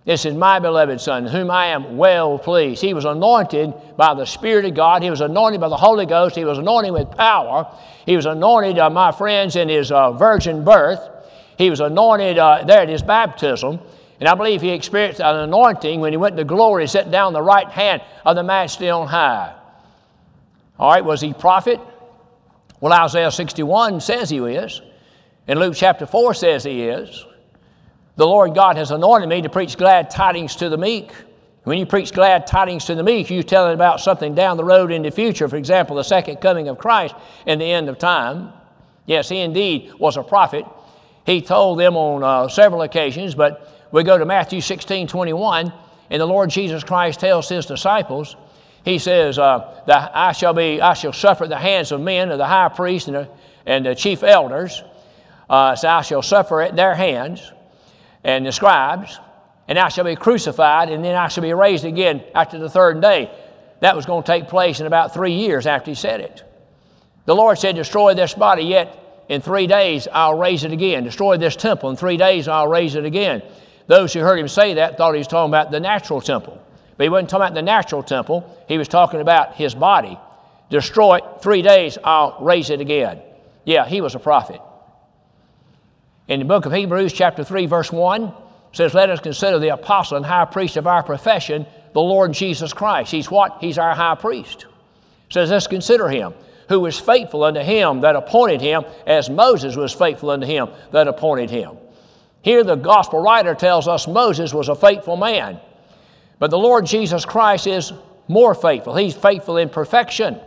This 0.04 0.26
is 0.26 0.34
my 0.34 0.58
beloved 0.58 1.00
Son, 1.00 1.26
whom 1.26 1.50
I 1.50 1.66
am 1.66 1.96
well 1.96 2.38
pleased. 2.38 2.82
He 2.82 2.92
was 2.92 3.06
anointed 3.06 3.72
by 3.96 4.12
the 4.12 4.26
Spirit 4.26 4.66
of 4.66 4.74
God. 4.74 5.02
He 5.02 5.08
was 5.08 5.22
anointed 5.22 5.62
by 5.62 5.70
the 5.70 5.78
Holy 5.78 6.04
Ghost. 6.04 6.36
He 6.36 6.44
was 6.44 6.58
anointed 6.58 6.92
with 6.92 7.10
power. 7.12 7.74
He 8.04 8.14
was 8.14 8.26
anointed, 8.26 8.78
uh, 8.78 8.90
my 8.90 9.12
friends, 9.12 9.56
in 9.56 9.70
his 9.70 9.90
uh, 9.90 10.12
virgin 10.12 10.62
birth. 10.62 11.00
He 11.56 11.70
was 11.70 11.80
anointed 11.80 12.36
uh, 12.36 12.64
there 12.64 12.80
at 12.80 12.90
his 12.90 13.02
baptism. 13.02 13.80
And 14.20 14.28
I 14.28 14.34
believe 14.34 14.60
he 14.60 14.70
experienced 14.70 15.20
an 15.20 15.36
anointing 15.36 16.00
when 16.00 16.12
he 16.12 16.18
went 16.18 16.36
to 16.36 16.44
glory, 16.44 16.86
sat 16.86 17.10
down 17.10 17.32
the 17.32 17.42
right 17.42 17.68
hand 17.68 18.02
of 18.26 18.36
the 18.36 18.42
Majesty 18.42 18.90
on 18.90 19.06
high. 19.06 19.54
All 20.78 20.90
right, 20.90 21.04
was 21.04 21.22
he 21.22 21.32
prophet? 21.32 21.80
Well, 22.78 22.92
Isaiah 22.92 23.30
61 23.30 24.00
says 24.00 24.28
he 24.28 24.38
is. 24.38 24.82
And 25.48 25.58
Luke 25.58 25.74
chapter 25.74 26.06
4 26.06 26.34
says 26.34 26.64
he 26.64 26.82
is. 26.82 27.24
The 28.16 28.26
Lord 28.26 28.54
God 28.54 28.76
has 28.76 28.92
anointed 28.92 29.28
me 29.28 29.42
to 29.42 29.48
preach 29.48 29.76
glad 29.76 30.08
tidings 30.08 30.54
to 30.56 30.68
the 30.68 30.78
meek. 30.78 31.10
When 31.64 31.78
you 31.78 31.86
preach 31.86 32.12
glad 32.12 32.46
tidings 32.46 32.84
to 32.84 32.94
the 32.94 33.02
meek, 33.02 33.28
you're 33.28 33.42
telling 33.42 33.74
about 33.74 34.00
something 34.00 34.34
down 34.34 34.56
the 34.56 34.64
road 34.64 34.92
in 34.92 35.02
the 35.02 35.10
future. 35.10 35.48
For 35.48 35.56
example, 35.56 35.96
the 35.96 36.04
second 36.04 36.36
coming 36.36 36.68
of 36.68 36.78
Christ 36.78 37.14
and 37.46 37.60
the 37.60 37.64
end 37.64 37.88
of 37.88 37.98
time. 37.98 38.52
Yes, 39.06 39.28
he 39.28 39.38
indeed 39.40 39.92
was 39.98 40.16
a 40.16 40.22
prophet. 40.22 40.64
He 41.26 41.40
told 41.40 41.80
them 41.80 41.96
on 41.96 42.22
uh, 42.22 42.48
several 42.48 42.82
occasions, 42.82 43.34
but 43.34 43.88
we 43.90 44.04
go 44.04 44.16
to 44.16 44.24
Matthew 44.24 44.60
16 44.60 45.08
21, 45.08 45.72
and 46.10 46.20
the 46.20 46.26
Lord 46.26 46.50
Jesus 46.50 46.84
Christ 46.84 47.18
tells 47.18 47.48
his 47.48 47.66
disciples, 47.66 48.36
He 48.84 48.98
says, 48.98 49.38
uh, 49.38 49.82
I, 49.88 50.32
shall 50.32 50.54
be, 50.54 50.80
I 50.80 50.94
shall 50.94 51.12
suffer 51.12 51.44
at 51.44 51.50
the 51.50 51.56
hands 51.56 51.90
of 51.90 52.00
men, 52.00 52.30
of 52.30 52.38
the 52.38 52.46
high 52.46 52.68
priest 52.68 53.08
and 53.08 53.16
the, 53.16 53.28
and 53.66 53.86
the 53.86 53.94
chief 53.94 54.22
elders. 54.22 54.84
Uh, 55.50 55.74
so 55.74 55.88
I 55.88 56.02
shall 56.02 56.22
suffer 56.22 56.60
at 56.60 56.76
their 56.76 56.94
hands 56.94 57.52
and 58.24 58.44
the 58.44 58.52
scribes, 58.52 59.20
and 59.68 59.78
I 59.78 59.88
shall 59.88 60.04
be 60.04 60.16
crucified, 60.16 60.90
and 60.90 61.04
then 61.04 61.14
I 61.14 61.28
shall 61.28 61.42
be 61.42 61.52
raised 61.52 61.84
again 61.84 62.22
after 62.34 62.58
the 62.58 62.68
third 62.68 63.00
day. 63.00 63.30
That 63.80 63.94
was 63.94 64.06
going 64.06 64.22
to 64.22 64.26
take 64.26 64.48
place 64.48 64.80
in 64.80 64.86
about 64.86 65.12
three 65.12 65.34
years 65.34 65.66
after 65.66 65.90
he 65.90 65.94
said 65.94 66.20
it. 66.20 66.42
The 67.26 67.34
Lord 67.34 67.58
said, 67.58 67.76
Destroy 67.76 68.14
this 68.14 68.34
body, 68.34 68.64
yet 68.64 69.24
in 69.28 69.40
three 69.40 69.66
days 69.66 70.08
I'll 70.10 70.38
raise 70.38 70.64
it 70.64 70.72
again. 70.72 71.04
Destroy 71.04 71.36
this 71.36 71.56
temple, 71.56 71.90
in 71.90 71.96
three 71.96 72.16
days 72.16 72.48
I'll 72.48 72.68
raise 72.68 72.94
it 72.94 73.04
again. 73.04 73.42
Those 73.86 74.12
who 74.12 74.20
heard 74.20 74.38
him 74.38 74.48
say 74.48 74.74
that 74.74 74.96
thought 74.96 75.12
he 75.14 75.18
was 75.18 75.26
talking 75.26 75.50
about 75.50 75.70
the 75.70 75.80
natural 75.80 76.20
temple. 76.20 76.60
But 76.96 77.04
he 77.04 77.10
wasn't 77.10 77.30
talking 77.30 77.46
about 77.46 77.54
the 77.54 77.62
natural 77.62 78.02
temple, 78.02 78.64
he 78.68 78.78
was 78.78 78.88
talking 78.88 79.20
about 79.20 79.54
his 79.54 79.74
body. 79.74 80.18
Destroy 80.70 81.16
it, 81.16 81.24
three 81.40 81.62
days 81.62 81.98
I'll 82.02 82.38
raise 82.40 82.70
it 82.70 82.80
again. 82.80 83.20
Yeah, 83.64 83.86
he 83.86 84.00
was 84.00 84.14
a 84.14 84.18
prophet. 84.18 84.60
In 86.26 86.38
the 86.38 86.46
book 86.46 86.64
of 86.64 86.72
Hebrews, 86.72 87.12
chapter 87.12 87.44
3, 87.44 87.66
verse 87.66 87.92
1, 87.92 88.32
says, 88.72 88.94
Let 88.94 89.10
us 89.10 89.20
consider 89.20 89.58
the 89.58 89.74
apostle 89.74 90.16
and 90.16 90.24
high 90.24 90.46
priest 90.46 90.76
of 90.78 90.86
our 90.86 91.02
profession, 91.02 91.66
the 91.92 92.00
Lord 92.00 92.32
Jesus 92.32 92.72
Christ. 92.72 93.10
He's 93.10 93.30
what? 93.30 93.58
He's 93.60 93.76
our 93.76 93.94
high 93.94 94.14
priest. 94.14 94.66
Says, 95.28 95.50
Let's 95.50 95.66
consider 95.66 96.08
him, 96.08 96.32
who 96.70 96.80
was 96.80 96.98
faithful 96.98 97.44
unto 97.44 97.60
him 97.60 98.00
that 98.00 98.16
appointed 98.16 98.62
him, 98.62 98.84
as 99.06 99.28
Moses 99.28 99.76
was 99.76 99.92
faithful 99.92 100.30
unto 100.30 100.46
him 100.46 100.68
that 100.92 101.08
appointed 101.08 101.50
him. 101.50 101.76
Here, 102.40 102.64
the 102.64 102.76
gospel 102.76 103.20
writer 103.20 103.54
tells 103.54 103.86
us 103.86 104.08
Moses 104.08 104.54
was 104.54 104.70
a 104.70 104.74
faithful 104.74 105.18
man, 105.18 105.60
but 106.38 106.50
the 106.50 106.58
Lord 106.58 106.86
Jesus 106.86 107.26
Christ 107.26 107.66
is 107.66 107.92
more 108.28 108.54
faithful. 108.54 108.96
He's 108.96 109.14
faithful 109.14 109.58
in 109.58 109.68
perfection. 109.68 110.40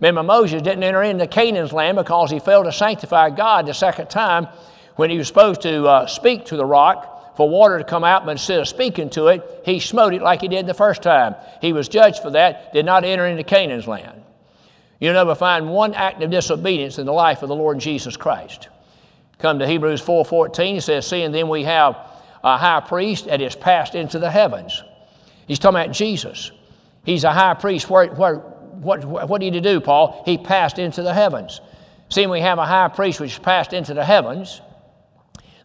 Remember, 0.00 0.22
Moses 0.22 0.62
didn't 0.62 0.84
enter 0.84 1.02
into 1.02 1.26
Canaan's 1.26 1.72
land 1.72 1.96
because 1.96 2.30
he 2.30 2.38
failed 2.38 2.66
to 2.66 2.72
sanctify 2.72 3.30
God 3.30 3.66
the 3.66 3.74
second 3.74 4.08
time 4.08 4.46
when 4.96 5.10
he 5.10 5.18
was 5.18 5.28
supposed 5.28 5.62
to 5.62 5.86
uh, 5.86 6.06
speak 6.06 6.46
to 6.46 6.56
the 6.56 6.64
rock 6.64 7.36
for 7.36 7.48
water 7.48 7.78
to 7.78 7.84
come 7.84 8.02
out, 8.02 8.24
but 8.24 8.32
instead 8.32 8.60
of 8.60 8.66
speaking 8.66 9.10
to 9.10 9.28
it, 9.28 9.62
he 9.64 9.78
smote 9.78 10.14
it 10.14 10.22
like 10.22 10.40
he 10.40 10.48
did 10.48 10.66
the 10.66 10.74
first 10.74 11.02
time. 11.02 11.34
He 11.60 11.72
was 11.72 11.88
judged 11.88 12.22
for 12.22 12.30
that, 12.30 12.72
did 12.72 12.86
not 12.86 13.04
enter 13.04 13.26
into 13.26 13.44
Canaan's 13.44 13.86
land. 13.86 14.22
You'll 14.98 15.12
never 15.12 15.34
find 15.34 15.68
one 15.68 15.92
act 15.94 16.22
of 16.22 16.30
disobedience 16.30 16.98
in 16.98 17.06
the 17.06 17.12
life 17.12 17.42
of 17.42 17.48
the 17.48 17.54
Lord 17.54 17.78
Jesus 17.78 18.16
Christ. 18.16 18.68
Come 19.38 19.58
to 19.58 19.66
Hebrews 19.66 20.00
4.14, 20.00 20.74
he 20.74 20.80
says, 20.80 21.06
Seeing 21.06 21.30
then 21.30 21.48
we 21.48 21.64
have 21.64 21.96
a 22.42 22.56
high 22.56 22.80
priest 22.80 23.26
that 23.26 23.42
is 23.42 23.54
passed 23.54 23.94
into 23.94 24.18
the 24.18 24.30
heavens. 24.30 24.82
He's 25.46 25.58
talking 25.58 25.80
about 25.80 25.94
Jesus. 25.94 26.50
He's 27.04 27.24
a 27.24 27.32
high 27.32 27.54
priest. 27.54 27.90
Where, 27.90 28.06
where, 28.08 28.36
what, 28.36 29.04
what 29.04 29.40
did 29.40 29.52
he 29.52 29.60
do, 29.60 29.80
Paul? 29.80 30.22
He 30.24 30.38
passed 30.38 30.78
into 30.78 31.02
the 31.02 31.12
heavens. 31.12 31.60
Seeing 32.08 32.30
we 32.30 32.40
have 32.40 32.58
a 32.58 32.64
high 32.64 32.88
priest 32.88 33.20
which 33.20 33.42
passed 33.42 33.72
into 33.72 33.92
the 33.92 34.04
heavens, 34.04 34.62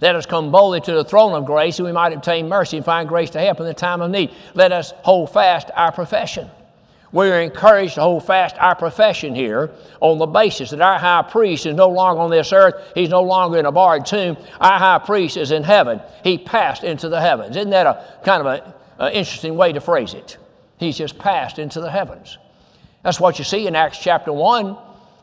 let 0.01 0.15
us 0.15 0.25
come 0.25 0.51
boldly 0.51 0.81
to 0.81 0.93
the 0.93 1.03
throne 1.03 1.33
of 1.33 1.45
grace 1.45 1.77
that 1.77 1.83
we 1.83 1.91
might 1.91 2.11
obtain 2.11 2.49
mercy 2.49 2.75
and 2.77 2.85
find 2.85 3.07
grace 3.07 3.29
to 3.29 3.39
help 3.39 3.59
in 3.59 3.67
the 3.67 3.73
time 3.73 4.01
of 4.01 4.09
need. 4.09 4.31
Let 4.55 4.71
us 4.71 4.93
hold 5.03 5.31
fast 5.31 5.69
our 5.75 5.91
profession. 5.91 6.49
we're 7.11 7.41
encouraged 7.41 7.95
to 7.95 8.01
hold 8.01 8.25
fast 8.25 8.55
our 8.57 8.75
profession 8.75 9.35
here 9.35 9.69
on 9.99 10.17
the 10.17 10.25
basis 10.25 10.71
that 10.71 10.81
our 10.81 10.97
high 10.97 11.21
priest 11.21 11.65
is 11.65 11.75
no 11.75 11.89
longer 11.89 12.21
on 12.21 12.31
this 12.31 12.51
earth. 12.51 12.91
He's 12.95 13.09
no 13.09 13.21
longer 13.21 13.59
in 13.59 13.65
a 13.65 13.71
barred 13.71 14.05
tomb. 14.05 14.37
Our 14.59 14.79
high 14.79 14.99
priest 14.99 15.37
is 15.37 15.51
in 15.51 15.63
heaven. 15.63 16.01
He 16.23 16.37
passed 16.37 16.83
into 16.83 17.07
the 17.09 17.21
heavens. 17.21 17.55
Isn't 17.55 17.69
that 17.71 17.85
a 17.85 18.21
kind 18.23 18.45
of 18.45 18.73
an 18.97 19.11
interesting 19.13 19.55
way 19.55 19.71
to 19.73 19.81
phrase 19.81 20.13
it? 20.13 20.37
He's 20.77 20.97
just 20.97 21.19
passed 21.19 21.59
into 21.59 21.79
the 21.79 21.91
heavens. 21.91 22.39
That's 23.03 23.19
what 23.19 23.37
you 23.37 23.45
see 23.45 23.67
in 23.67 23.75
Acts 23.75 23.99
chapter 23.99 24.33
1. 24.33 24.77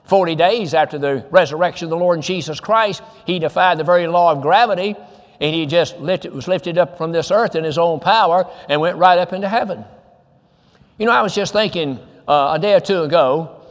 40 0.09 0.35
days 0.37 0.75
after 0.75 0.99
the 0.99 1.27
resurrection 1.31 1.87
of 1.87 1.90
the 1.90 1.97
Lord 1.97 2.23
Jesus 2.23 2.61
Christ, 2.61 3.03
he 3.27 3.38
defied 3.38 3.79
the 3.79 3.85
very 3.85 4.07
law 4.07 4.33
of 4.33 4.40
gravity 4.40 4.97
and 5.40 5.55
he 5.55 5.66
just 5.66 5.99
lifted, 5.99 6.33
was 6.33 6.49
lifted 6.49 6.79
up 6.79 6.99
from 6.99 7.12
this 7.12 7.31
earth 7.31 7.55
in 7.55 7.62
his 7.62 7.79
own 7.79 8.01
power 8.01 8.51
and 8.68 8.81
went 8.81 8.97
right 8.97 9.18
up 9.18 9.33
into 9.33 9.49
heaven. 9.49 9.85
You 10.99 11.07
know, 11.07 11.12
I 11.12 11.23
was 11.23 11.35
just 11.35 11.53
thinking 11.53 11.99
uh, 12.27 12.55
a 12.57 12.59
day 12.59 12.75
or 12.75 12.81
two 12.81 13.03
ago 13.03 13.62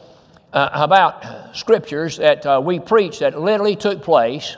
uh, 0.54 0.69
about 0.73 1.56
scriptures 1.56 2.17
that 2.17 2.45
uh, 2.45 2.62
we 2.63 2.80
preach 2.80 3.19
that 3.19 3.38
literally 3.39 3.76
took 3.76 4.02
place, 4.02 4.56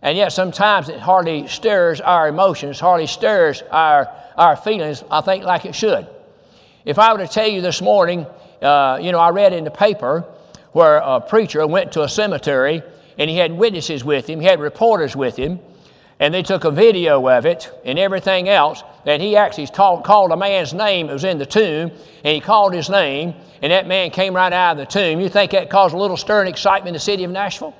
and 0.00 0.16
yet 0.16 0.32
sometimes 0.32 0.88
it 0.88 0.98
hardly 0.98 1.48
stirs 1.48 2.00
our 2.00 2.28
emotions, 2.28 2.80
hardly 2.80 3.06
stirs 3.06 3.62
our, 3.70 4.08
our 4.36 4.56
feelings, 4.56 5.04
I 5.10 5.20
think, 5.20 5.44
like 5.44 5.66
it 5.66 5.74
should. 5.74 6.06
If 6.84 6.98
I 6.98 7.12
were 7.12 7.18
to 7.18 7.28
tell 7.28 7.46
you 7.46 7.60
this 7.60 7.82
morning, 7.82 8.26
uh, 8.62 8.98
you 9.02 9.12
know, 9.12 9.18
I 9.18 9.30
read 9.30 9.52
in 9.52 9.64
the 9.64 9.70
paper 9.70 10.24
where 10.72 10.98
a 10.98 11.20
preacher 11.20 11.66
went 11.66 11.92
to 11.92 12.02
a 12.02 12.08
cemetery 12.08 12.82
and 13.18 13.28
he 13.30 13.36
had 13.36 13.52
witnesses 13.52 14.04
with 14.04 14.26
him, 14.26 14.40
he 14.40 14.46
had 14.46 14.60
reporters 14.60 15.14
with 15.14 15.36
him, 15.36 15.60
and 16.22 16.32
they 16.32 16.42
took 16.42 16.62
a 16.62 16.70
video 16.70 17.28
of 17.28 17.46
it 17.46 17.68
and 17.84 17.98
everything 17.98 18.48
else 18.48 18.84
that 19.04 19.20
he 19.20 19.36
actually 19.36 19.66
called, 19.66 20.04
called 20.04 20.30
a 20.30 20.36
man's 20.36 20.72
name 20.72 21.08
that 21.08 21.12
was 21.12 21.24
in 21.24 21.36
the 21.36 21.44
tomb 21.44 21.90
and 22.22 22.34
he 22.34 22.40
called 22.40 22.72
his 22.72 22.88
name 22.88 23.34
and 23.60 23.72
that 23.72 23.88
man 23.88 24.10
came 24.10 24.34
right 24.34 24.52
out 24.52 24.72
of 24.72 24.78
the 24.78 24.86
tomb. 24.86 25.20
You 25.20 25.28
think 25.28 25.50
that 25.50 25.68
caused 25.68 25.94
a 25.94 25.98
little 25.98 26.16
stir 26.16 26.40
and 26.40 26.48
excitement 26.48 26.88
in 26.88 26.94
the 26.94 27.00
city 27.00 27.24
of 27.24 27.32
nashville? 27.32 27.74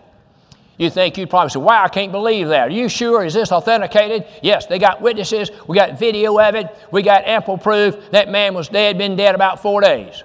You 0.77 0.91
think 0.91 1.17
you'd 1.17 1.31
probably 1.31 1.51
say 1.51 1.61
wow 1.61 1.85
i 1.85 1.89
can't 1.89 2.11
believe 2.11 2.49
that. 2.49 2.69
Are 2.69 2.73
you 2.73 2.89
sure? 2.89 3.25
Is 3.25 3.35
this 3.35 3.53
authenticated? 3.53 4.27
Yes 4.43 4.67
they 4.67 4.81
got 4.81 5.01
witnesses. 5.01 5.53
We 5.69 5.77
got 5.77 5.97
video 5.97 6.37
of 6.41 6.57
it. 6.57 6.67
We 6.91 7.03
got 7.03 7.25
ample 7.25 7.59
proof. 7.59 8.11
That 8.11 8.29
man 8.29 8.55
was 8.55 8.69
dead 8.69 8.99
been 8.99 9.15
dead 9.15 9.37
about 9.37 9.63
four 9.63 9.81
days 9.81 10.25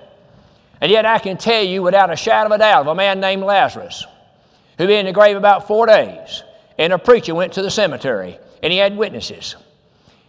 and 0.81 0.91
yet 0.91 1.05
i 1.05 1.19
can 1.19 1.37
tell 1.37 1.63
you 1.63 1.81
without 1.81 2.11
a 2.11 2.15
shadow 2.15 2.47
of 2.47 2.51
a 2.53 2.57
doubt 2.57 2.81
of 2.81 2.87
a 2.87 2.95
man 2.95 3.19
named 3.19 3.43
lazarus 3.43 4.05
who 4.77 4.87
been 4.87 5.01
in 5.01 5.05
the 5.07 5.13
grave 5.13 5.35
about 5.35 5.67
four 5.67 5.85
days 5.85 6.43
and 6.77 6.93
a 6.93 6.99
preacher 6.99 7.33
went 7.33 7.53
to 7.53 7.61
the 7.61 7.71
cemetery 7.71 8.39
and 8.61 8.71
he 8.71 8.79
had 8.79 8.97
witnesses. 8.97 9.55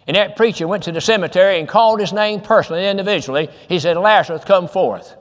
And 0.07 0.17
that 0.17 0.37
preacher 0.37 0.67
went 0.67 0.85
to 0.85 0.93
the 0.93 1.01
cemetery 1.01 1.59
and 1.59 1.69
called 1.69 2.01
his 2.01 2.13
name 2.13 2.41
personally 2.41 2.87
and 2.87 2.99
individually. 2.99 3.51
He 3.69 3.79
said, 3.79 3.97
Lazarus, 3.97 4.45
come 4.45 4.69
forth. 4.69 5.15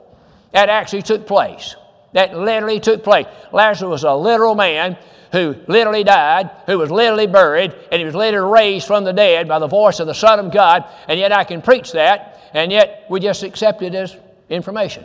That 0.52 0.70
actually 0.70 1.02
took 1.02 1.26
place. 1.26 1.76
That 2.14 2.36
literally 2.36 2.80
took 2.80 3.04
place. 3.04 3.26
Lazarus 3.52 3.90
was 3.90 4.04
a 4.04 4.14
literal 4.14 4.54
man 4.54 4.96
who 5.30 5.54
literally 5.66 6.04
died, 6.04 6.50
who 6.64 6.78
was 6.78 6.90
literally 6.90 7.26
buried, 7.26 7.74
and 7.92 7.98
he 7.98 8.06
was 8.06 8.14
literally 8.14 8.50
raised 8.50 8.86
from 8.86 9.04
the 9.04 9.12
dead 9.12 9.46
by 9.46 9.58
the 9.58 9.66
voice 9.66 10.00
of 10.00 10.06
the 10.06 10.14
Son 10.14 10.38
of 10.38 10.50
God. 10.50 10.86
And 11.06 11.20
yet 11.20 11.32
I 11.32 11.44
can 11.44 11.60
preach 11.60 11.92
that, 11.92 12.50
and 12.54 12.72
yet 12.72 13.04
we 13.10 13.20
just 13.20 13.42
accept 13.42 13.82
it 13.82 13.94
as 13.94 14.16
information. 14.48 15.04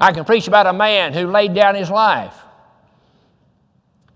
I 0.00 0.12
can 0.12 0.24
preach 0.24 0.48
about 0.48 0.66
a 0.66 0.72
man 0.72 1.12
who 1.12 1.26
laid 1.26 1.54
down 1.54 1.74
his 1.74 1.90
life 1.90 2.34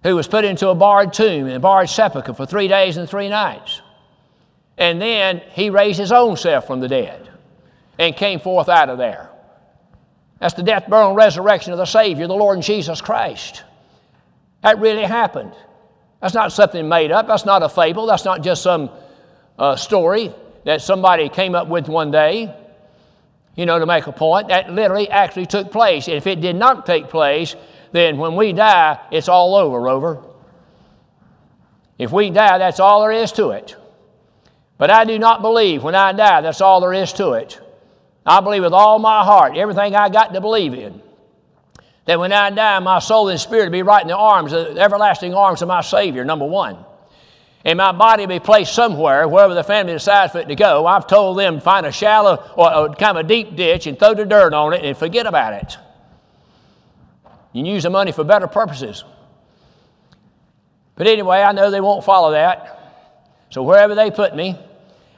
who 0.02 0.16
was 0.16 0.26
put 0.26 0.44
into 0.44 0.68
a 0.68 0.74
barred 0.74 1.12
tomb 1.12 1.46
and 1.46 1.56
a 1.56 1.60
barred 1.60 1.88
sepulchre 1.88 2.34
for 2.34 2.46
three 2.46 2.68
days 2.68 2.96
and 2.96 3.08
three 3.08 3.28
nights. 3.28 3.80
And 4.76 5.00
then 5.00 5.42
he 5.50 5.70
raised 5.70 5.98
his 5.98 6.12
own 6.12 6.36
self 6.36 6.66
from 6.66 6.80
the 6.80 6.88
dead 6.88 7.30
and 7.98 8.16
came 8.16 8.40
forth 8.40 8.68
out 8.68 8.88
of 8.88 8.98
there. 8.98 9.30
That's 10.40 10.54
the 10.54 10.62
death, 10.62 10.88
burial, 10.88 11.10
and 11.10 11.16
resurrection 11.16 11.72
of 11.72 11.78
the 11.78 11.84
Savior, 11.84 12.26
the 12.26 12.34
Lord 12.34 12.60
Jesus 12.62 13.00
Christ. 13.00 13.62
That 14.62 14.80
really 14.80 15.04
happened. 15.04 15.52
That's 16.20 16.34
not 16.34 16.52
something 16.52 16.88
made 16.88 17.12
up. 17.12 17.28
That's 17.28 17.44
not 17.44 17.62
a 17.62 17.68
fable. 17.68 18.06
That's 18.06 18.24
not 18.24 18.42
just 18.42 18.62
some 18.62 18.90
uh, 19.58 19.76
story 19.76 20.34
that 20.64 20.80
somebody 20.80 21.28
came 21.28 21.54
up 21.54 21.68
with 21.68 21.88
one 21.88 22.10
day, 22.10 22.52
you 23.54 23.66
know, 23.66 23.78
to 23.78 23.86
make 23.86 24.06
a 24.06 24.12
point. 24.12 24.48
That 24.48 24.70
literally 24.70 25.08
actually 25.08 25.46
took 25.46 25.70
place. 25.70 26.08
And 26.08 26.16
if 26.16 26.26
it 26.26 26.40
did 26.40 26.56
not 26.56 26.86
take 26.86 27.08
place, 27.08 27.54
then 27.92 28.16
when 28.18 28.36
we 28.36 28.52
die, 28.52 28.98
it's 29.10 29.28
all 29.28 29.54
over, 29.54 29.78
Rover. 29.78 30.22
If 31.98 32.10
we 32.10 32.30
die, 32.30 32.58
that's 32.58 32.80
all 32.80 33.02
there 33.02 33.12
is 33.12 33.32
to 33.32 33.50
it. 33.50 33.76
But 34.78 34.90
I 34.90 35.04
do 35.04 35.18
not 35.18 35.42
believe 35.42 35.82
when 35.82 35.94
I 35.94 36.12
die, 36.12 36.40
that's 36.40 36.60
all 36.60 36.80
there 36.80 36.92
is 36.92 37.12
to 37.14 37.32
it. 37.32 37.60
I 38.24 38.40
believe 38.40 38.62
with 38.62 38.72
all 38.72 38.98
my 38.98 39.24
heart, 39.24 39.56
everything 39.56 39.94
I 39.94 40.08
got 40.08 40.32
to 40.34 40.40
believe 40.40 40.74
in, 40.74 41.02
that 42.06 42.18
when 42.18 42.32
I 42.32 42.50
die, 42.50 42.78
my 42.80 42.98
soul 42.98 43.28
and 43.28 43.38
spirit 43.38 43.66
will 43.66 43.72
be 43.72 43.82
right 43.82 44.02
in 44.02 44.08
the 44.08 44.16
arms, 44.16 44.52
the 44.52 44.76
everlasting 44.78 45.34
arms 45.34 45.62
of 45.62 45.68
my 45.68 45.82
Savior, 45.82 46.24
number 46.24 46.46
one. 46.46 46.84
And 47.64 47.76
my 47.76 47.92
body 47.92 48.26
be 48.26 48.40
placed 48.40 48.74
somewhere, 48.74 49.28
wherever 49.28 49.54
the 49.54 49.62
family 49.62 49.92
decides 49.92 50.32
for 50.32 50.40
it 50.40 50.48
to 50.48 50.56
go. 50.56 50.84
I've 50.86 51.06
told 51.06 51.38
them 51.38 51.60
find 51.60 51.86
a 51.86 51.92
shallow 51.92 52.42
or, 52.56 52.94
kind 52.94 53.16
of 53.16 53.24
a 53.24 53.28
deep 53.28 53.54
ditch 53.54 53.86
and 53.86 53.98
throw 53.98 54.14
the 54.14 54.24
dirt 54.24 54.52
on 54.52 54.72
it 54.72 54.84
and 54.84 54.96
forget 54.96 55.26
about 55.26 55.54
it. 55.54 55.76
You 57.52 57.64
use 57.64 57.84
the 57.84 57.90
money 57.90 58.12
for 58.12 58.24
better 58.24 58.48
purposes. 58.48 59.04
But 60.96 61.06
anyway, 61.06 61.40
I 61.40 61.52
know 61.52 61.70
they 61.70 61.80
won't 61.80 62.04
follow 62.04 62.32
that. 62.32 62.78
So 63.50 63.62
wherever 63.62 63.94
they 63.94 64.10
put 64.10 64.34
me, 64.34 64.58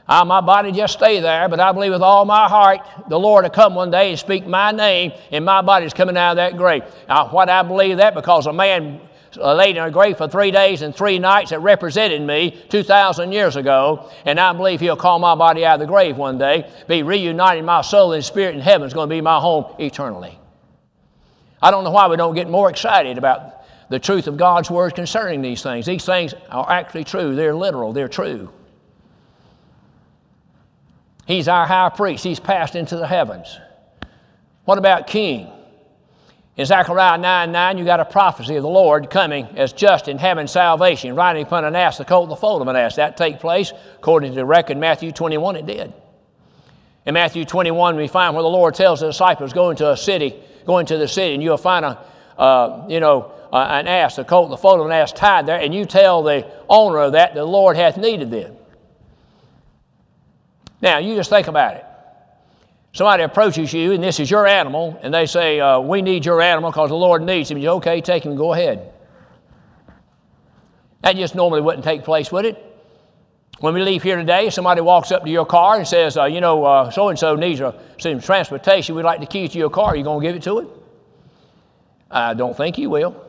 I, 0.07 0.23
my 0.25 0.43
body 0.43 0.71
just 0.71 0.95
stay 0.95 1.21
there, 1.21 1.49
but 1.49 1.61
I 1.61 1.73
believe 1.73 1.93
with 1.93 2.03
all 2.03 2.27
my 2.27 2.47
heart 2.47 2.81
the 3.09 3.19
Lord 3.19 3.45
will 3.45 3.51
come 3.51 3.75
one 3.75 3.91
day 3.91 4.11
and 4.11 4.19
speak 4.19 4.47
my 4.47 4.71
name, 4.71 5.13
and 5.31 5.45
my 5.45 5.63
body's 5.63 5.95
coming 5.95 6.17
out 6.17 6.33
of 6.33 6.37
that 6.37 6.59
grave. 6.59 6.83
Now, 7.09 7.29
why 7.29 7.47
I 7.47 7.63
believe 7.63 7.97
that? 7.99 8.15
Because 8.15 8.47
a 8.47 8.53
man 8.53 9.01
Uh, 9.39 9.55
laid 9.55 9.77
in 9.77 9.83
a 9.83 9.91
grave 9.91 10.17
for 10.17 10.29
three 10.29 10.51
days 10.51 10.83
and 10.83 10.95
three 10.95 11.19
nights 11.19 11.51
that 11.51 11.61
represented 11.61 12.23
me 12.23 12.51
2,000 12.69 13.33
years 13.33 13.57
ago, 13.57 14.11
and 14.25 14.39
I 14.39 14.53
believe 14.53 14.81
he'll 14.81 14.97
call 14.97 15.19
my 15.19 15.35
body 15.35 15.65
out 15.65 15.75
of 15.75 15.81
the 15.81 15.87
grave 15.87 16.17
one 16.17 16.39
day, 16.39 16.71
be 16.89 17.03
reunited 17.03 17.65
my 17.65 17.83
soul 17.83 18.13
and 18.13 18.25
spirit 18.25 18.55
in 18.55 18.61
heaven 18.61 18.87
is 18.87 18.95
going 18.95 19.09
to 19.09 19.15
be 19.15 19.21
my 19.21 19.39
home 19.39 19.75
eternally. 19.79 20.39
I 21.61 21.71
don't 21.71 21.85
know 21.85 21.91
why 21.91 22.09
we 22.09 22.17
don't 22.17 22.35
get 22.35 22.49
more 22.49 22.69
excited 22.69 23.19
about 23.19 23.65
the 23.89 23.99
truth 23.99 24.27
of 24.27 24.37
God's 24.37 24.71
Word 24.71 24.95
concerning 24.95 25.43
these 25.43 25.63
things. 25.63 25.87
These 25.87 26.05
things 26.05 26.35
are 26.51 26.71
actually 26.71 27.05
true, 27.05 27.35
they're 27.35 27.55
literal, 27.55 27.93
they're 27.93 28.09
true. 28.09 28.51
He's 31.27 31.49
our 31.49 31.67
high 31.67 31.89
priest, 31.89 32.25
he's 32.25 32.41
passed 32.41 32.75
into 32.75 32.97
the 32.97 33.07
heavens. 33.07 33.59
What 34.65 34.79
about 34.79 35.07
king? 35.07 35.51
In 36.57 36.67
Zechariah 36.67 37.19
9 37.19 37.53
9, 37.53 37.79
you 37.79 37.85
got 37.85 38.01
a 38.01 38.05
prophecy 38.05 38.57
of 38.57 38.63
the 38.63 38.69
Lord 38.69 39.11
coming 39.11 39.47
as 39.57 39.73
just 39.73 40.07
in 40.09 40.19
having 40.19 40.47
salvation, 40.47 41.17
riding 41.17 41.43
upon 41.43 41.65
an 41.65 41.75
ass, 41.75 41.99
the 41.99 42.05
colt, 42.05 42.29
the 42.29 42.37
foal 42.37 42.63
of 42.63 42.69
an 42.69 42.77
ass. 42.77 42.97
That 42.97 43.17
take 43.17 43.41
place, 43.41 43.73
according 43.97 44.33
to 44.33 44.37
the 44.37 44.45
record 44.45 44.77
Matthew 44.77 45.11
21, 45.11 45.57
it 45.57 45.67
did. 45.67 45.93
In 47.07 47.15
Matthew 47.15 47.45
21, 47.45 47.97
we 47.97 48.07
find 48.07 48.35
where 48.35 48.43
the 48.43 48.49
Lord 48.49 48.75
tells 48.75 49.01
the 49.01 49.09
disciples, 49.09 49.53
go 49.53 49.71
into 49.71 49.91
a 49.91 49.97
city 49.97 50.35
go 50.65 50.79
into 50.79 50.99
the 50.99 51.09
city 51.09 51.35
and 51.35 51.43
you'll 51.43 51.57
find 51.57 51.85
a, 51.85 51.99
uh, 52.39 52.87
you 52.89 53.01
know, 53.01 53.33
uh, 53.53 53.67
an 53.71 53.87
ass, 53.87 54.17
the 54.17 54.25
colt, 54.25 54.51
the 54.51 54.57
foal 54.57 54.81
of 54.81 54.87
an 54.87 54.93
ass 54.93 55.13
tied 55.13 55.47
there, 55.47 55.61
and 55.61 55.75
you 55.75 55.85
tell 55.85 56.23
the 56.23 56.51
owner 56.69 56.99
of 56.99 57.13
that 57.13 57.35
the 57.35 57.45
Lord 57.45 57.77
hath 57.77 57.97
needed 57.97 58.31
them. 58.31 58.57
Now, 60.81 60.99
you 60.99 61.15
just 61.15 61.31
think 61.31 61.47
about 61.47 61.77
it. 61.77 61.85
Somebody 62.95 63.25
approaches 63.25 63.73
you, 63.73 63.91
and 63.91 64.03
this 64.03 64.21
is 64.21 64.31
your 64.31 64.47
animal, 64.47 64.97
and 65.03 65.13
they 65.13 65.27
say, 65.27 65.59
uh, 65.59 65.81
We 65.81 66.01
need 66.01 66.25
your 66.25 66.41
animal 66.41 66.71
because 66.71 66.91
the 66.91 66.97
Lord 66.97 67.23
needs 67.23 67.51
him. 67.51 67.59
You 67.59 67.71
okay, 67.71 68.01
take 68.01 68.25
him, 68.25 68.37
go 68.37 68.53
ahead. 68.53 68.93
That 71.03 71.17
just 71.17 71.35
normally 71.35 71.61
wouldn't 71.61 71.83
take 71.83 72.05
place, 72.05 72.31
would 72.31 72.45
it? 72.45 72.57
When 73.59 73.75
we 73.75 73.83
leave 73.83 74.05
here 74.05 74.17
today, 74.17 74.49
somebody 74.49 74.81
walks 74.81 75.11
up 75.11 75.25
to 75.25 75.31
your 75.31 75.45
car 75.45 75.77
and 75.77 75.87
says, 75.87 76.17
uh, 76.17 76.27
you 76.27 76.41
know, 76.41 76.89
so 76.93 77.09
and 77.09 77.19
so 77.19 77.35
needs 77.35 77.59
a, 77.59 77.75
some 77.99 78.21
transportation. 78.21 78.95
We'd 78.95 79.03
like 79.03 79.19
the 79.19 79.27
keys 79.27 79.51
to 79.51 79.59
your 79.59 79.71
car. 79.71 79.87
Are 79.87 79.97
you 79.97 80.05
going 80.05 80.21
to 80.21 80.27
give 80.27 80.37
it 80.37 80.43
to 80.45 80.61
it? 80.61 80.69
I 82.13 82.33
don't 82.35 82.57
think 82.57 82.79
you 82.79 82.91
will. 82.91 83.21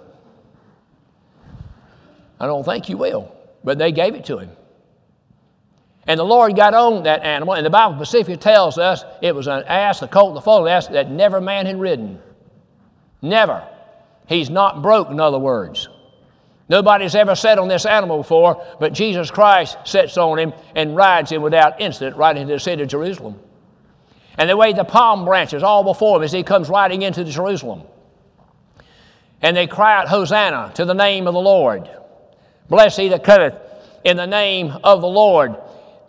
I 2.39 2.45
don't 2.45 2.63
think 2.63 2.87
you 2.87 2.97
will. 2.97 3.35
But 3.63 3.79
they 3.79 3.91
gave 3.91 4.13
it 4.13 4.25
to 4.25 4.37
him. 4.37 4.51
And 6.07 6.19
the 6.19 6.25
Lord 6.25 6.55
got 6.55 6.73
on 6.73 7.03
that 7.03 7.23
animal, 7.23 7.55
and 7.55 7.65
the 7.65 7.71
Bible 7.71 7.95
specifically 7.95 8.37
tells 8.37 8.77
us 8.77 9.03
it 9.21 9.33
was 9.33 9.47
an 9.47 9.63
ass, 9.63 9.99
the 9.99 10.07
colt, 10.07 10.35
the 10.35 10.41
foal, 10.41 10.63
the 10.63 10.71
ass 10.71 10.87
that 10.87 11.09
never 11.09 11.41
man 11.41 11.65
had 11.65 11.79
ridden. 11.79 12.19
Never. 13.21 13.67
He's 14.27 14.49
not 14.49 14.83
broke, 14.83 15.09
in 15.09 15.19
other 15.19 15.39
words. 15.39 15.89
Nobody's 16.67 17.15
ever 17.15 17.35
sat 17.35 17.59
on 17.59 17.67
this 17.67 17.85
animal 17.85 18.17
before, 18.17 18.63
but 18.79 18.93
Jesus 18.93 19.29
Christ 19.29 19.77
sits 19.83 20.17
on 20.17 20.39
him 20.39 20.53
and 20.75 20.95
rides 20.95 21.31
him 21.31 21.41
without 21.41 21.79
incident 21.79 22.17
right 22.17 22.35
into 22.35 22.53
the 22.53 22.59
city 22.59 22.81
of 22.81 22.89
Jerusalem. 22.89 23.39
And 24.37 24.49
they 24.49 24.53
wave 24.53 24.75
the 24.75 24.83
palm 24.83 25.25
branches 25.25 25.63
all 25.63 25.83
before 25.83 26.17
him 26.17 26.23
as 26.23 26.31
he 26.31 26.43
comes 26.43 26.69
riding 26.69 27.03
into 27.03 27.23
Jerusalem. 27.23 27.83
And 29.41 29.55
they 29.55 29.67
cry 29.67 29.95
out, 29.95 30.07
Hosanna 30.07 30.71
to 30.75 30.85
the 30.85 30.93
name 30.93 31.27
of 31.27 31.33
the 31.33 31.39
Lord. 31.39 31.89
Bless 32.67 32.97
he 32.97 33.09
that 33.09 33.23
cometh 33.23 33.55
in 34.03 34.17
the 34.17 34.25
name 34.25 34.71
of 34.83 35.01
the 35.01 35.07
Lord. 35.07 35.55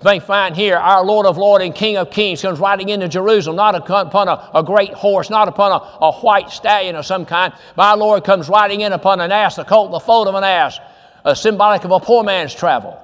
They 0.03 0.21
find 0.21 0.55
here 0.55 0.77
our 0.77 1.03
Lord 1.05 1.25
of 1.25 1.39
Lords 1.39 1.65
and 1.65 1.75
King 1.75 1.97
of 1.97 2.11
Kings 2.11 2.43
comes 2.43 2.59
riding 2.59 2.91
into 2.91 3.09
Jerusalem, 3.09 3.57
not 3.57 3.75
upon 3.75 4.29
a, 4.29 4.51
a 4.55 4.63
great 4.63 4.93
horse, 4.93 5.31
not 5.31 5.49
upon 5.49 5.73
a, 5.73 6.05
a, 6.05 6.13
white 6.13 6.51
stallion 6.51 6.97
of 6.97 7.07
some 7.07 7.25
kind, 7.25 7.55
My 7.77 7.95
Lord 7.95 8.23
comes 8.23 8.49
riding 8.49 8.83
in 8.83 8.93
upon 8.93 9.21
an 9.21 9.33
ass, 9.33 9.57
the 9.57 9.65
colt, 9.65 9.93
the 9.93 10.01
foal 10.01 10.29
of 10.29 10.35
an 10.35 10.45
ass, 10.45 10.79
a 11.25 11.35
symbolic 11.35 11.85
of 11.85 11.93
a 11.93 12.01
poor 12.01 12.23
man's 12.23 12.55
travel. 12.55 13.03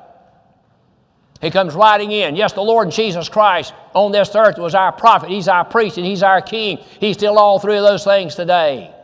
He 1.41 1.51
comes 1.51 1.75
riding 1.75 2.13
in. 2.13 2.37
Yes, 2.37 2.53
the 2.53 2.63
Lord 2.63 2.91
Jesus 2.91 3.29
Christ 3.29 3.73
on 3.95 4.13
this 4.13 4.35
earth 4.37 4.59
was 4.59 4.75
our 4.75 4.93
prophet. 4.93 5.31
He's 5.31 5.49
our 5.49 5.65
priest 5.65 5.97
and 5.97 6.07
He's 6.07 6.23
our 6.23 6.43
king. 6.43 6.79
He's 7.01 7.17
still 7.17 7.39
all 7.39 7.59
three 7.59 7.77
of 7.77 7.83
those 7.83 8.05
things 8.05 8.35
today. 8.35 8.95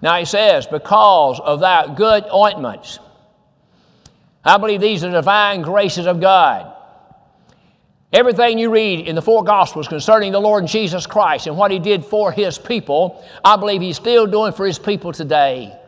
Now 0.00 0.16
he 0.18 0.24
says, 0.24 0.66
because 0.66 1.40
of 1.40 1.60
that 1.60 1.96
good 1.96 2.24
ointments. 2.32 3.00
I 4.44 4.56
believe 4.58 4.80
these 4.80 5.04
are 5.04 5.08
the 5.08 5.18
divine 5.18 5.62
graces 5.62 6.06
of 6.06 6.20
God. 6.20 6.74
Everything 8.12 8.58
you 8.58 8.70
read 8.70 9.06
in 9.06 9.14
the 9.14 9.22
four 9.22 9.44
Gospels 9.44 9.86
concerning 9.86 10.32
the 10.32 10.40
Lord 10.40 10.66
Jesus 10.66 11.06
Christ 11.06 11.46
and 11.46 11.56
what 11.58 11.70
He 11.70 11.78
did 11.78 12.04
for 12.04 12.32
His 12.32 12.58
people, 12.58 13.22
I 13.44 13.56
believe 13.56 13.82
He's 13.82 13.96
still 13.96 14.26
doing 14.26 14.52
for 14.52 14.66
His 14.66 14.78
people 14.78 15.12
today. 15.12 15.78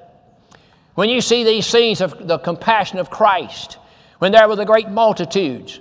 When 0.95 1.09
you 1.09 1.23
see 1.23 1.45
these 1.45 1.67
scenes 1.67 2.03
of 2.03 2.27
the 2.29 2.39
compassion 2.39 2.99
of 2.99 3.09
Christ, 3.09 3.79
when 4.19 4.33
there 4.33 4.47
were 4.49 4.57
the 4.57 4.67
great 4.67 4.91
multitudes, 4.91 5.81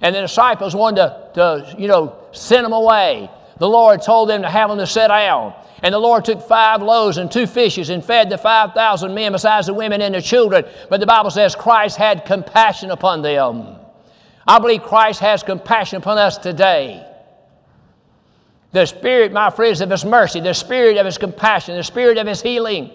and 0.00 0.14
the 0.14 0.20
disciples 0.20 0.74
wanted 0.74 0.96
to, 0.96 1.30
to 1.34 1.76
you 1.80 1.88
know, 1.88 2.16
send 2.32 2.64
them 2.64 2.72
away, 2.72 3.28
the 3.58 3.68
Lord 3.68 4.02
told 4.02 4.28
them 4.28 4.42
to 4.42 4.48
have 4.48 4.68
them 4.68 4.78
to 4.78 4.86
sit 4.86 5.08
down. 5.08 5.54
And 5.82 5.92
the 5.92 5.98
Lord 5.98 6.24
took 6.24 6.40
five 6.42 6.80
loaves 6.80 7.18
and 7.18 7.30
two 7.30 7.46
fishes 7.46 7.90
and 7.90 8.04
fed 8.04 8.30
the 8.30 8.38
5,000 8.38 9.12
men 9.12 9.32
besides 9.32 9.66
the 9.66 9.74
women 9.74 10.00
and 10.00 10.14
the 10.14 10.22
children. 10.22 10.64
But 10.88 11.00
the 11.00 11.06
Bible 11.06 11.30
says 11.30 11.56
Christ 11.56 11.96
had 11.96 12.24
compassion 12.24 12.90
upon 12.90 13.22
them. 13.22 13.76
I 14.46 14.58
believe 14.60 14.82
Christ 14.82 15.20
has 15.20 15.42
compassion 15.42 15.98
upon 15.98 16.18
us 16.18 16.38
today. 16.38 17.06
The 18.70 18.86
Spirit, 18.86 19.32
my 19.32 19.50
friends, 19.50 19.80
of 19.80 19.90
His 19.90 20.04
mercy, 20.04 20.40
the 20.40 20.54
Spirit 20.54 20.96
of 20.96 21.06
His 21.06 21.18
compassion, 21.18 21.76
the 21.76 21.84
Spirit 21.84 22.16
of 22.16 22.26
His 22.26 22.40
healing 22.40 22.92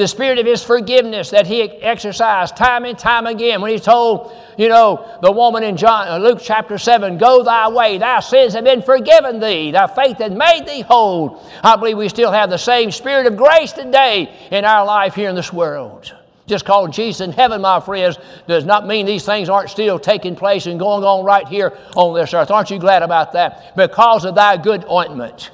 the 0.00 0.08
spirit 0.08 0.38
of 0.38 0.46
his 0.46 0.64
forgiveness 0.64 1.30
that 1.30 1.46
he 1.46 1.62
exercised 1.62 2.56
time 2.56 2.84
and 2.84 2.98
time 2.98 3.26
again 3.26 3.60
when 3.60 3.70
he 3.70 3.78
told, 3.78 4.34
you 4.56 4.68
know, 4.68 5.18
the 5.22 5.30
woman 5.30 5.62
in 5.62 5.76
John, 5.76 6.08
uh, 6.08 6.16
Luke 6.16 6.38
chapter 6.40 6.78
7, 6.78 7.18
Go 7.18 7.42
thy 7.42 7.68
way, 7.68 7.98
thy 7.98 8.20
sins 8.20 8.54
have 8.54 8.64
been 8.64 8.80
forgiven 8.82 9.40
thee, 9.40 9.70
thy 9.70 9.86
faith 9.86 10.16
has 10.18 10.32
made 10.32 10.66
thee 10.66 10.80
whole. 10.80 11.42
I 11.62 11.76
believe 11.76 11.98
we 11.98 12.08
still 12.08 12.32
have 12.32 12.48
the 12.48 12.56
same 12.56 12.90
spirit 12.90 13.26
of 13.26 13.36
grace 13.36 13.72
today 13.72 14.34
in 14.50 14.64
our 14.64 14.86
life 14.86 15.14
here 15.14 15.28
in 15.28 15.36
this 15.36 15.52
world. 15.52 16.14
Just 16.46 16.64
call 16.64 16.88
Jesus 16.88 17.20
in 17.20 17.32
heaven, 17.32 17.60
my 17.60 17.78
friends, 17.78 18.18
does 18.48 18.64
not 18.64 18.86
mean 18.86 19.06
these 19.06 19.24
things 19.24 19.48
aren't 19.48 19.70
still 19.70 19.98
taking 19.98 20.34
place 20.34 20.66
and 20.66 20.80
going 20.80 21.04
on 21.04 21.24
right 21.24 21.46
here 21.46 21.78
on 21.94 22.14
this 22.14 22.32
earth. 22.34 22.50
Aren't 22.50 22.70
you 22.70 22.78
glad 22.78 23.02
about 23.02 23.32
that? 23.34 23.76
Because 23.76 24.24
of 24.24 24.34
thy 24.34 24.56
good 24.56 24.84
ointment. 24.90 25.50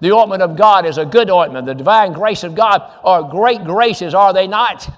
The 0.00 0.12
ointment 0.12 0.42
of 0.42 0.56
God 0.56 0.86
is 0.86 0.98
a 0.98 1.04
good 1.04 1.30
ointment. 1.30 1.66
The 1.66 1.74
divine 1.74 2.12
grace 2.12 2.42
of 2.42 2.54
God 2.54 2.82
are 3.04 3.22
great 3.22 3.64
graces, 3.64 4.14
are 4.14 4.32
they 4.32 4.46
not? 4.46 4.88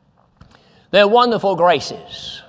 They're 0.90 1.08
wonderful 1.08 1.56
graces. 1.56 2.42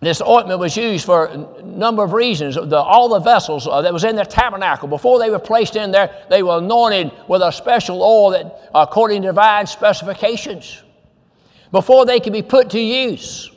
This 0.00 0.22
ointment 0.22 0.60
was 0.60 0.76
used 0.76 1.04
for 1.04 1.26
a 1.26 1.62
number 1.62 2.02
of 2.02 2.14
reasons. 2.14 2.54
The, 2.54 2.76
all 2.76 3.10
the 3.10 3.20
vessels 3.20 3.66
uh, 3.66 3.82
that 3.82 3.92
was 3.92 4.04
in 4.04 4.16
the 4.16 4.24
tabernacle, 4.24 4.88
before 4.88 5.18
they 5.18 5.28
were 5.28 5.38
placed 5.38 5.76
in 5.76 5.90
there, 5.90 6.24
they 6.30 6.42
were 6.42 6.56
anointed 6.56 7.12
with 7.28 7.42
a 7.42 7.50
special 7.50 8.02
oil 8.02 8.30
that, 8.30 8.70
according 8.74 9.22
to 9.22 9.28
divine 9.28 9.66
specifications, 9.66 10.82
before 11.70 12.06
they 12.06 12.18
could 12.18 12.32
be 12.32 12.42
put 12.42 12.70
to 12.70 12.80
use. 12.80 13.50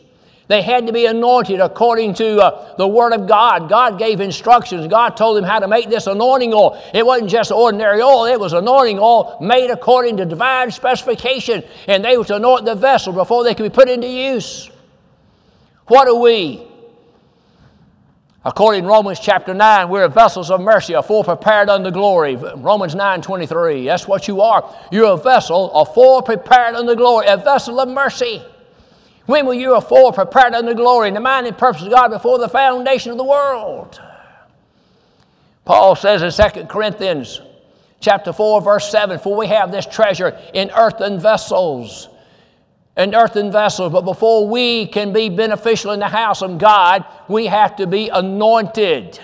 They 0.54 0.62
had 0.62 0.86
to 0.86 0.94
be 0.94 1.08
anointed 1.08 1.60
according 1.60 2.14
to 2.14 2.40
uh, 2.40 2.76
the 2.76 2.88
Word 2.88 3.12
of 3.12 3.28
God. 3.28 3.68
God 3.68 3.98
gave 3.98 4.22
instructions. 4.22 4.86
God 4.86 5.18
told 5.18 5.36
them 5.36 5.44
how 5.44 5.58
to 5.58 5.68
make 5.68 5.90
this 5.90 6.06
anointing 6.06 6.54
oil. 6.54 6.80
It 6.94 7.04
wasn't 7.04 7.32
just 7.32 7.52
ordinary 7.52 8.04
oil, 8.04 8.26
it 8.26 8.40
was 8.40 8.54
anointing 8.54 9.00
oil 9.00 9.40
made 9.42 9.72
according 9.72 10.18
to 10.18 10.26
divine 10.26 10.70
specification. 10.70 11.64
And 11.88 12.06
they 12.06 12.20
were 12.20 12.26
to 12.26 12.36
anoint 12.36 12.66
the 12.66 12.76
vessel 12.76 13.14
before 13.14 13.44
they 13.44 13.56
could 13.56 13.64
be 13.64 13.72
put 13.72 13.90
into 13.90 14.08
use. 14.08 14.70
What 15.88 16.08
are 16.08 16.20
we? 16.20 16.68
According 18.46 18.84
to 18.84 18.90
Romans 18.90 19.20
chapter 19.20 19.56
9, 19.56 19.90
we're 19.90 20.08
vessels 20.08 20.52
of 20.52 20.62
mercy, 20.62 20.94
a 20.94 21.02
full 21.02 21.24
prepared 21.24 21.68
unto 21.68 21.90
glory. 21.90 22.36
Romans 22.36 22.94
9 22.94 23.24
23. 23.24 23.88
That's 23.88 24.08
what 24.08 24.28
you 24.28 24.42
are. 24.42 24.72
You're 24.92 25.14
a 25.14 25.18
vessel, 25.18 25.72
a 25.72 25.84
full 25.84 26.22
prepared 26.22 26.76
unto 26.76 26.94
glory, 26.94 27.26
a 27.26 27.38
vessel 27.38 27.80
of 27.80 27.90
mercy. 27.90 28.44
When 29.26 29.46
were 29.46 29.54
you 29.54 29.76
afore 29.76 30.12
prepared 30.12 30.54
unto 30.54 30.70
the 30.70 30.76
glory 30.76 31.08
in 31.08 31.14
the 31.14 31.22
mind 31.22 31.48
and 31.48 31.58
purpose 31.58 31.82
of 31.82 31.92
God 31.92 32.10
before 32.10 32.40
the 32.40 32.50
foundation 32.50 33.12
of 33.12 33.18
the 33.18 33.24
world? 33.24 34.02
Paul 35.66 35.96
says 35.96 36.22
in 36.22 36.52
2 36.52 36.66
Corinthians 36.66 37.42
chapter 38.02 38.34
4, 38.34 38.62
verse 38.62 38.92
7, 38.92 39.20
For 39.20 39.36
we 39.36 39.48
have 39.48 39.72
this 39.72 39.86
treasure 39.86 40.38
in 40.54 40.70
earthen 40.72 41.20
vessels. 41.20 42.10
In 42.98 43.16
earthen 43.16 43.52
vessels, 43.52 43.92
but 43.92 44.02
before 44.02 44.48
we 44.48 44.86
can 44.86 45.14
be 45.14 45.30
beneficial 45.30 45.94
in 45.94 46.00
the 46.00 46.08
house 46.08 46.44
of 46.44 46.60
God, 46.60 47.06
we 47.28 47.48
have 47.48 47.78
to 47.78 47.88
be 47.88 48.10
anointed. 48.10 49.20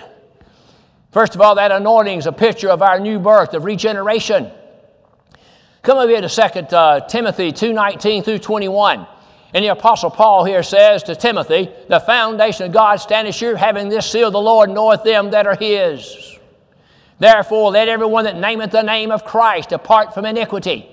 First 1.12 1.36
of 1.36 1.40
all, 1.40 1.54
that 1.54 1.70
anointing 1.70 2.18
is 2.18 2.26
a 2.26 2.32
picture 2.32 2.68
of 2.68 2.82
our 2.82 2.98
new 2.98 3.20
birth, 3.20 3.54
of 3.54 3.64
regeneration. 3.64 4.50
Come 5.82 5.98
over 5.98 6.10
here 6.10 6.20
to 6.20 6.28
2 6.28 6.76
uh, 6.76 7.00
Timothy 7.06 7.52
2.19 7.52 8.24
through 8.24 8.38
21. 8.38 9.06
And 9.52 9.64
the 9.64 9.68
Apostle 9.68 10.10
Paul 10.10 10.44
here 10.44 10.62
says 10.62 11.02
to 11.04 11.16
Timothy, 11.16 11.68
The 11.88 12.00
foundation 12.00 12.66
of 12.66 12.72
God 12.72 12.96
standeth 12.96 13.34
sure, 13.34 13.56
having 13.56 13.88
this 13.88 14.10
seal, 14.10 14.30
the 14.30 14.38
Lord 14.38 14.70
knoweth 14.70 15.02
them 15.02 15.30
that 15.30 15.46
are 15.46 15.56
his. 15.56 16.38
Therefore, 17.18 17.72
let 17.72 17.88
everyone 17.88 18.24
that 18.24 18.36
nameth 18.36 18.70
the 18.70 18.82
name 18.82 19.10
of 19.10 19.24
Christ 19.24 19.70
depart 19.70 20.14
from 20.14 20.24
iniquity. 20.24 20.88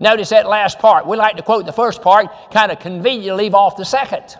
Notice 0.00 0.30
that 0.30 0.48
last 0.48 0.78
part. 0.78 1.06
We 1.06 1.16
like 1.16 1.36
to 1.36 1.42
quote 1.42 1.66
the 1.66 1.72
first 1.72 2.02
part, 2.02 2.26
kind 2.50 2.72
of 2.72 2.80
conveniently 2.80 3.44
leave 3.44 3.54
off 3.54 3.76
the 3.76 3.84
second. 3.84 4.36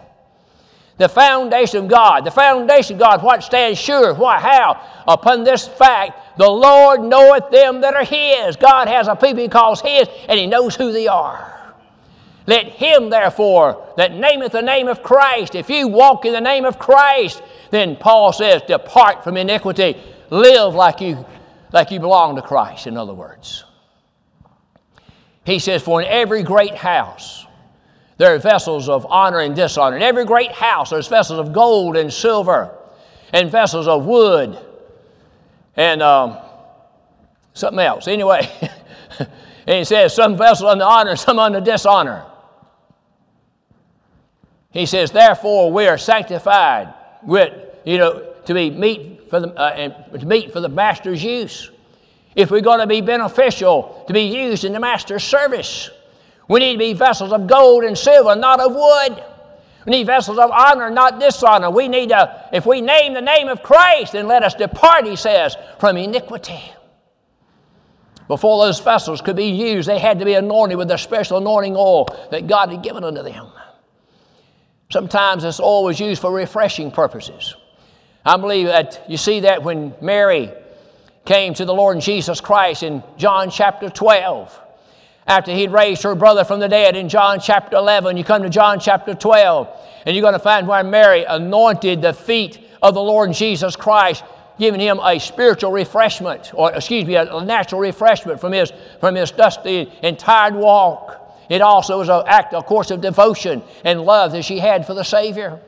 The 0.98 1.08
foundation 1.08 1.84
of 1.84 1.88
God, 1.88 2.24
the 2.24 2.30
foundation 2.30 2.94
of 2.94 3.00
God, 3.00 3.22
what 3.22 3.42
stands 3.44 3.78
sure? 3.78 4.14
Why? 4.14 4.40
How? 4.40 4.80
Upon 5.06 5.44
this 5.44 5.66
fact, 5.66 6.38
the 6.38 6.48
Lord 6.50 7.02
knoweth 7.02 7.50
them 7.50 7.82
that 7.82 7.94
are 7.94 8.04
His. 8.04 8.56
God 8.56 8.88
has 8.88 9.08
a 9.08 9.14
people 9.14 9.42
He 9.42 9.48
calls 9.48 9.80
His, 9.80 10.08
and 10.28 10.38
He 10.38 10.46
knows 10.46 10.74
who 10.74 10.90
they 10.90 11.06
are. 11.06 11.61
Let 12.46 12.66
him, 12.66 13.10
therefore, 13.10 13.94
that 13.96 14.12
nameth 14.12 14.52
the 14.52 14.62
name 14.62 14.88
of 14.88 15.02
Christ, 15.02 15.54
if 15.54 15.70
you 15.70 15.88
walk 15.88 16.24
in 16.24 16.32
the 16.32 16.40
name 16.40 16.64
of 16.64 16.78
Christ, 16.78 17.42
then 17.70 17.96
Paul 17.96 18.32
says, 18.32 18.62
depart 18.62 19.22
from 19.22 19.36
iniquity. 19.36 19.96
Live 20.30 20.74
like 20.74 21.00
you, 21.00 21.24
like 21.72 21.90
you 21.90 22.00
belong 22.00 22.36
to 22.36 22.42
Christ, 22.42 22.86
in 22.86 22.96
other 22.96 23.14
words. 23.14 23.64
He 25.44 25.58
says, 25.58 25.82
For 25.82 26.02
in 26.02 26.08
every 26.08 26.42
great 26.42 26.74
house 26.74 27.46
there 28.16 28.34
are 28.34 28.38
vessels 28.38 28.88
of 28.88 29.06
honor 29.08 29.40
and 29.40 29.54
dishonor. 29.54 29.96
In 29.96 30.02
every 30.02 30.24
great 30.24 30.52
house 30.52 30.90
there's 30.90 31.08
vessels 31.08 31.38
of 31.38 31.52
gold 31.52 31.96
and 31.96 32.12
silver, 32.12 32.76
and 33.32 33.50
vessels 33.50 33.88
of 33.88 34.04
wood, 34.04 34.58
and 35.76 36.02
um, 36.02 36.38
something 37.54 37.80
else. 37.80 38.08
Anyway, 38.08 38.48
and 39.18 39.78
he 39.78 39.84
says, 39.84 40.14
Some 40.14 40.36
vessels 40.36 40.70
under 40.70 40.84
honor, 40.84 41.16
some 41.16 41.38
under 41.38 41.60
dishonor. 41.60 42.26
He 44.72 44.86
says, 44.86 45.10
therefore, 45.10 45.70
we 45.70 45.86
are 45.86 45.98
sanctified 45.98 46.92
with, 47.22 47.52
you 47.84 47.98
know, 47.98 48.34
to 48.46 48.54
be 48.54 48.70
meat 48.70 49.28
for 49.28 49.40
the, 49.40 49.48
uh, 49.48 49.70
and 49.70 50.20
to 50.20 50.26
meet 50.26 50.52
for 50.52 50.60
the 50.60 50.68
master's 50.68 51.22
use. 51.22 51.70
If 52.34 52.50
we're 52.50 52.62
going 52.62 52.80
to 52.80 52.86
be 52.86 53.02
beneficial 53.02 54.04
to 54.06 54.12
be 54.12 54.22
used 54.22 54.64
in 54.64 54.72
the 54.72 54.80
master's 54.80 55.22
service, 55.22 55.90
we 56.48 56.60
need 56.60 56.72
to 56.72 56.78
be 56.78 56.94
vessels 56.94 57.32
of 57.32 57.46
gold 57.46 57.84
and 57.84 57.96
silver, 57.96 58.34
not 58.34 58.60
of 58.60 58.74
wood. 58.74 59.24
We 59.84 59.90
need 59.90 60.06
vessels 60.06 60.38
of 60.38 60.50
honor, 60.50 60.90
not 60.90 61.20
dishonor. 61.20 61.70
We 61.70 61.88
need 61.88 62.08
to, 62.10 62.48
if 62.52 62.64
we 62.64 62.80
name 62.80 63.14
the 63.14 63.20
name 63.20 63.48
of 63.48 63.62
Christ, 63.62 64.12
then 64.12 64.26
let 64.26 64.42
us 64.42 64.54
depart, 64.54 65.06
he 65.06 65.16
says, 65.16 65.56
from 65.78 65.96
iniquity. 65.96 66.62
Before 68.28 68.64
those 68.64 68.80
vessels 68.80 69.20
could 69.20 69.36
be 69.36 69.50
used, 69.50 69.88
they 69.88 69.98
had 69.98 70.18
to 70.20 70.24
be 70.24 70.34
anointed 70.34 70.78
with 70.78 70.88
the 70.88 70.96
special 70.96 71.38
anointing 71.38 71.74
oil 71.76 72.06
that 72.30 72.46
God 72.46 72.70
had 72.70 72.82
given 72.82 73.04
unto 73.04 73.22
them. 73.22 73.48
Sometimes 74.92 75.42
this 75.42 75.58
oil 75.58 75.84
was 75.84 75.98
used 75.98 76.20
for 76.20 76.30
refreshing 76.30 76.90
purposes. 76.90 77.56
I 78.26 78.36
believe 78.36 78.66
that 78.66 79.02
you 79.08 79.16
see 79.16 79.40
that 79.40 79.62
when 79.62 79.94
Mary 80.02 80.52
came 81.24 81.54
to 81.54 81.64
the 81.64 81.72
Lord 81.72 81.98
Jesus 81.98 82.42
Christ 82.42 82.82
in 82.82 83.02
John 83.16 83.48
chapter 83.48 83.88
12. 83.88 84.60
After 85.26 85.50
he'd 85.50 85.70
raised 85.70 86.02
her 86.02 86.14
brother 86.14 86.44
from 86.44 86.60
the 86.60 86.68
dead 86.68 86.94
in 86.94 87.08
John 87.08 87.40
chapter 87.40 87.78
11, 87.78 88.18
you 88.18 88.24
come 88.24 88.42
to 88.42 88.50
John 88.50 88.80
chapter 88.80 89.14
12, 89.14 89.68
and 90.04 90.14
you're 90.14 90.20
going 90.20 90.34
to 90.34 90.38
find 90.38 90.68
where 90.68 90.84
Mary 90.84 91.24
anointed 91.24 92.02
the 92.02 92.12
feet 92.12 92.62
of 92.82 92.92
the 92.92 93.00
Lord 93.00 93.32
Jesus 93.32 93.76
Christ, 93.76 94.22
giving 94.58 94.78
him 94.80 95.00
a 95.02 95.18
spiritual 95.18 95.72
refreshment, 95.72 96.52
or 96.52 96.70
excuse 96.74 97.06
me, 97.06 97.14
a 97.14 97.42
natural 97.42 97.80
refreshment 97.80 98.38
from 98.38 98.52
his, 98.52 98.70
from 99.00 99.14
his 99.14 99.30
dusty 99.30 99.90
and 100.02 100.18
tired 100.18 100.54
walk. 100.54 101.21
It 101.48 101.60
also 101.60 101.98
was 101.98 102.08
an 102.08 102.22
act, 102.26 102.54
of 102.54 102.66
course, 102.66 102.90
of 102.90 103.00
devotion 103.00 103.62
and 103.84 104.02
love 104.02 104.32
that 104.32 104.44
she 104.44 104.58
had 104.58 104.86
for 104.86 104.94
the 104.94 105.04
Savior. 105.04 105.60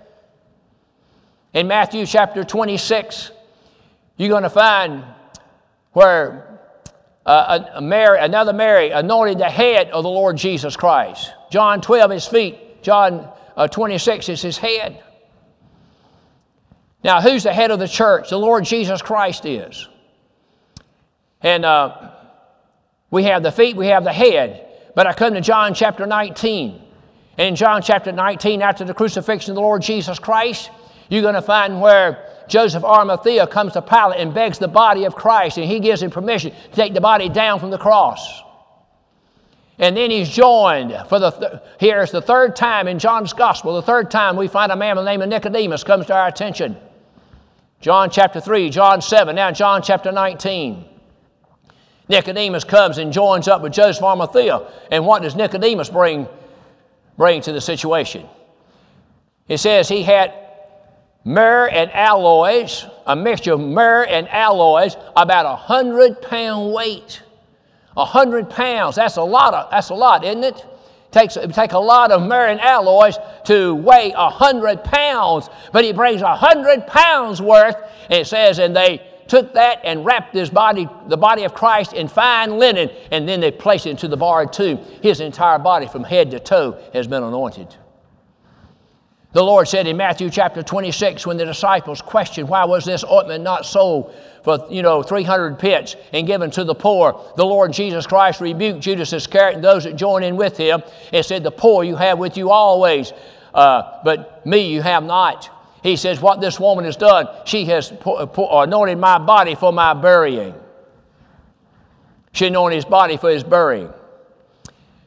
In 1.53 1.68
Matthew 1.68 2.07
chapter 2.07 2.45
26, 2.45 3.31
you're 4.16 4.29
going 4.29 4.43
to 4.43 4.51
find 4.51 5.05
where 5.93 6.61
uh, 7.27 7.64
a 7.75 7.81
Mary, 7.81 8.18
another 8.18 8.53
Mary 8.53 8.91
anointed 8.91 9.39
the 9.39 9.49
head 9.49 9.91
of 9.91 10.03
the 10.03 10.11
Lord 10.11 10.37
Jesus 10.37 10.77
Christ. 10.77 11.33
John 11.51 11.81
12, 11.81 12.11
his 12.11 12.27
feet. 12.27 12.83
John 12.83 13.31
uh, 13.57 13.68
26 13.68 14.29
is 14.29 14.43
his 14.43 14.59
head. 14.59 15.03
Now, 17.03 17.20
who's 17.20 17.45
the 17.45 17.53
head 17.53 17.70
of 17.70 17.79
the 17.79 17.89
church? 17.89 18.31
The 18.31 18.39
Lord 18.39 18.64
Jesus 18.64 19.03
Christ 19.03 19.45
is. 19.47 19.89
And 21.41 21.64
uh, 21.64 22.11
we 23.11 23.25
have 23.25 23.43
the 23.43 23.53
feet, 23.53 23.77
we 23.77 23.89
have 23.89 24.05
the 24.05 24.12
head. 24.12 24.63
But 24.95 25.07
I 25.07 25.12
come 25.12 25.34
to 25.34 25.40
John 25.40 25.74
chapter 25.74 26.07
19. 26.07 26.80
And 27.36 27.49
in 27.49 27.57
John 27.57 27.82
chapter 27.82 28.12
19, 28.12 28.62
after 28.62 28.84
the 28.84 28.95
crucifixion 28.95 29.53
of 29.53 29.55
the 29.57 29.61
Lord 29.61 29.82
Jesus 29.82 30.18
Christ, 30.18 30.70
you're 31.09 31.22
going 31.22 31.34
to 31.34 31.42
find 31.42 31.80
where 31.80 32.30
Joseph 32.49 32.84
Arimathea 32.84 33.47
comes 33.47 33.72
to 33.72 33.82
Pilate 33.82 34.20
and 34.20 34.32
begs 34.32 34.59
the 34.59 34.68
body 34.68 35.05
of 35.05 35.14
Christ, 35.14 35.59
and 35.59 35.66
he 35.66 35.80
gives 35.80 36.03
him 36.03 36.11
permission 36.11 36.53
to 36.53 36.70
take 36.76 36.95
the 36.95 37.01
body 37.01 37.28
down 37.28 37.59
from 37.59 37.70
the 37.70 37.78
cross. 37.78 38.42
And 39.78 39.97
then 39.97 40.11
he's 40.11 40.28
joined 40.28 40.97
for 41.09 41.18
the 41.18 41.30
th- 41.32 41.53
here's 41.80 42.12
the 42.12 42.22
third 42.22 42.55
time 42.55 42.86
in 42.86 43.01
John's 43.01 43.32
gospel, 43.32 43.74
the 43.74 43.82
third 43.82 44.11
time 44.11 44.36
we 44.36 44.47
find 44.47 44.70
a 44.70 44.76
man 44.76 44.95
by 44.95 45.03
the 45.03 45.11
name 45.11 45.22
of 45.22 45.28
Nicodemus 45.28 45.82
comes 45.82 46.07
to 46.07 46.14
our 46.14 46.28
attention. 46.28 46.76
John 47.80 48.09
chapter 48.09 48.40
3, 48.40 48.70
John 48.70 49.03
7, 49.03 49.34
now 49.34 49.51
John 49.51 49.82
chapter 49.82 50.12
19. 50.12 50.93
Nicodemus 52.09 52.64
comes 52.64 52.98
and 52.98 53.12
joins 53.12 53.48
up 53.48 53.62
with 53.62 53.72
Joseph 53.72 54.02
Arimathea. 54.02 54.70
And 54.90 55.07
what 55.07 55.22
does 55.22 55.34
Nicodemus 55.34 55.88
bring, 55.88 56.28
bring 57.16 57.40
to 57.42 57.52
the 57.52 57.61
situation? 57.61 58.26
It 59.48 59.59
says 59.59 59.88
he 59.88 60.02
had 60.02 60.34
myrrh 61.24 61.68
and 61.68 61.90
aloes, 61.92 62.86
a 63.07 63.16
mixture 63.16 63.55
of 63.55 63.61
myrrh 63.61 64.05
and 64.05 64.28
aloes, 64.28 64.96
about 65.16 65.46
a 65.46 65.57
hundred 65.57 66.20
pound 66.20 66.72
weight. 66.72 67.22
A 67.96 68.05
hundred 68.05 68.50
pounds. 68.50 68.96
That's 68.96 69.16
a 69.16 69.22
lot. 69.22 69.55
Of, 69.55 69.70
that's 69.70 69.90
a 69.90 69.94
lot, 69.94 70.24
isn't 70.24 70.44
it? 70.44 70.66
Takes, 71.11 71.36
it 71.36 71.55
take 71.55 71.72
a 71.72 71.78
lot 71.78 72.11
of 72.11 72.22
myrrh 72.22 72.48
and 72.48 72.61
aloes 72.61 73.18
to 73.44 73.74
weigh 73.76 74.12
a 74.16 74.28
hundred 74.28 74.82
pounds, 74.82 75.48
but 75.72 75.84
he 75.84 75.92
brings 75.92 76.20
a 76.20 76.34
hundred 76.34 76.88
pounds 76.88 77.40
worth, 77.40 77.76
and 78.11 78.14
it 78.14 78.26
says, 78.26 78.59
and 78.59 78.74
they 78.74 79.00
took 79.29 79.55
that 79.55 79.81
and 79.85 80.05
wrapped 80.05 80.35
his 80.35 80.51
body, 80.51 80.89
the 81.09 81.16
body 81.16 81.45
of 81.45 81.55
Christ, 81.55 81.93
in 81.93 82.09
fine 82.09 82.59
linen, 82.59 82.91
and 83.11 83.29
then 83.29 83.41
they 83.41 83.51
placed 83.51 83.87
it 83.87 83.91
into 83.91 84.09
the 84.09 84.16
borrowed 84.16 84.53
tomb. 84.53 84.79
His 85.03 85.20
entire 85.20 85.59
body, 85.59 85.87
from 85.87 86.05
head 86.05 86.31
to 86.33 86.41
toe, 86.41 86.79
has 86.93 87.07
been 87.07 87.22
anointed. 87.22 87.75
The 89.35 89.43
Lord 89.43 89.66
said 89.66 89.89
in 89.89 89.97
Matthew 89.97 90.31
chapter 90.31 90.62
26, 90.62 91.27
when 91.27 91.37
the 91.37 91.45
disciples 91.45 92.01
questioned, 92.01 92.49
Why 92.49 92.64
was 92.64 92.85
this 92.85 93.03
ointment 93.03 93.43
not 93.43 93.66
sold 93.66 94.14
for, 94.45 94.64
you 94.70 94.81
know, 94.81 95.03
300 95.03 95.59
pits 95.59 95.97
and 96.12 96.25
given 96.25 96.53
to 96.53 96.62
the 96.62 96.75
poor? 96.75 97.20
The 97.37 97.45
Lord 97.45 97.72
Jesus 97.72 98.07
Christ 98.07 98.41
rebuked 98.41 98.79
Judas 98.79 99.12
Iscariot 99.12 99.57
and 99.57 99.64
those 99.64 99.85
that 99.85 99.97
joined 99.97 100.25
in 100.25 100.37
with 100.37 100.57
him 100.57 100.85
and 101.12 101.27
said, 101.27 101.43
The 101.43 101.51
poor 101.51 101.83
you 101.83 101.97
have 101.97 102.20
with 102.20 102.37
you 102.37 102.51
always, 102.51 103.12
uh, 103.53 103.99
but 104.05 104.47
me 104.47 104.72
you 104.72 104.83
have 104.83 105.03
not. 105.03 105.51
He 105.85 105.97
says, 105.97 106.18
What 106.18 106.41
this 106.41 106.59
woman 106.59 106.87
has 106.87 106.97
done, 106.97 107.28
she 107.45 107.66
has 107.66 107.93
anointed 107.93 108.99
my 108.99 109.18
body 109.18 109.55
for 109.55 109.70
my 109.70 109.93
burying. 109.93 110.55
She 112.32 112.47
anointed 112.47 112.76
his 112.76 112.87
body 112.87 113.18
for 113.18 113.28
his 113.28 113.45
burying. 113.45 113.93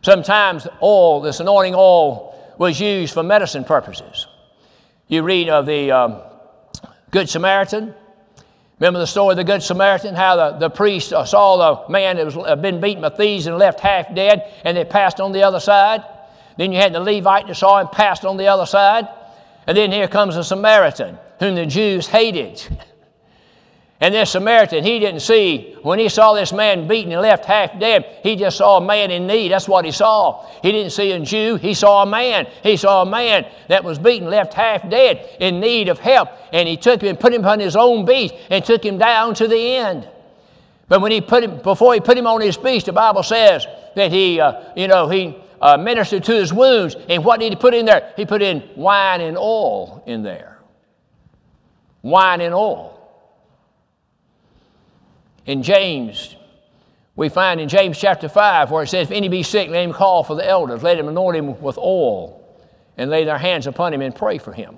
Sometimes 0.04 0.68
oil, 0.82 1.22
this 1.22 1.40
anointing 1.40 1.74
oil, 1.76 2.56
was 2.60 2.80
used 2.80 3.16
for 3.16 3.24
medicine 3.24 3.64
purposes. 3.64 4.28
You 5.08 5.24
read 5.24 5.50
of 5.50 5.66
the 5.66 5.92
um, 5.92 6.22
Good 7.10 7.28
Samaritan. 7.28 7.96
Remember 8.80 9.00
the 9.00 9.08
story 9.08 9.32
of 9.32 9.38
the 9.38 9.44
Good 9.44 9.64
Samaritan, 9.64 10.14
how 10.14 10.36
the, 10.36 10.60
the 10.60 10.70
priest 10.70 11.10
saw 11.10 11.86
the 11.86 11.92
man 11.92 12.18
that 12.18 12.26
was 12.26 12.38
uh, 12.38 12.56
been 12.56 12.80
beaten 12.80 13.02
by 13.02 13.10
thieves 13.10 13.48
and 13.48 13.58
left 13.58 13.80
half 13.80 14.14
dead, 14.14 14.54
and 14.64 14.78
they 14.78 14.86
passed 14.86 15.20
on 15.20 15.32
the 15.32 15.42
other 15.42 15.60
side. 15.60 16.04
Then 16.56 16.72
you 16.72 16.78
had 16.78 16.94
the 16.94 17.00
Levite 17.00 17.48
that 17.48 17.56
saw 17.56 17.80
him 17.80 17.88
passed 17.88 18.26
on 18.26 18.38
the 18.38 18.48
other 18.48 18.68
side. 18.68 19.08
And 19.68 19.78
then 19.78 19.92
here 19.92 20.08
comes 20.08 20.38
a 20.38 20.44
Samaritan, 20.44 21.18
whom 21.40 21.56
the 21.56 21.66
Jews 21.66 22.08
hated. 22.08 22.66
And 24.00 24.14
this 24.14 24.32
Samaritan, 24.32 24.84
he 24.84 25.00
didn't 25.00 25.22
see, 25.22 25.76
when 25.82 25.98
he 25.98 26.08
saw 26.08 26.34
this 26.34 26.54
man 26.54 26.88
beaten 26.88 27.12
and 27.12 27.22
left 27.22 27.46
half 27.46 27.80
dead, 27.80 28.20
he 28.22 28.36
just 28.36 28.58
saw 28.58 28.78
a 28.78 28.82
man 28.82 29.10
in 29.10 29.26
need. 29.26 29.52
That's 29.52 29.68
what 29.68 29.86
he 29.86 29.92
saw. 29.92 30.46
He 30.62 30.72
didn't 30.72 30.92
see 30.92 31.12
a 31.12 31.20
Jew, 31.20 31.56
he 31.56 31.74
saw 31.74 32.04
a 32.04 32.06
man. 32.06 32.48
He 32.62 32.78
saw 32.78 33.02
a 33.02 33.06
man 33.08 33.48
that 33.70 33.84
was 33.84 33.98
beaten, 33.98 34.30
left 34.30 34.54
half 34.54 34.88
dead, 34.88 35.28
in 35.40 35.60
need 35.60 35.90
of 35.90 35.98
help. 35.98 36.30
And 36.54 36.68
he 36.68 36.78
took 36.78 37.02
him 37.02 37.10
and 37.10 37.20
put 37.20 37.34
him 37.34 37.44
on 37.44 37.60
his 37.60 37.76
own 37.76 38.06
beast 38.06 38.36
and 38.52 38.64
took 38.64 38.86
him 38.86 39.00
down 39.00 39.34
to 39.36 39.48
the 39.48 39.76
end. 39.76 40.08
But 40.88 41.02
when 41.02 41.12
he 41.12 41.20
put 41.20 41.44
him, 41.44 41.58
before 41.58 41.96
he 41.96 42.00
put 42.00 42.18
him 42.18 42.28
on 42.28 42.40
his 42.40 42.56
beast, 42.56 42.86
the 42.86 42.94
Bible 42.94 43.24
says 43.24 43.66
that 43.96 44.12
he, 44.12 44.40
uh, 44.40 44.74
you 44.76 44.88
know, 44.88 45.10
he 45.10 45.36
uh, 45.62 45.78
ministered 45.78 46.24
to 46.26 46.34
his 46.34 46.54
wounds. 46.54 46.96
And 47.10 47.24
what 47.24 47.40
did 47.40 47.52
he 47.52 47.56
put 47.56 47.74
in 47.74 47.86
there? 47.86 48.14
He 48.16 48.26
put 48.26 48.42
in 48.42 48.68
wine 48.76 49.22
and 49.22 49.38
oil 49.38 50.04
in 50.06 50.24
there. 50.24 50.60
Wine 52.02 52.42
and 52.42 52.54
oil 52.54 52.98
in 55.48 55.64
James, 55.64 56.36
we 57.16 57.30
find 57.30 57.60
in 57.60 57.70
James 57.70 57.98
chapter 57.98 58.30
5 58.30 58.70
where 58.70 58.84
it 58.84 58.88
says, 58.88 59.08
If 59.08 59.12
any 59.12 59.30
be 59.30 59.42
sick, 59.42 59.70
let 59.70 59.84
him 59.84 59.94
call 59.94 60.24
for 60.24 60.36
the 60.36 60.48
elders, 60.48 60.84
let 60.84 61.00
him 61.00 61.08
anoint 61.08 61.38
him 61.38 61.60
with 61.62 61.78
oil, 61.78 62.44
and 62.98 63.10
lay 63.10 63.24
their 63.24 63.38
hands 63.38 63.66
upon 63.66 63.94
him 63.94 64.02
and 64.02 64.14
pray 64.14 64.38
for 64.38 64.52
him. 64.52 64.78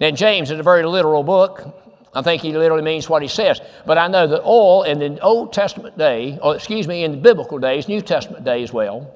Now, 0.00 0.10
James 0.10 0.50
is 0.50 0.58
a 0.58 0.62
very 0.62 0.84
literal 0.84 1.22
book. 1.22 1.76
I 2.12 2.22
think 2.22 2.42
he 2.42 2.52
literally 2.52 2.82
means 2.82 3.08
what 3.08 3.22
he 3.22 3.28
says. 3.28 3.60
But 3.86 3.98
I 3.98 4.08
know 4.08 4.26
that 4.26 4.42
oil 4.42 4.82
in 4.82 4.98
the 4.98 5.20
Old 5.20 5.52
Testament 5.52 5.96
day, 5.96 6.38
or 6.42 6.56
excuse 6.56 6.88
me, 6.88 7.04
in 7.04 7.12
the 7.12 7.18
biblical 7.18 7.58
days, 7.58 7.86
New 7.86 8.00
Testament 8.00 8.44
day 8.44 8.64
as 8.64 8.72
well, 8.72 9.14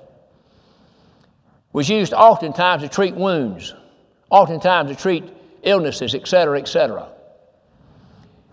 was 1.74 1.88
used 1.88 2.14
oftentimes 2.14 2.82
to 2.84 2.88
treat 2.88 3.14
wounds, 3.14 3.74
oftentimes 4.30 4.90
to 4.90 4.96
treat 4.96 5.24
illnesses, 5.64 6.14
etc., 6.14 6.60
etc. 6.60 7.08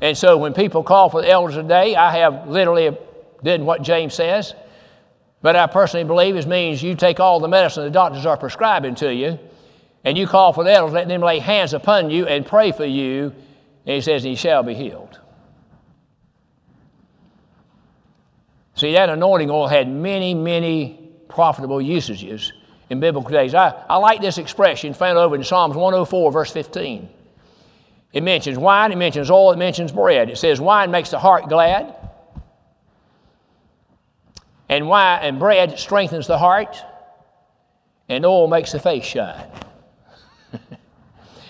And 0.02 0.18
so 0.18 0.38
when 0.38 0.54
people 0.54 0.84
call 0.84 1.10
for 1.10 1.22
the 1.22 1.30
elders 1.30 1.56
today, 1.56 1.96
I 1.96 2.18
have 2.18 2.50
literally 2.50 2.98
done 3.44 3.64
what 3.66 3.84
James 3.84 4.16
says. 4.16 4.56
But 5.44 5.56
I 5.56 5.68
personally 5.68 6.04
believe 6.04 6.36
it 6.36 6.48
means 6.48 6.82
you 6.82 6.96
take 6.96 7.20
all 7.20 7.40
the 7.40 7.48
medicine 7.48 7.84
the 7.84 7.92
doctors 7.92 8.26
are 8.26 8.38
prescribing 8.38 8.96
to 8.96 9.14
you, 9.14 9.38
and 10.04 10.18
you 10.18 10.26
call 10.26 10.52
for 10.52 10.64
the 10.64 10.72
elders, 10.72 10.94
let 10.94 11.08
them 11.08 11.22
lay 11.22 11.38
hands 11.38 11.74
upon 11.74 12.10
you 12.10 12.26
and 12.26 12.44
pray 12.44 12.72
for 12.72 12.86
you, 12.86 13.34
and 13.86 13.96
he 13.96 14.02
says, 14.02 14.24
he 14.24 14.36
shall 14.36 14.64
be 14.64 14.74
healed. 14.74 15.20
See, 18.74 18.94
that 18.94 19.10
anointing 19.10 19.52
oil 19.52 19.68
had 19.68 19.88
many, 19.88 20.34
many 20.34 21.12
profitable 21.28 21.80
usages 21.80 22.52
in 22.92 23.00
biblical 23.00 23.32
days. 23.32 23.56
I, 23.56 23.70
I 23.90 23.96
like 23.96 24.20
this 24.20 24.38
expression 24.38 24.94
found 24.94 25.18
over 25.18 25.34
in 25.34 25.46
Psalms 25.46 25.78
104, 25.78 26.30
verse 26.30 26.52
15. 26.52 27.08
It 28.12 28.22
mentions 28.22 28.58
wine, 28.58 28.92
it 28.92 28.98
mentions 28.98 29.32
oil, 29.32 29.54
it 29.54 29.58
mentions 29.58 29.94
bread. 29.94 30.30
It 30.30 30.38
says 30.38 30.60
wine 30.60 30.92
makes 30.92 31.10
the 31.10 31.18
heart 31.18 31.48
glad, 31.48 31.96
and 34.68 34.90
wine 34.90 35.22
and 35.24 35.40
bread 35.40 35.80
strengthens 35.80 36.28
the 36.28 36.38
heart, 36.38 36.76
and 38.10 38.26
oil 38.26 38.48
makes 38.48 38.74
the 38.74 38.80
face 38.80 39.06
shine. 39.06 39.48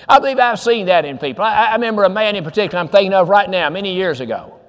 I 0.08 0.20
believe 0.20 0.38
I've 0.38 0.60
seen 0.60 0.86
that 0.86 1.06
in 1.06 1.18
people. 1.18 1.44
I, 1.44 1.66
I, 1.66 1.74
remember 1.74 2.04
a 2.04 2.10
man 2.10 2.36
in 2.36 2.44
particular 2.44 2.80
I'm 2.80 2.88
thinking 2.88 3.14
of 3.14 3.30
right 3.30 3.50
now, 3.50 3.68
many 3.72 3.96
years 3.96 4.20
ago. 4.20 4.60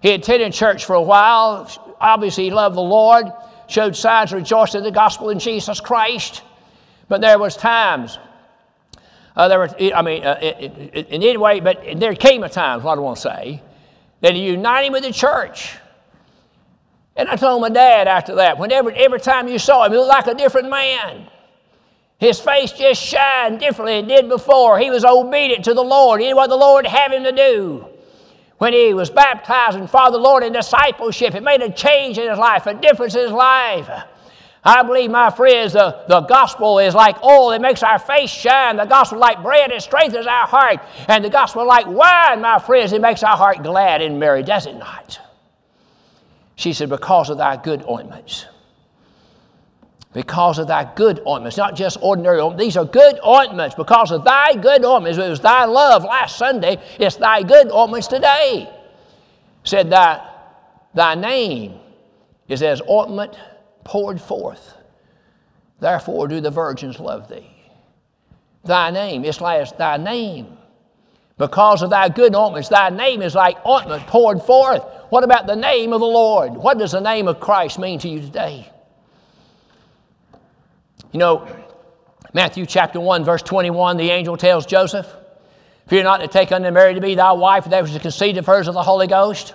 He 0.00 0.12
attended 0.12 0.52
church 0.52 0.84
for 0.84 0.94
a 0.94 1.02
while. 1.02 1.96
Obviously, 2.00 2.44
he 2.44 2.50
loved 2.52 2.76
the 2.76 2.80
Lord, 2.80 3.26
showed 3.68 3.94
signs 3.94 4.32
rejoicing 4.32 4.78
in 4.78 4.84
the 4.84 4.90
gospel 4.90 5.30
in 5.30 5.38
Jesus 5.38 5.80
Christ. 5.80 6.42
But 7.08 7.20
there 7.20 7.38
was 7.38 7.56
times 7.56 8.18
uh, 9.38 9.46
there 9.46 9.60
were, 9.60 9.70
I 9.94 10.02
mean, 10.02 10.24
uh, 10.24 10.36
in 10.40 11.22
any 11.22 11.36
way, 11.36 11.60
but 11.60 11.80
there 11.94 12.12
came 12.16 12.42
a 12.42 12.48
time, 12.48 12.82
what 12.82 12.98
I 12.98 13.00
want 13.00 13.18
to 13.18 13.22
say, 13.22 13.62
that 14.20 14.34
he 14.34 14.44
united 14.44 14.90
with 14.90 15.04
the 15.04 15.12
church. 15.12 15.76
And 17.14 17.28
I 17.28 17.36
told 17.36 17.62
my 17.62 17.68
dad 17.68 18.08
after 18.08 18.34
that, 18.34 18.58
whenever 18.58 18.90
every 18.90 19.20
time 19.20 19.46
you 19.46 19.60
saw 19.60 19.84
him, 19.84 19.92
he 19.92 19.98
looked 19.98 20.08
like 20.08 20.26
a 20.26 20.34
different 20.34 20.68
man. 20.68 21.28
His 22.18 22.40
face 22.40 22.72
just 22.72 23.00
shined 23.00 23.60
differently 23.60 24.00
than 24.00 24.10
it 24.10 24.22
did 24.22 24.28
before. 24.28 24.80
He 24.80 24.90
was 24.90 25.04
obedient 25.04 25.64
to 25.66 25.74
the 25.74 25.84
Lord. 25.84 26.20
He 26.20 26.26
did 26.26 26.34
what 26.34 26.50
the 26.50 26.56
Lord 26.56 26.84
had 26.84 27.12
him 27.12 27.22
to 27.22 27.30
do. 27.30 27.86
When 28.58 28.72
he 28.72 28.92
was 28.92 29.08
baptized 29.08 29.78
and 29.78 29.88
the 29.88 30.18
Lord 30.18 30.42
in 30.42 30.52
discipleship, 30.52 31.34
it 31.34 31.42
made 31.42 31.62
a 31.62 31.70
change 31.70 32.18
in 32.18 32.28
his 32.28 32.38
life, 32.38 32.66
a 32.66 32.74
difference 32.74 33.14
in 33.14 33.22
his 33.22 33.32
life. 33.32 33.88
I 34.64 34.82
believe, 34.82 35.10
my 35.10 35.30
friends, 35.30 35.72
the, 35.72 36.04
the 36.08 36.20
gospel 36.22 36.80
is 36.80 36.94
like 36.94 37.22
oil, 37.22 37.52
it 37.52 37.60
makes 37.60 37.84
our 37.84 37.98
face 37.98 38.30
shine. 38.30 38.76
The 38.76 38.84
gospel 38.84 39.18
like 39.18 39.42
bread, 39.42 39.70
it 39.70 39.80
strengthens 39.82 40.26
our 40.26 40.46
heart. 40.46 40.80
And 41.06 41.24
the 41.24 41.30
gospel 41.30 41.64
like 41.66 41.86
wine, 41.86 42.40
my 42.40 42.58
friends, 42.58 42.92
it 42.92 43.00
makes 43.00 43.22
our 43.22 43.36
heart 43.36 43.62
glad 43.62 44.02
and 44.02 44.18
merry, 44.18 44.42
does 44.42 44.66
it 44.66 44.74
not? 44.76 45.20
She 46.56 46.72
said, 46.72 46.88
Because 46.88 47.30
of 47.30 47.38
thy 47.38 47.56
good 47.56 47.84
ointments. 47.88 48.46
Because 50.12 50.58
of 50.58 50.68
thy 50.68 50.90
good 50.94 51.20
ointments, 51.26 51.56
not 51.56 51.76
just 51.76 51.98
ordinary 52.00 52.40
ointments. 52.40 52.64
These 52.64 52.76
are 52.76 52.84
good 52.84 53.18
ointments 53.26 53.74
because 53.74 54.10
of 54.10 54.24
thy 54.24 54.54
good 54.54 54.84
ointments. 54.84 55.18
It 55.18 55.28
was 55.28 55.40
thy 55.40 55.64
love 55.64 56.04
last 56.04 56.38
Sunday, 56.38 56.78
it's 56.98 57.16
thy 57.16 57.42
good 57.42 57.70
ointments 57.70 58.06
today. 58.06 58.70
Said 59.64 59.90
thy, 59.90 60.26
thy 60.94 61.14
name 61.14 61.78
is 62.48 62.62
as 62.62 62.80
ointment 62.88 63.38
poured 63.84 64.20
forth. 64.20 64.74
Therefore 65.80 66.26
do 66.26 66.40
the 66.40 66.50
virgins 66.50 66.98
love 66.98 67.28
thee. 67.28 67.50
Thy 68.64 68.90
name, 68.90 69.24
it's 69.24 69.40
like 69.40 69.76
thy 69.76 69.96
name. 69.98 70.56
Because 71.36 71.82
of 71.82 71.90
thy 71.90 72.08
good 72.08 72.34
ointments, 72.34 72.68
thy 72.68 72.90
name 72.90 73.22
is 73.22 73.34
like 73.34 73.64
ointment 73.64 74.06
poured 74.08 74.42
forth. 74.42 74.82
What 75.10 75.22
about 75.22 75.46
the 75.46 75.54
name 75.54 75.92
of 75.92 76.00
the 76.00 76.06
Lord? 76.06 76.52
What 76.54 76.78
does 76.78 76.92
the 76.92 77.00
name 77.00 77.28
of 77.28 77.38
Christ 77.38 77.78
mean 77.78 77.98
to 78.00 78.08
you 78.08 78.20
today? 78.20 78.70
You 81.12 81.18
know, 81.18 81.48
Matthew 82.34 82.66
chapter 82.66 83.00
1, 83.00 83.24
verse 83.24 83.42
21, 83.42 83.96
the 83.96 84.10
angel 84.10 84.36
tells 84.36 84.66
Joseph, 84.66 85.06
Fear 85.86 86.02
not 86.02 86.20
to 86.20 86.28
take 86.28 86.52
unto 86.52 86.70
Mary 86.70 86.94
to 86.94 87.00
be 87.00 87.14
thy 87.14 87.32
wife, 87.32 87.64
that 87.64 87.82
was 87.82 87.94
the 87.94 88.00
conceived 88.00 88.36
of 88.36 88.44
hers 88.44 88.68
of 88.68 88.74
the 88.74 88.82
Holy 88.82 89.06
Ghost. 89.06 89.54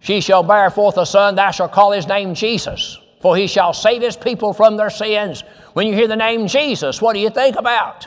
She 0.00 0.20
shall 0.20 0.42
bear 0.42 0.68
forth 0.70 0.98
a 0.98 1.06
son, 1.06 1.34
thou 1.34 1.50
shalt 1.50 1.72
call 1.72 1.92
his 1.92 2.06
name 2.06 2.34
Jesus, 2.34 2.98
for 3.22 3.36
he 3.36 3.46
shall 3.46 3.72
save 3.72 4.02
his 4.02 4.16
people 4.16 4.52
from 4.52 4.76
their 4.76 4.90
sins. 4.90 5.44
When 5.72 5.86
you 5.86 5.94
hear 5.94 6.08
the 6.08 6.16
name 6.16 6.46
Jesus, 6.46 7.00
what 7.00 7.14
do 7.14 7.20
you 7.20 7.30
think 7.30 7.56
about? 7.56 8.06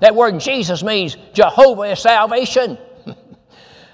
That 0.00 0.16
word 0.16 0.40
Jesus 0.40 0.82
means 0.82 1.16
Jehovah 1.32 1.82
is 1.82 2.00
salvation. 2.00 2.76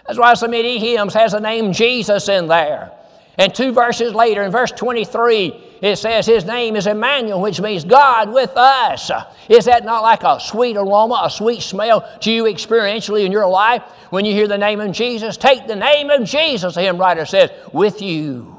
That's 0.07 0.19
why 0.19 0.33
so 0.33 0.49
many 0.49 0.79
hymns 0.79 1.13
has 1.13 1.33
the 1.33 1.41
name 1.41 1.75
Jesus 1.75 2.31
in 2.31 2.49
there. 2.49 2.93
And 3.39 3.55
two 3.55 3.73
verses 3.73 4.13
later, 4.15 4.43
in 4.43 4.51
verse 4.51 4.73
23, 4.73 5.79
it 5.81 5.97
says 5.97 6.27
his 6.27 6.45
name 6.45 6.75
is 6.75 6.89
Emmanuel, 6.89 7.41
which 7.41 7.61
means 7.61 7.85
God 7.85 8.33
with 8.33 8.57
us. 8.57 9.13
Is 9.49 9.67
that 9.67 9.85
not 9.85 10.03
like 10.03 10.25
a 10.25 10.41
sweet 10.41 10.77
aroma, 10.77 11.23
a 11.25 11.31
sweet 11.31 11.63
smell 11.63 12.01
to 12.21 12.33
you 12.33 12.45
experientially 12.45 13.25
in 13.25 13.31
your 13.31 13.47
life 13.47 13.83
when 14.11 14.25
you 14.25 14.33
hear 14.33 14.49
the 14.49 14.59
name 14.59 14.81
of 14.81 14.91
Jesus? 14.91 15.37
Take 15.37 15.69
the 15.69 15.77
name 15.77 16.11
of 16.11 16.25
Jesus, 16.25 16.75
the 16.75 16.83
hymn 16.83 16.99
writer 16.99 17.25
says, 17.25 17.51
with 17.73 18.03
you. 18.03 18.59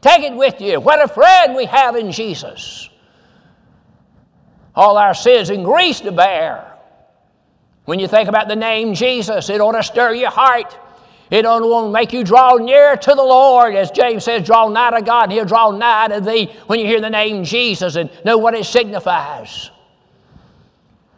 Take 0.00 0.24
it 0.24 0.34
with 0.34 0.60
you. 0.60 0.80
What 0.80 1.00
a 1.00 1.06
friend 1.06 1.54
we 1.54 1.66
have 1.66 1.94
in 1.94 2.10
Jesus. 2.10 2.88
All 4.74 4.98
our 4.98 5.14
sins 5.14 5.50
and 5.50 5.64
griefs 5.64 6.00
to 6.00 6.10
bear. 6.10 6.68
When 7.84 8.00
you 8.00 8.08
think 8.08 8.28
about 8.28 8.48
the 8.48 8.56
name 8.56 8.94
Jesus, 8.94 9.48
it 9.50 9.60
ought 9.60 9.72
to 9.72 9.84
stir 9.84 10.14
your 10.14 10.30
heart. 10.30 10.76
It 11.32 11.46
only 11.46 11.66
will 11.66 11.90
make 11.90 12.12
you 12.12 12.24
draw 12.24 12.56
near 12.56 12.94
to 12.94 13.10
the 13.14 13.22
Lord. 13.22 13.74
As 13.74 13.90
James 13.90 14.22
says, 14.22 14.44
draw 14.44 14.68
nigh 14.68 14.90
to 14.90 15.00
God, 15.00 15.24
and 15.24 15.32
He'll 15.32 15.46
draw 15.46 15.70
nigh 15.70 16.08
to 16.08 16.20
thee 16.20 16.52
when 16.66 16.78
you 16.78 16.84
hear 16.84 17.00
the 17.00 17.08
name 17.08 17.42
Jesus 17.42 17.96
and 17.96 18.10
know 18.22 18.36
what 18.36 18.52
it 18.52 18.66
signifies. 18.66 19.70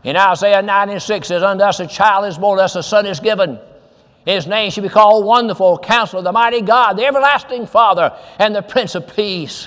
In 0.05 0.17
Isaiah 0.17 0.63
9 0.63 0.91
and 0.91 1.03
6 1.03 1.27
says, 1.27 1.43
Unto 1.43 1.65
us 1.65 1.81
a 1.81 1.89
child 1.89 2.27
is 2.27 2.39
born, 2.39 2.61
us 2.61 2.77
a 2.77 2.83
son 2.85 3.07
is 3.07 3.19
given. 3.19 3.59
His 4.25 4.47
name 4.47 4.71
shall 4.71 4.85
be 4.85 4.89
called 4.89 5.25
Wonderful, 5.25 5.79
Counselor, 5.79 6.23
the 6.23 6.31
Mighty 6.31 6.61
God, 6.61 6.97
the 6.97 7.07
Everlasting 7.07 7.67
Father, 7.67 8.17
and 8.39 8.55
the 8.55 8.63
Prince 8.63 8.95
of 8.95 9.17
Peace. 9.17 9.67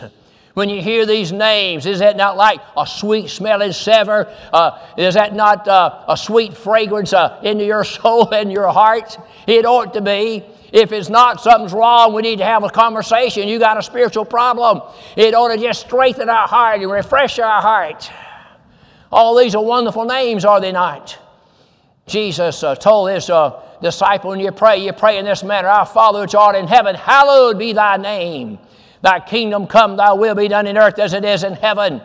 When 0.57 0.69
you 0.69 0.81
hear 0.81 1.05
these 1.05 1.31
names, 1.31 1.85
is 1.85 1.99
that 1.99 2.17
not 2.17 2.35
like 2.35 2.59
a 2.75 2.87
sweet 2.87 3.29
smelling 3.29 3.73
savor? 3.73 4.33
Uh, 4.51 4.79
is 4.97 5.13
that 5.13 5.35
not 5.35 5.67
uh, 5.67 6.03
a 6.07 6.17
sweet 6.17 6.57
fragrance 6.57 7.13
uh, 7.13 7.39
into 7.43 7.63
your 7.63 7.83
soul 7.83 8.33
and 8.33 8.51
your 8.51 8.67
heart? 8.69 9.19
It 9.45 9.67
ought 9.67 9.93
to 9.93 10.01
be. 10.01 10.43
If 10.73 10.93
it's 10.93 11.09
not, 11.09 11.41
something's 11.41 11.73
wrong. 11.73 12.11
We 12.15 12.23
need 12.23 12.39
to 12.39 12.43
have 12.43 12.63
a 12.63 12.71
conversation. 12.71 13.47
You 13.47 13.59
got 13.59 13.77
a 13.77 13.83
spiritual 13.83 14.25
problem. 14.25 14.81
It 15.15 15.35
ought 15.35 15.49
to 15.49 15.59
just 15.59 15.81
strengthen 15.81 16.27
our 16.27 16.47
heart 16.47 16.81
and 16.81 16.89
refresh 16.89 17.37
our 17.37 17.61
heart. 17.61 18.09
All 19.11 19.37
these 19.37 19.53
are 19.53 19.63
wonderful 19.63 20.05
names, 20.05 20.43
are 20.43 20.59
they 20.59 20.71
not? 20.71 21.19
Jesus 22.07 22.63
uh, 22.63 22.73
told 22.73 23.11
his 23.11 23.29
uh, 23.29 23.61
disciple, 23.79 24.31
when 24.31 24.39
you 24.39 24.51
pray, 24.51 24.83
you 24.83 24.91
pray 24.91 25.19
in 25.19 25.25
this 25.25 25.43
manner 25.43 25.67
Our 25.67 25.85
Father 25.85 26.21
which 26.21 26.33
art 26.33 26.55
in 26.55 26.65
heaven, 26.65 26.95
hallowed 26.95 27.59
be 27.59 27.73
thy 27.73 27.97
name. 27.97 28.57
Thy 29.01 29.19
kingdom 29.19 29.67
come, 29.67 29.97
thy 29.97 30.13
will 30.13 30.35
be 30.35 30.47
done 30.47 30.67
in 30.67 30.77
earth 30.77 30.99
as 30.99 31.13
it 31.13 31.23
is 31.23 31.43
in 31.43 31.53
heaven. 31.53 32.01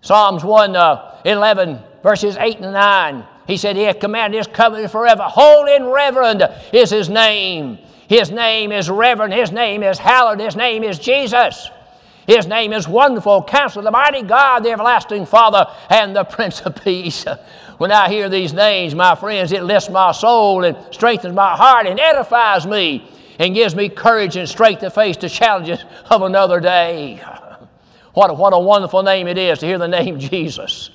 Psalms 0.00 0.42
1 0.42 0.74
uh, 0.74 1.20
11, 1.24 1.78
verses 2.02 2.36
8 2.38 2.60
and 2.60 2.72
9. 2.72 3.26
He 3.46 3.56
said, 3.56 3.76
He 3.76 3.82
hath 3.82 4.00
commanded 4.00 4.38
His 4.38 4.46
covenant 4.46 4.90
forever. 4.90 5.22
Holy 5.24 5.76
and 5.76 5.92
reverend 5.92 6.48
is 6.72 6.90
His 6.90 7.08
name. 7.08 7.78
His 8.08 8.30
name 8.30 8.72
is 8.72 8.90
reverend. 8.90 9.32
His 9.32 9.52
name 9.52 9.82
is 9.82 9.98
hallowed. 9.98 10.40
His 10.40 10.56
name 10.56 10.82
is 10.82 10.98
Jesus. 10.98 11.70
His 12.26 12.46
name 12.46 12.72
is 12.72 12.86
Wonderful 12.86 13.44
Counselor, 13.44 13.84
the 13.84 13.90
Mighty 13.90 14.22
God, 14.22 14.62
the 14.64 14.70
Everlasting 14.70 15.26
Father, 15.26 15.66
and 15.90 16.14
the 16.14 16.24
Prince 16.24 16.60
of 16.60 16.82
Peace. 16.82 17.24
When 17.78 17.90
I 17.90 18.08
hear 18.08 18.28
these 18.28 18.52
names, 18.52 18.94
my 18.94 19.16
friends, 19.16 19.50
it 19.50 19.64
lifts 19.64 19.90
my 19.90 20.12
soul 20.12 20.62
and 20.62 20.76
strengthens 20.92 21.34
my 21.34 21.56
heart 21.56 21.88
and 21.88 21.98
edifies 21.98 22.64
me 22.64 23.10
and 23.38 23.54
gives 23.54 23.74
me 23.74 23.88
courage 23.88 24.36
and 24.36 24.48
strength 24.48 24.80
to 24.80 24.90
face 24.90 25.16
the 25.16 25.28
challenges 25.28 25.84
of 26.10 26.22
another 26.22 26.60
day. 26.60 27.22
What 28.14 28.30
a, 28.30 28.34
what 28.34 28.52
a 28.52 28.58
wonderful 28.58 29.02
name 29.02 29.26
it 29.26 29.38
is 29.38 29.58
to 29.60 29.66
hear 29.66 29.78
the 29.78 29.88
name 29.88 30.18
Jesus. 30.18 30.90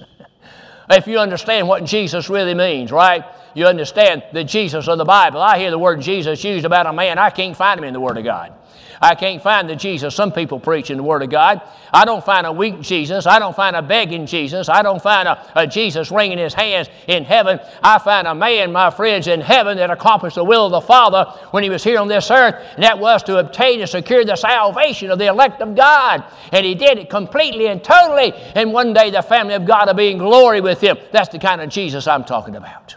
if 0.90 1.08
you 1.08 1.20
understand 1.20 1.68
what 1.68 1.84
Jesus 1.84 2.30
really 2.30 2.54
means, 2.54 2.92
right? 2.92 3.26
You 3.54 3.66
understand 3.66 4.24
the 4.34 4.44
Jesus 4.44 4.88
of 4.88 5.00
the 5.00 5.06
Bible. 5.06 5.42
I 5.42 5.58
hear 5.58 5.72
the 5.72 5.80
word 5.80 6.00
Jesus 6.02 6.44
used 6.44 6.66
about 6.66 6.86
a 6.86 6.94
man, 6.94 7.18
I 7.18 7.30
can't 7.32 7.58
find 7.58 7.80
him 7.80 7.86
in 7.86 7.94
the 7.94 8.00
Word 8.00 8.18
of 8.18 8.24
God. 8.24 8.54
I 9.02 9.16
can't 9.16 9.42
find 9.42 9.70
the 9.70 9.76
Jesus 9.76 10.16
some 10.16 10.32
people 10.32 10.60
preach 10.60 10.90
in 10.90 10.98
the 10.98 11.04
Word 11.04 11.22
of 11.22 11.30
God. 11.30 11.62
I 11.94 12.06
don't 12.06 12.24
find 12.24 12.48
a 12.48 12.52
weak 12.52 12.82
Jesus. 12.82 13.28
I 13.28 13.40
don't 13.40 13.56
find 13.56 13.76
a 13.76 13.82
begging 13.82 14.26
Jesus. 14.26 14.70
I 14.70 14.82
don't 14.82 15.02
find 15.02 15.28
a, 15.28 15.52
a 15.56 15.68
Jesus 15.68 16.12
wringing 16.12 16.38
his 16.38 16.54
hands 16.54 16.90
in 17.08 17.24
heaven. 17.24 17.60
I 17.84 18.00
find 18.00 18.28
a 18.28 18.36
man, 18.36 18.72
my 18.72 18.90
friends, 18.90 19.28
in 19.28 19.42
heaven 19.42 19.78
that 19.78 19.92
accomplished 19.92 20.36
the 20.36 20.44
will 20.44 20.66
of 20.66 20.72
the 20.72 20.82
Father 20.82 21.26
when 21.52 21.64
he 21.64 21.70
was 21.70 21.84
here 21.84 22.00
on 22.00 22.08
this 22.08 22.32
earth, 22.32 22.56
and 22.76 22.84
that 22.84 22.98
was 22.98 23.24
to 23.24 23.38
obtain 23.38 23.82
and 23.82 23.90
secure 23.90 24.26
the 24.26 24.36
salvation 24.36 25.12
of 25.12 25.20
the 25.20 25.28
elect 25.28 25.62
of 25.62 25.76
God. 25.76 26.24
And 26.52 26.66
he 26.66 26.76
did 26.76 26.98
it 26.98 27.10
completely 27.10 27.68
and 27.68 27.84
totally. 27.84 28.34
And 28.56 28.74
one 28.74 28.94
day 28.94 29.12
the 29.12 29.22
family 29.22 29.54
of 29.54 29.66
God 29.66 29.88
will 29.88 29.94
be 29.94 30.12
in 30.12 30.18
glory 30.18 30.62
with 30.62 30.82
him. 30.82 30.98
That's 31.12 31.30
the 31.30 31.40
kind 31.40 31.62
of 31.62 31.70
Jesus 31.70 32.08
I'm 32.08 32.24
talking 32.24 32.56
about. 32.56 32.96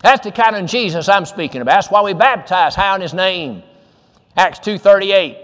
That's 0.00 0.22
the 0.22 0.32
kind 0.32 0.54
of 0.54 0.66
Jesus 0.66 1.08
I'm 1.08 1.24
speaking 1.24 1.62
about. 1.62 1.76
That's 1.76 1.90
why 1.90 2.02
we 2.02 2.12
baptize 2.12 2.74
high 2.74 2.94
in 2.94 3.00
his 3.00 3.14
name. 3.14 3.62
Acts 4.36 4.58
2.38. 4.60 5.38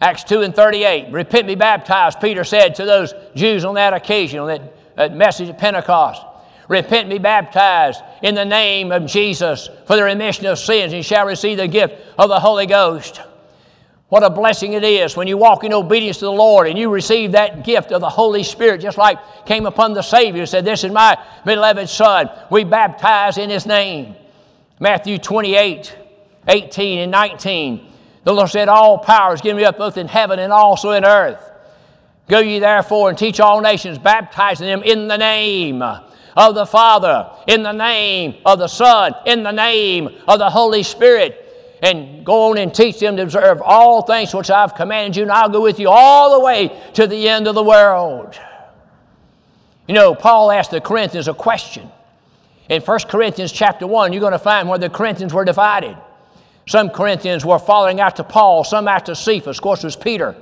Acts 0.00 0.24
2 0.24 0.42
and 0.42 0.54
38. 0.54 1.12
Repent, 1.12 1.46
be 1.46 1.54
baptized, 1.54 2.20
Peter 2.20 2.44
said 2.44 2.74
to 2.74 2.84
those 2.84 3.14
Jews 3.34 3.64
on 3.64 3.74
that 3.76 3.94
occasion, 3.94 4.40
on 4.40 4.48
that, 4.48 4.96
that 4.96 5.16
message 5.16 5.48
at 5.48 5.58
Pentecost. 5.58 6.22
Repent, 6.68 7.08
be 7.08 7.18
baptized 7.18 8.02
in 8.22 8.34
the 8.34 8.44
name 8.44 8.90
of 8.90 9.06
Jesus 9.06 9.68
for 9.86 9.96
the 9.96 10.02
remission 10.02 10.46
of 10.46 10.58
sins, 10.58 10.92
and 10.92 11.04
shall 11.04 11.26
receive 11.26 11.58
the 11.58 11.68
gift 11.68 11.94
of 12.18 12.28
the 12.28 12.40
Holy 12.40 12.66
Ghost. 12.66 13.20
What 14.08 14.22
a 14.22 14.30
blessing 14.30 14.74
it 14.74 14.84
is 14.84 15.16
when 15.16 15.26
you 15.26 15.36
walk 15.36 15.64
in 15.64 15.72
obedience 15.72 16.18
to 16.18 16.26
the 16.26 16.32
Lord 16.32 16.68
and 16.68 16.78
you 16.78 16.90
receive 16.90 17.32
that 17.32 17.64
gift 17.64 17.90
of 17.90 18.00
the 18.00 18.08
Holy 18.08 18.42
Spirit, 18.42 18.80
just 18.80 18.98
like 18.98 19.18
came 19.46 19.66
upon 19.66 19.92
the 19.92 20.02
Savior. 20.02 20.46
Said, 20.46 20.64
This 20.64 20.84
is 20.84 20.92
my 20.92 21.18
beloved 21.44 21.88
Son. 21.88 22.30
We 22.50 22.64
baptize 22.64 23.38
in 23.38 23.50
His 23.50 23.66
name. 23.66 24.14
Matthew 24.78 25.18
28 25.18 25.96
18 26.48 26.98
and 26.98 27.10
19. 27.10 27.90
The 28.24 28.32
Lord 28.32 28.50
said, 28.50 28.68
All 28.68 28.98
power 28.98 29.34
is 29.34 29.40
given 29.40 29.58
me 29.58 29.64
up 29.64 29.78
both 29.78 29.96
in 29.96 30.08
heaven 30.08 30.38
and 30.38 30.52
also 30.52 30.92
in 30.92 31.04
earth. 31.04 31.50
Go 32.28 32.40
ye 32.40 32.58
therefore 32.58 33.10
and 33.10 33.18
teach 33.18 33.38
all 33.40 33.60
nations, 33.60 33.98
baptizing 33.98 34.66
them 34.66 34.82
in 34.82 35.08
the 35.08 35.18
name 35.18 35.82
of 35.82 36.54
the 36.54 36.66
Father, 36.66 37.30
in 37.46 37.62
the 37.62 37.72
name 37.72 38.36
of 38.46 38.58
the 38.58 38.68
Son, 38.68 39.14
in 39.26 39.42
the 39.42 39.52
name 39.52 40.08
of 40.26 40.38
the 40.38 40.48
Holy 40.48 40.82
Spirit. 40.82 41.40
And 41.82 42.24
go 42.24 42.50
on 42.50 42.56
and 42.56 42.74
teach 42.74 42.98
them 42.98 43.16
to 43.16 43.22
observe 43.24 43.60
all 43.60 44.02
things 44.02 44.34
which 44.34 44.50
I've 44.50 44.74
commanded 44.74 45.16
you, 45.16 45.22
and 45.24 45.32
I'll 45.32 45.50
go 45.50 45.60
with 45.60 45.78
you 45.78 45.90
all 45.90 46.38
the 46.38 46.44
way 46.44 46.68
to 46.94 47.06
the 47.06 47.28
end 47.28 47.46
of 47.46 47.54
the 47.54 47.62
world. 47.62 48.38
You 49.86 49.94
know, 49.94 50.14
Paul 50.14 50.50
asked 50.50 50.70
the 50.70 50.80
Corinthians 50.80 51.28
a 51.28 51.34
question. 51.34 51.90
In 52.70 52.80
1 52.80 52.98
Corinthians 53.00 53.52
chapter 53.52 53.86
1, 53.86 54.14
you're 54.14 54.20
going 54.20 54.32
to 54.32 54.38
find 54.38 54.66
where 54.66 54.78
the 54.78 54.88
Corinthians 54.88 55.34
were 55.34 55.44
divided. 55.44 55.94
Some 56.66 56.90
Corinthians 56.90 57.44
were 57.44 57.58
following 57.58 58.00
after 58.00 58.22
Paul, 58.22 58.64
some 58.64 58.88
after 58.88 59.14
Cephas, 59.14 59.58
of 59.58 59.62
course, 59.62 59.84
it 59.84 59.86
was 59.86 59.96
Peter, 59.96 60.34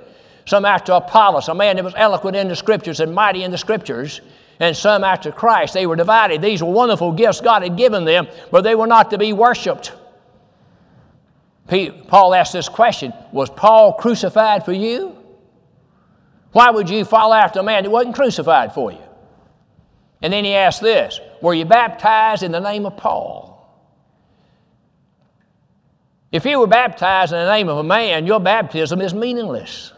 some 0.47 0.65
after 0.65 0.93
Apollos, 0.93 1.49
a 1.49 1.55
man 1.55 1.77
that 1.77 1.85
was 1.85 1.95
eloquent 1.97 2.37
in 2.37 2.49
the 2.49 2.57
scriptures 2.57 3.01
and 3.01 3.15
mighty 3.15 3.43
in 3.43 3.51
the 3.51 3.59
scriptures, 3.59 4.21
and 4.61 4.77
some 4.77 5.03
after 5.03 5.33
Christ. 5.33 5.75
They 5.75 5.87
were 5.87 5.97
divided. 5.97 6.41
These 6.41 6.63
were 6.63 6.71
wonderful 6.71 7.13
gifts 7.13 7.41
God 7.41 7.63
had 7.63 7.77
given 7.77 8.05
them, 8.05 8.29
but 8.51 8.63
they 8.63 8.75
were 8.75 8.87
not 8.87 9.11
to 9.11 9.19
be 9.19 9.33
worshiped. 9.33 9.93
Paul 12.09 12.35
asked 12.35 12.53
this 12.53 12.69
question 12.69 13.13
Was 13.33 13.51
Paul 13.51 13.95
crucified 13.95 14.65
for 14.65 14.73
you? 14.73 15.17
Why 16.53 16.71
would 16.71 16.91
you 16.91 17.05
follow 17.05 17.35
after 17.35 17.61
a 17.61 17.63
man 17.63 17.85
that 17.85 17.91
wasn't 17.91 18.15
crucified 18.15 18.75
for 18.75 18.93
you? 18.93 19.03
And 20.21 20.33
then 20.33 20.45
he 20.45 20.55
asked 20.55 20.81
this 20.81 21.21
Were 21.41 21.55
you 21.55 21.65
baptized 21.65 22.43
in 22.43 22.53
the 22.53 22.61
name 22.61 22.87
of 22.87 22.97
Paul? 22.97 23.52
If 26.33 26.47
you 26.47 26.59
were 26.59 26.67
baptized 26.67 27.33
in 27.33 27.39
the 27.39 27.53
name 27.53 27.69
of 27.69 27.77
a 27.77 27.83
man, 27.83 28.27
your 28.27 28.41
baptism 28.41 29.03
is 29.03 29.13
meaningless. 29.13 29.93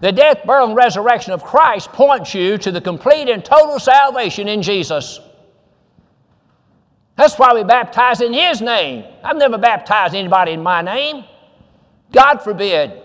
The 0.00 0.10
death, 0.10 0.44
burial, 0.46 0.68
and 0.68 0.76
resurrection 0.76 1.32
of 1.32 1.44
Christ 1.44 1.92
points 1.92 2.34
you 2.34 2.58
to 2.58 2.72
the 2.72 2.80
complete 2.80 3.28
and 3.28 3.44
total 3.44 3.78
salvation 3.78 4.48
in 4.48 4.62
Jesus. 4.62 5.20
That's 7.14 7.38
why 7.38 7.54
we 7.54 7.62
baptize 7.62 8.20
in 8.22 8.32
His 8.32 8.60
name. 8.60 9.04
I've 9.22 9.36
never 9.36 9.58
baptized 9.58 10.14
anybody 10.14 10.52
in 10.52 10.62
my 10.62 10.80
name. 10.80 11.24
God 12.10 12.38
forbid. 12.38 13.00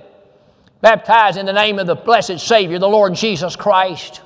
Baptize 0.81 1.37
in 1.37 1.45
the 1.45 1.53
name 1.53 1.77
of 1.77 1.87
the 1.87 1.95
blessed 1.95 2.39
Savior, 2.39 2.79
the 2.79 2.87
Lord 2.87 3.15
Jesus 3.15 3.55
Christ. 3.55 4.21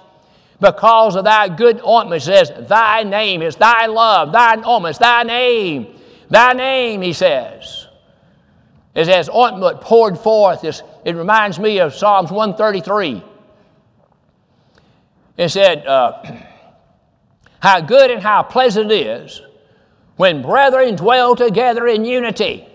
Because 0.60 1.16
of 1.16 1.24
thy 1.24 1.50
good 1.50 1.82
ointment, 1.84 2.22
says, 2.22 2.52
Thy 2.70 3.04
name 3.04 3.42
is 3.42 3.56
thy 3.56 3.88
love, 3.88 4.32
thine 4.32 4.64
ointment, 4.64 4.96
is 4.96 5.00
thy 5.00 5.24
name. 5.24 5.96
Thy 6.32 6.54
name, 6.54 7.02
he 7.02 7.14
says, 7.14 7.88
is 8.96 9.10
as 9.10 9.30
ointment 9.30 9.82
poured 9.82 10.18
forth. 10.18 10.64
It 10.64 10.82
reminds 11.16 11.60
me 11.60 11.80
of 11.80 11.94
Psalms 11.94 12.32
133. 12.32 13.24
It 15.38 15.50
said, 15.50 15.86
uh, 15.86 16.24
How 17.60 17.80
good 17.80 18.10
and 18.10 18.24
how 18.24 18.42
pleasant 18.42 18.92
it 18.92 19.06
is 19.06 19.40
when 20.16 20.42
brethren 20.42 20.96
dwell 20.96 21.36
together 21.36 21.86
in 21.86 22.06
unity. 22.06 22.68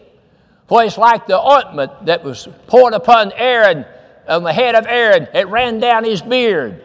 For 0.69 0.85
it's 0.85 0.97
like 0.97 1.27
the 1.27 1.41
ointment 1.41 2.07
that 2.07 2.23
was 2.23 2.47
poured 2.69 2.95
upon 2.95 3.33
Aaron, 3.33 3.85
on 4.29 4.45
the 4.45 4.53
head 4.53 4.77
of 4.77 4.87
Aaron. 4.87 5.27
It 5.35 5.49
ran 5.49 5.81
down 5.81 6.05
his 6.05 6.23
beard 6.23 6.85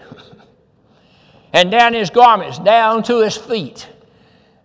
and 1.53 1.69
down 1.69 1.93
his 1.93 2.09
garments, 2.09 2.57
down 2.57 3.03
to 3.03 3.19
his 3.19 3.37
feet. 3.37 3.87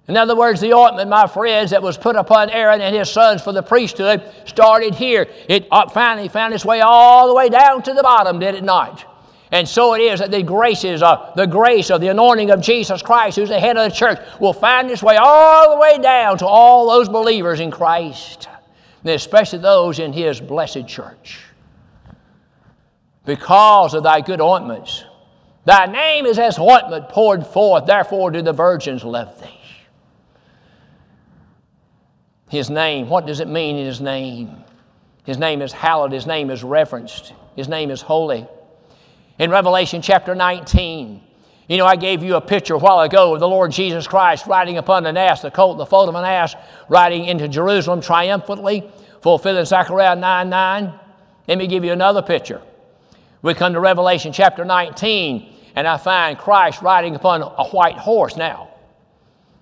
In 0.09 0.17
other 0.17 0.37
words, 0.37 0.61
the 0.61 0.73
ointment, 0.73 1.11
my 1.11 1.27
friends, 1.27 1.73
that 1.73 1.83
was 1.83 1.99
put 1.99 2.15
upon 2.15 2.49
Aaron 2.51 2.81
and 2.81 2.95
his 2.95 3.11
sons 3.11 3.43
for 3.43 3.53
the 3.53 3.63
priesthood 3.63 4.23
started 4.45 4.95
here. 4.95 5.27
It 5.49 5.67
uh, 5.71 5.89
finally 5.89 6.29
found 6.29 6.55
its 6.55 6.65
way 6.65 6.81
all 6.81 7.27
the 7.27 7.35
way 7.35 7.49
down 7.49 7.83
to 7.83 7.93
the 7.93 8.05
bottom, 8.05 8.39
did 8.39 8.55
it 8.55 8.63
not? 8.63 9.05
And 9.51 9.69
so 9.69 9.95
it 9.95 10.01
is 10.01 10.21
that 10.21 10.31
the 10.31 10.43
graces, 10.43 11.03
uh, 11.03 11.33
the 11.35 11.47
grace 11.47 11.91
of 11.91 12.01
the 12.01 12.09
anointing 12.09 12.51
of 12.51 12.61
Jesus 12.61 13.03
Christ, 13.03 13.37
who's 13.37 13.49
the 13.49 13.59
head 13.59 13.77
of 13.77 13.91
the 13.91 13.97
church, 13.97 14.19
will 14.41 14.53
find 14.53 14.91
its 14.91 15.03
way 15.03 15.17
all 15.17 15.75
the 15.75 15.81
way 15.81 15.99
down 15.99 16.39
to 16.39 16.47
all 16.47 16.89
those 16.89 17.09
believers 17.09 17.59
in 17.59 17.71
Christ, 17.71 18.49
and 19.03 19.11
especially 19.11 19.61
those 19.61 19.99
in 19.99 20.13
His 20.13 20.41
blessed 20.41 20.87
church. 20.87 21.41
Because 23.25 23.95
of 23.95 24.05
thy 24.05 24.21
good 24.21 24.41
ointments, 24.41 25.05
thy 25.65 25.87
name 25.87 26.27
is 26.27 26.39
as 26.39 26.59
ointment 26.59 27.09
poured 27.09 27.47
forth, 27.47 27.87
therefore 27.87 28.31
do 28.31 28.43
the 28.43 28.53
virgins 28.53 29.05
love 29.05 29.41
thee. 29.41 29.61
His 32.49 32.71
name, 32.71 33.09
what 33.09 33.27
does 33.27 33.41
it 33.41 33.49
mean 33.49 33.77
in 33.77 33.87
His 33.87 34.01
name? 34.01 34.65
His 35.25 35.39
name 35.39 35.63
is 35.63 35.73
hallowed, 35.73 36.13
His 36.13 36.27
name 36.27 36.51
is 36.51 36.63
reverenced, 36.63 37.33
His 37.57 37.69
name 37.69 37.91
is 37.91 38.01
holy 38.01 38.47
in 39.39 39.51
Revelation 39.51 40.03
chapter 40.03 40.35
19. 40.35 41.23
You 41.69 41.77
know, 41.79 41.87
I 41.87 41.97
gave 41.97 42.23
you 42.23 42.37
a 42.37 42.41
picture 42.41 42.75
a 42.75 42.79
while 42.79 43.01
ago 43.01 43.35
of 43.35 43.41
the 43.41 43.49
Lord 43.49 43.73
Jesus 43.73 44.07
Christ 44.07 44.47
riding 44.47 44.79
upon 44.79 45.05
an 45.07 45.17
ass, 45.17 45.43
the 45.43 45.51
colt, 45.51 45.79
the 45.79 45.87
foal 45.87 46.09
of 46.09 46.15
an 46.15 46.25
ass, 46.25 46.55
riding 46.89 47.25
into 47.25 47.49
Jerusalem 47.49 48.01
triumphantly, 48.01 48.89
fulfilling 49.21 49.65
Zechariah 49.65 50.17
9 50.17 50.49
9. 50.49 51.01
Let 51.49 51.59
me 51.59 51.67
give 51.67 51.85
you 51.85 51.93
another 51.93 52.23
picture. 52.23 52.63
We 53.43 53.55
come 53.55 53.73
to 53.73 53.81
Revelation 53.81 54.33
chapter 54.33 54.65
19, 54.65 55.55
and 55.75 55.87
I 55.87 55.97
find 55.97 56.39
Christ 56.39 56.83
riding 56.83 57.15
upon 57.15 57.43
a 57.43 57.65
white 57.69 57.97
horse 57.97 58.37
now. 58.37 58.71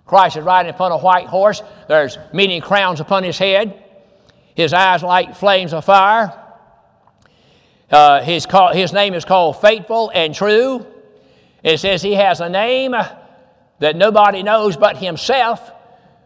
Christ 0.07 0.36
is 0.36 0.44
riding 0.44 0.70
upon 0.70 0.92
a 0.92 0.98
white 0.98 1.26
horse. 1.26 1.62
There's 1.88 2.18
many 2.32 2.61
crowns 2.61 3.00
upon 3.00 3.24
his 3.24 3.38
head. 3.38 3.82
His 4.55 4.72
eyes 4.72 5.02
like 5.02 5.34
flames 5.36 5.72
of 5.72 5.84
fire. 5.84 6.40
Uh, 7.90 8.22
his, 8.22 8.46
call, 8.46 8.72
his 8.72 8.92
name 8.92 9.14
is 9.14 9.24
called 9.24 9.61
Faithful 9.61 10.11
and 10.14 10.34
True. 10.34 10.86
It 11.62 11.78
says 11.78 12.02
he 12.02 12.14
has 12.14 12.40
a 12.40 12.48
name 12.48 12.94
that 13.78 13.96
nobody 13.96 14.42
knows 14.42 14.76
but 14.76 14.96
himself, 14.96 15.72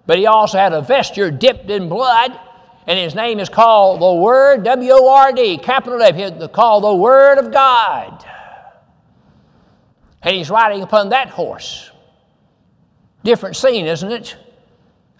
but 0.07 0.19
he 0.19 0.27
also 0.27 0.59
had 0.59 0.73
a 0.73 0.81
vesture 0.81 1.31
dipped 1.31 1.71
in 1.71 1.89
blood, 1.89 2.39
and 2.87 2.99
his 2.99 3.15
name 3.15 3.39
is 3.39 3.49
called 3.49 4.01
the 4.01 4.15
Word, 4.15 4.65
W 4.65 4.93
O 4.93 5.09
R 5.09 5.33
D, 5.33 5.59
capital 5.59 5.99
W, 5.99 6.49
called 6.49 6.85
the 6.85 6.95
Word 6.95 7.39
of 7.39 7.53
God. 7.53 8.25
And 10.23 10.35
he's 10.35 10.51
riding 10.51 10.83
upon 10.83 11.11
that 11.11 11.29
horse. 11.29 11.91
Different 13.25 13.57
scene, 13.57 13.87
isn't 13.87 14.11
it? 14.11 14.37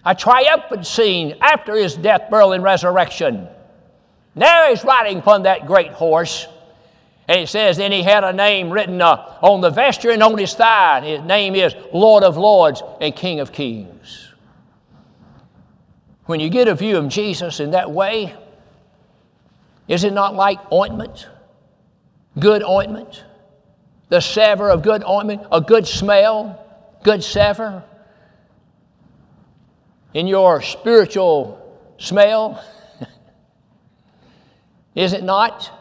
A 0.05 0.15
triumphant 0.15 0.85
scene 0.85 1.35
after 1.41 1.75
his 1.75 1.95
death, 1.95 2.29
burial, 2.29 2.53
and 2.53 2.63
resurrection. 2.63 3.47
Now 4.35 4.69
he's 4.69 4.83
riding 4.83 5.19
upon 5.19 5.43
that 5.43 5.67
great 5.67 5.91
horse. 5.91 6.47
And 7.27 7.41
it 7.41 7.47
says, 7.47 7.77
then 7.77 7.91
he 7.91 8.01
had 8.01 8.23
a 8.23 8.33
name 8.33 8.71
written 8.71 9.01
uh, 9.01 9.37
on 9.41 9.61
the 9.61 9.69
vesture 9.69 10.09
and 10.09 10.23
on 10.23 10.37
his 10.37 10.53
thigh. 10.53 11.01
his 11.01 11.21
name 11.21 11.55
is 11.55 11.75
Lord 11.93 12.23
of 12.23 12.37
Lords 12.37 12.81
and 13.01 13.15
King 13.15 13.39
of 13.39 13.51
Kings. 13.51 14.33
When 16.25 16.39
you 16.39 16.49
get 16.49 16.67
a 16.67 16.75
view 16.75 16.97
of 16.97 17.07
Jesus 17.09 17.59
in 17.59 17.71
that 17.71 17.91
way, 17.91 18.33
is 19.87 20.03
it 20.03 20.13
not 20.13 20.35
like 20.35 20.59
ointment? 20.71 21.27
Good 22.39 22.63
ointment? 22.63 23.23
The 24.07 24.21
savor 24.21 24.69
of 24.69 24.81
good 24.81 25.03
ointment, 25.03 25.43
a 25.51 25.61
good 25.61 25.85
smell, 25.85 26.65
good 27.03 27.23
savor 27.23 27.83
in 30.13 30.27
your 30.27 30.61
spiritual 30.61 31.79
smell? 31.97 32.63
Is 34.95 35.13
it 35.13 35.23
not? 35.23 35.71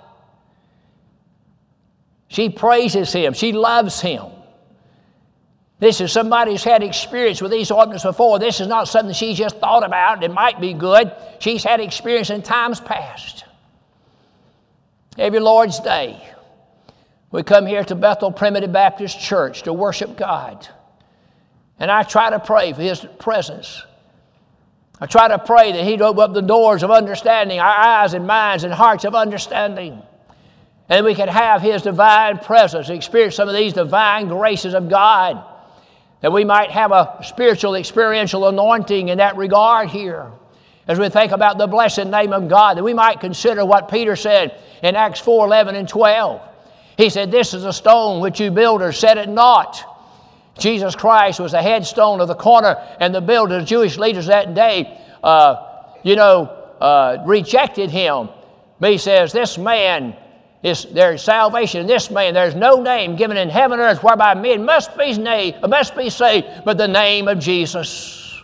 She 2.29 2.51
praises 2.51 3.12
him, 3.12 3.33
she 3.33 3.53
loves 3.53 4.01
him. 4.01 4.26
This 5.81 6.01
is 6.01 6.11
somebody 6.11 6.51
who's 6.51 6.64
had 6.64 6.83
experience 6.83 7.41
with 7.41 7.53
these 7.53 7.70
ointments 7.70 8.03
before. 8.03 8.39
This 8.39 8.61
is 8.61 8.66
not 8.66 8.89
something 8.89 9.14
she 9.14 9.35
just 9.35 9.59
thought 9.59 9.85
about. 9.85 10.24
It 10.24 10.33
might 10.33 10.61
be 10.61 10.72
good. 10.72 11.12
She's 11.39 11.62
had 11.62 11.79
experience 11.79 12.31
in 12.31 12.43
times 12.43 12.81
past. 12.81 13.45
Every 15.16 15.39
Lord's 15.39 15.79
Day, 15.79 16.20
we 17.31 17.45
come 17.45 17.64
here 17.64 17.85
to 17.85 17.95
Bethel 17.95 18.33
Primitive 18.33 18.72
Baptist 18.72 19.20
Church 19.20 19.62
to 19.62 19.72
worship 19.72 20.16
God. 20.16 20.68
And 21.79 21.93
I 21.93 22.03
try 22.03 22.31
to 22.31 22.41
pray 22.41 22.72
for 22.72 22.83
His 22.83 23.07
presence 23.20 23.85
I 25.01 25.07
try 25.07 25.28
to 25.28 25.38
pray 25.38 25.72
that 25.72 25.84
He'd 25.84 26.03
open 26.03 26.22
up 26.22 26.34
the 26.34 26.42
doors 26.42 26.82
of 26.82 26.90
understanding, 26.90 27.61
our 27.61 27.66
eyes 27.66 28.14
and 28.14 28.26
minds 28.26 28.64
and 28.64 28.72
hearts 28.72 29.05
of 29.05 29.14
understanding. 29.14 30.03
And 30.88 31.05
we 31.05 31.14
can 31.14 31.28
have 31.28 31.62
His 31.62 31.82
divine 31.82 32.38
presence, 32.38 32.88
experience 32.88 33.36
some 33.36 33.49
of 33.49 33.55
these 33.55 33.72
divine 33.72 34.28
graces 34.28 34.74
of 34.74 34.88
God. 34.88 35.44
That 36.20 36.32
we 36.32 36.44
might 36.44 36.70
have 36.70 36.90
a 36.90 37.20
spiritual, 37.22 37.76
experiential 37.76 38.49
anointing 38.49 39.09
in 39.09 39.18
that 39.18 39.36
regard 39.36 39.88
here. 39.88 40.32
As 40.88 40.99
we 40.99 41.09
think 41.11 41.32
about 41.32 41.59
the 41.59 41.66
blessed 41.66 42.07
name 42.07 42.32
of 42.32 42.49
God, 42.49 42.76
that 42.76 42.82
we 42.82 42.94
might 42.94 43.20
consider 43.20 43.64
what 43.64 43.90
Peter 43.90 44.16
said 44.16 44.59
in 44.82 44.96
Acts 44.96 45.20
4 45.20 45.46
11 45.46 45.76
and 45.76 45.88
12. 45.88 46.40
He 46.96 47.11
said, 47.11 47.30
This 47.30 47.55
is 47.55 47.64
a 47.64 47.72
stone 47.72 48.20
which 48.20 48.40
you 48.40 48.51
builders 48.51 48.99
set 48.99 49.18
it 49.18 49.28
not 49.28 49.97
Jesus 50.59 50.95
Christ 50.95 51.41
was 51.41 51.53
the 51.53 51.63
headstone 51.63 52.21
of 52.21 52.29
the 52.29 52.35
corner, 52.35 52.77
and 53.01 53.15
the 53.15 53.21
builders, 53.21 53.65
Jewish 53.65 53.97
leaders 53.97 54.27
that 54.27 54.55
day, 54.55 55.01
uh, 55.23 55.57
you 56.03 56.17
know, 56.17 56.45
uh, 56.81 57.23
rejected 57.27 57.91
him. 57.91 58.29
But 58.81 58.93
he 58.93 58.99
says, 58.99 59.33
This 59.33 59.59
man 59.59 60.17
is 60.63 60.87
there's 60.93 61.23
salvation 61.23 61.81
in 61.81 61.87
this 61.87 62.11
man. 62.11 62.35
There's 62.35 62.55
no 62.55 62.83
name 62.83 63.17
given 63.17 63.37
in 63.37 63.49
heaven 63.49 63.79
or 63.79 63.85
earth 63.85 64.03
whereby 64.03 64.35
men 64.35 64.65
must 64.65 64.97
be 64.97 65.17
name, 65.17 65.55
must 65.69 65.97
be 65.97 66.11
saved, 66.11 66.47
but 66.65 66.79
the 66.79 66.89
name 66.89 67.29
of 67.29 67.39
Jesus. 67.39 68.43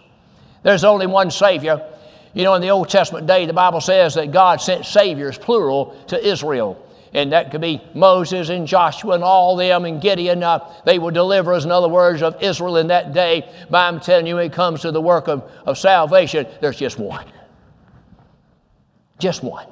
There's 0.62 0.84
only 0.84 1.06
one 1.06 1.30
Savior. 1.30 1.90
You 2.32 2.42
know, 2.42 2.54
in 2.54 2.62
the 2.62 2.70
Old 2.70 2.88
Testament 2.88 3.26
day, 3.26 3.46
the 3.46 3.52
Bible 3.52 3.80
says 3.80 4.14
that 4.14 4.32
God 4.32 4.60
sent 4.60 4.84
saviors, 4.86 5.38
plural, 5.38 5.96
to 6.08 6.26
Israel 6.26 6.83
and 7.14 7.30
that 7.30 7.52
could 7.52 7.60
be 7.60 7.80
Moses 7.94 8.48
and 8.48 8.66
Joshua 8.66 9.14
and 9.14 9.22
all 9.22 9.54
them 9.54 9.84
and 9.84 10.02
Gideon. 10.02 10.42
Uh, 10.42 10.68
they 10.84 10.98
were 10.98 11.12
deliverers, 11.12 11.64
in 11.64 11.70
other 11.70 11.88
words, 11.88 12.22
of 12.22 12.42
Israel 12.42 12.76
in 12.76 12.88
that 12.88 13.12
day. 13.12 13.48
But 13.70 13.78
I'm 13.78 14.00
telling 14.00 14.26
you, 14.26 14.34
when 14.34 14.46
it 14.46 14.52
comes 14.52 14.80
to 14.80 14.90
the 14.90 15.00
work 15.00 15.28
of, 15.28 15.48
of 15.64 15.78
salvation, 15.78 16.46
there's 16.60 16.76
just 16.76 16.98
one. 16.98 17.24
Just 19.20 19.44
one. 19.44 19.68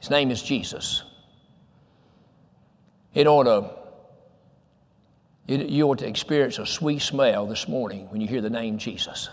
His 0.00 0.10
name 0.10 0.32
is 0.32 0.42
Jesus. 0.42 1.04
In 3.14 3.28
order, 3.28 3.70
you 5.46 5.86
ought 5.86 6.00
to 6.00 6.08
experience 6.08 6.58
a 6.58 6.66
sweet 6.66 7.00
smell 7.00 7.46
this 7.46 7.68
morning 7.68 8.10
when 8.10 8.20
you 8.20 8.26
hear 8.26 8.40
the 8.40 8.50
name 8.50 8.78
Jesus. 8.78 9.30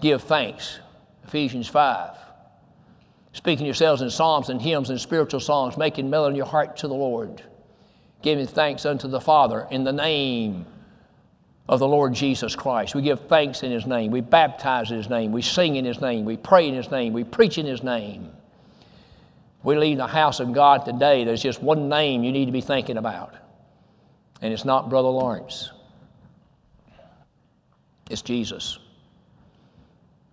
Give 0.00 0.20
thanks. 0.20 0.80
Ephesians 1.22 1.68
5 1.68 2.23
speaking 3.34 3.66
yourselves 3.66 4.00
in 4.00 4.08
psalms 4.08 4.48
and 4.48 4.62
hymns 4.62 4.88
and 4.88 5.00
spiritual 5.00 5.40
songs, 5.40 5.76
making 5.76 6.08
melody 6.08 6.32
in 6.32 6.36
your 6.36 6.46
heart 6.46 6.78
to 6.78 6.88
the 6.88 6.94
Lord, 6.94 7.42
giving 8.22 8.46
thanks 8.46 8.86
unto 8.86 9.08
the 9.08 9.20
Father 9.20 9.66
in 9.70 9.84
the 9.84 9.92
name 9.92 10.64
of 11.68 11.80
the 11.80 11.88
Lord 11.88 12.14
Jesus 12.14 12.54
Christ. 12.54 12.94
We 12.94 13.02
give 13.02 13.20
thanks 13.22 13.62
in 13.62 13.72
His 13.72 13.86
name. 13.86 14.12
We 14.12 14.20
baptize 14.20 14.90
in 14.90 14.96
His 14.96 15.10
name. 15.10 15.32
We 15.32 15.42
sing 15.42 15.76
in 15.76 15.84
His 15.84 16.00
name. 16.00 16.24
We 16.24 16.36
pray 16.36 16.68
in 16.68 16.74
His 16.74 16.90
name. 16.90 17.12
We 17.12 17.24
preach 17.24 17.58
in 17.58 17.66
His 17.66 17.82
name. 17.82 18.30
We 19.64 19.76
leave 19.76 19.96
the 19.96 20.06
house 20.06 20.40
of 20.40 20.52
God 20.52 20.84
today. 20.84 21.24
There's 21.24 21.42
just 21.42 21.62
one 21.62 21.88
name 21.88 22.22
you 22.22 22.32
need 22.32 22.46
to 22.46 22.52
be 22.52 22.60
thinking 22.60 22.98
about, 22.98 23.34
and 24.42 24.52
it's 24.52 24.64
not 24.64 24.90
Brother 24.90 25.08
Lawrence, 25.08 25.72
it's 28.10 28.22
Jesus, 28.22 28.78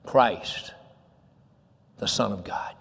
Christ, 0.05 0.73
the 1.97 2.07
Son 2.07 2.33
of 2.33 2.43
God. 2.43 2.75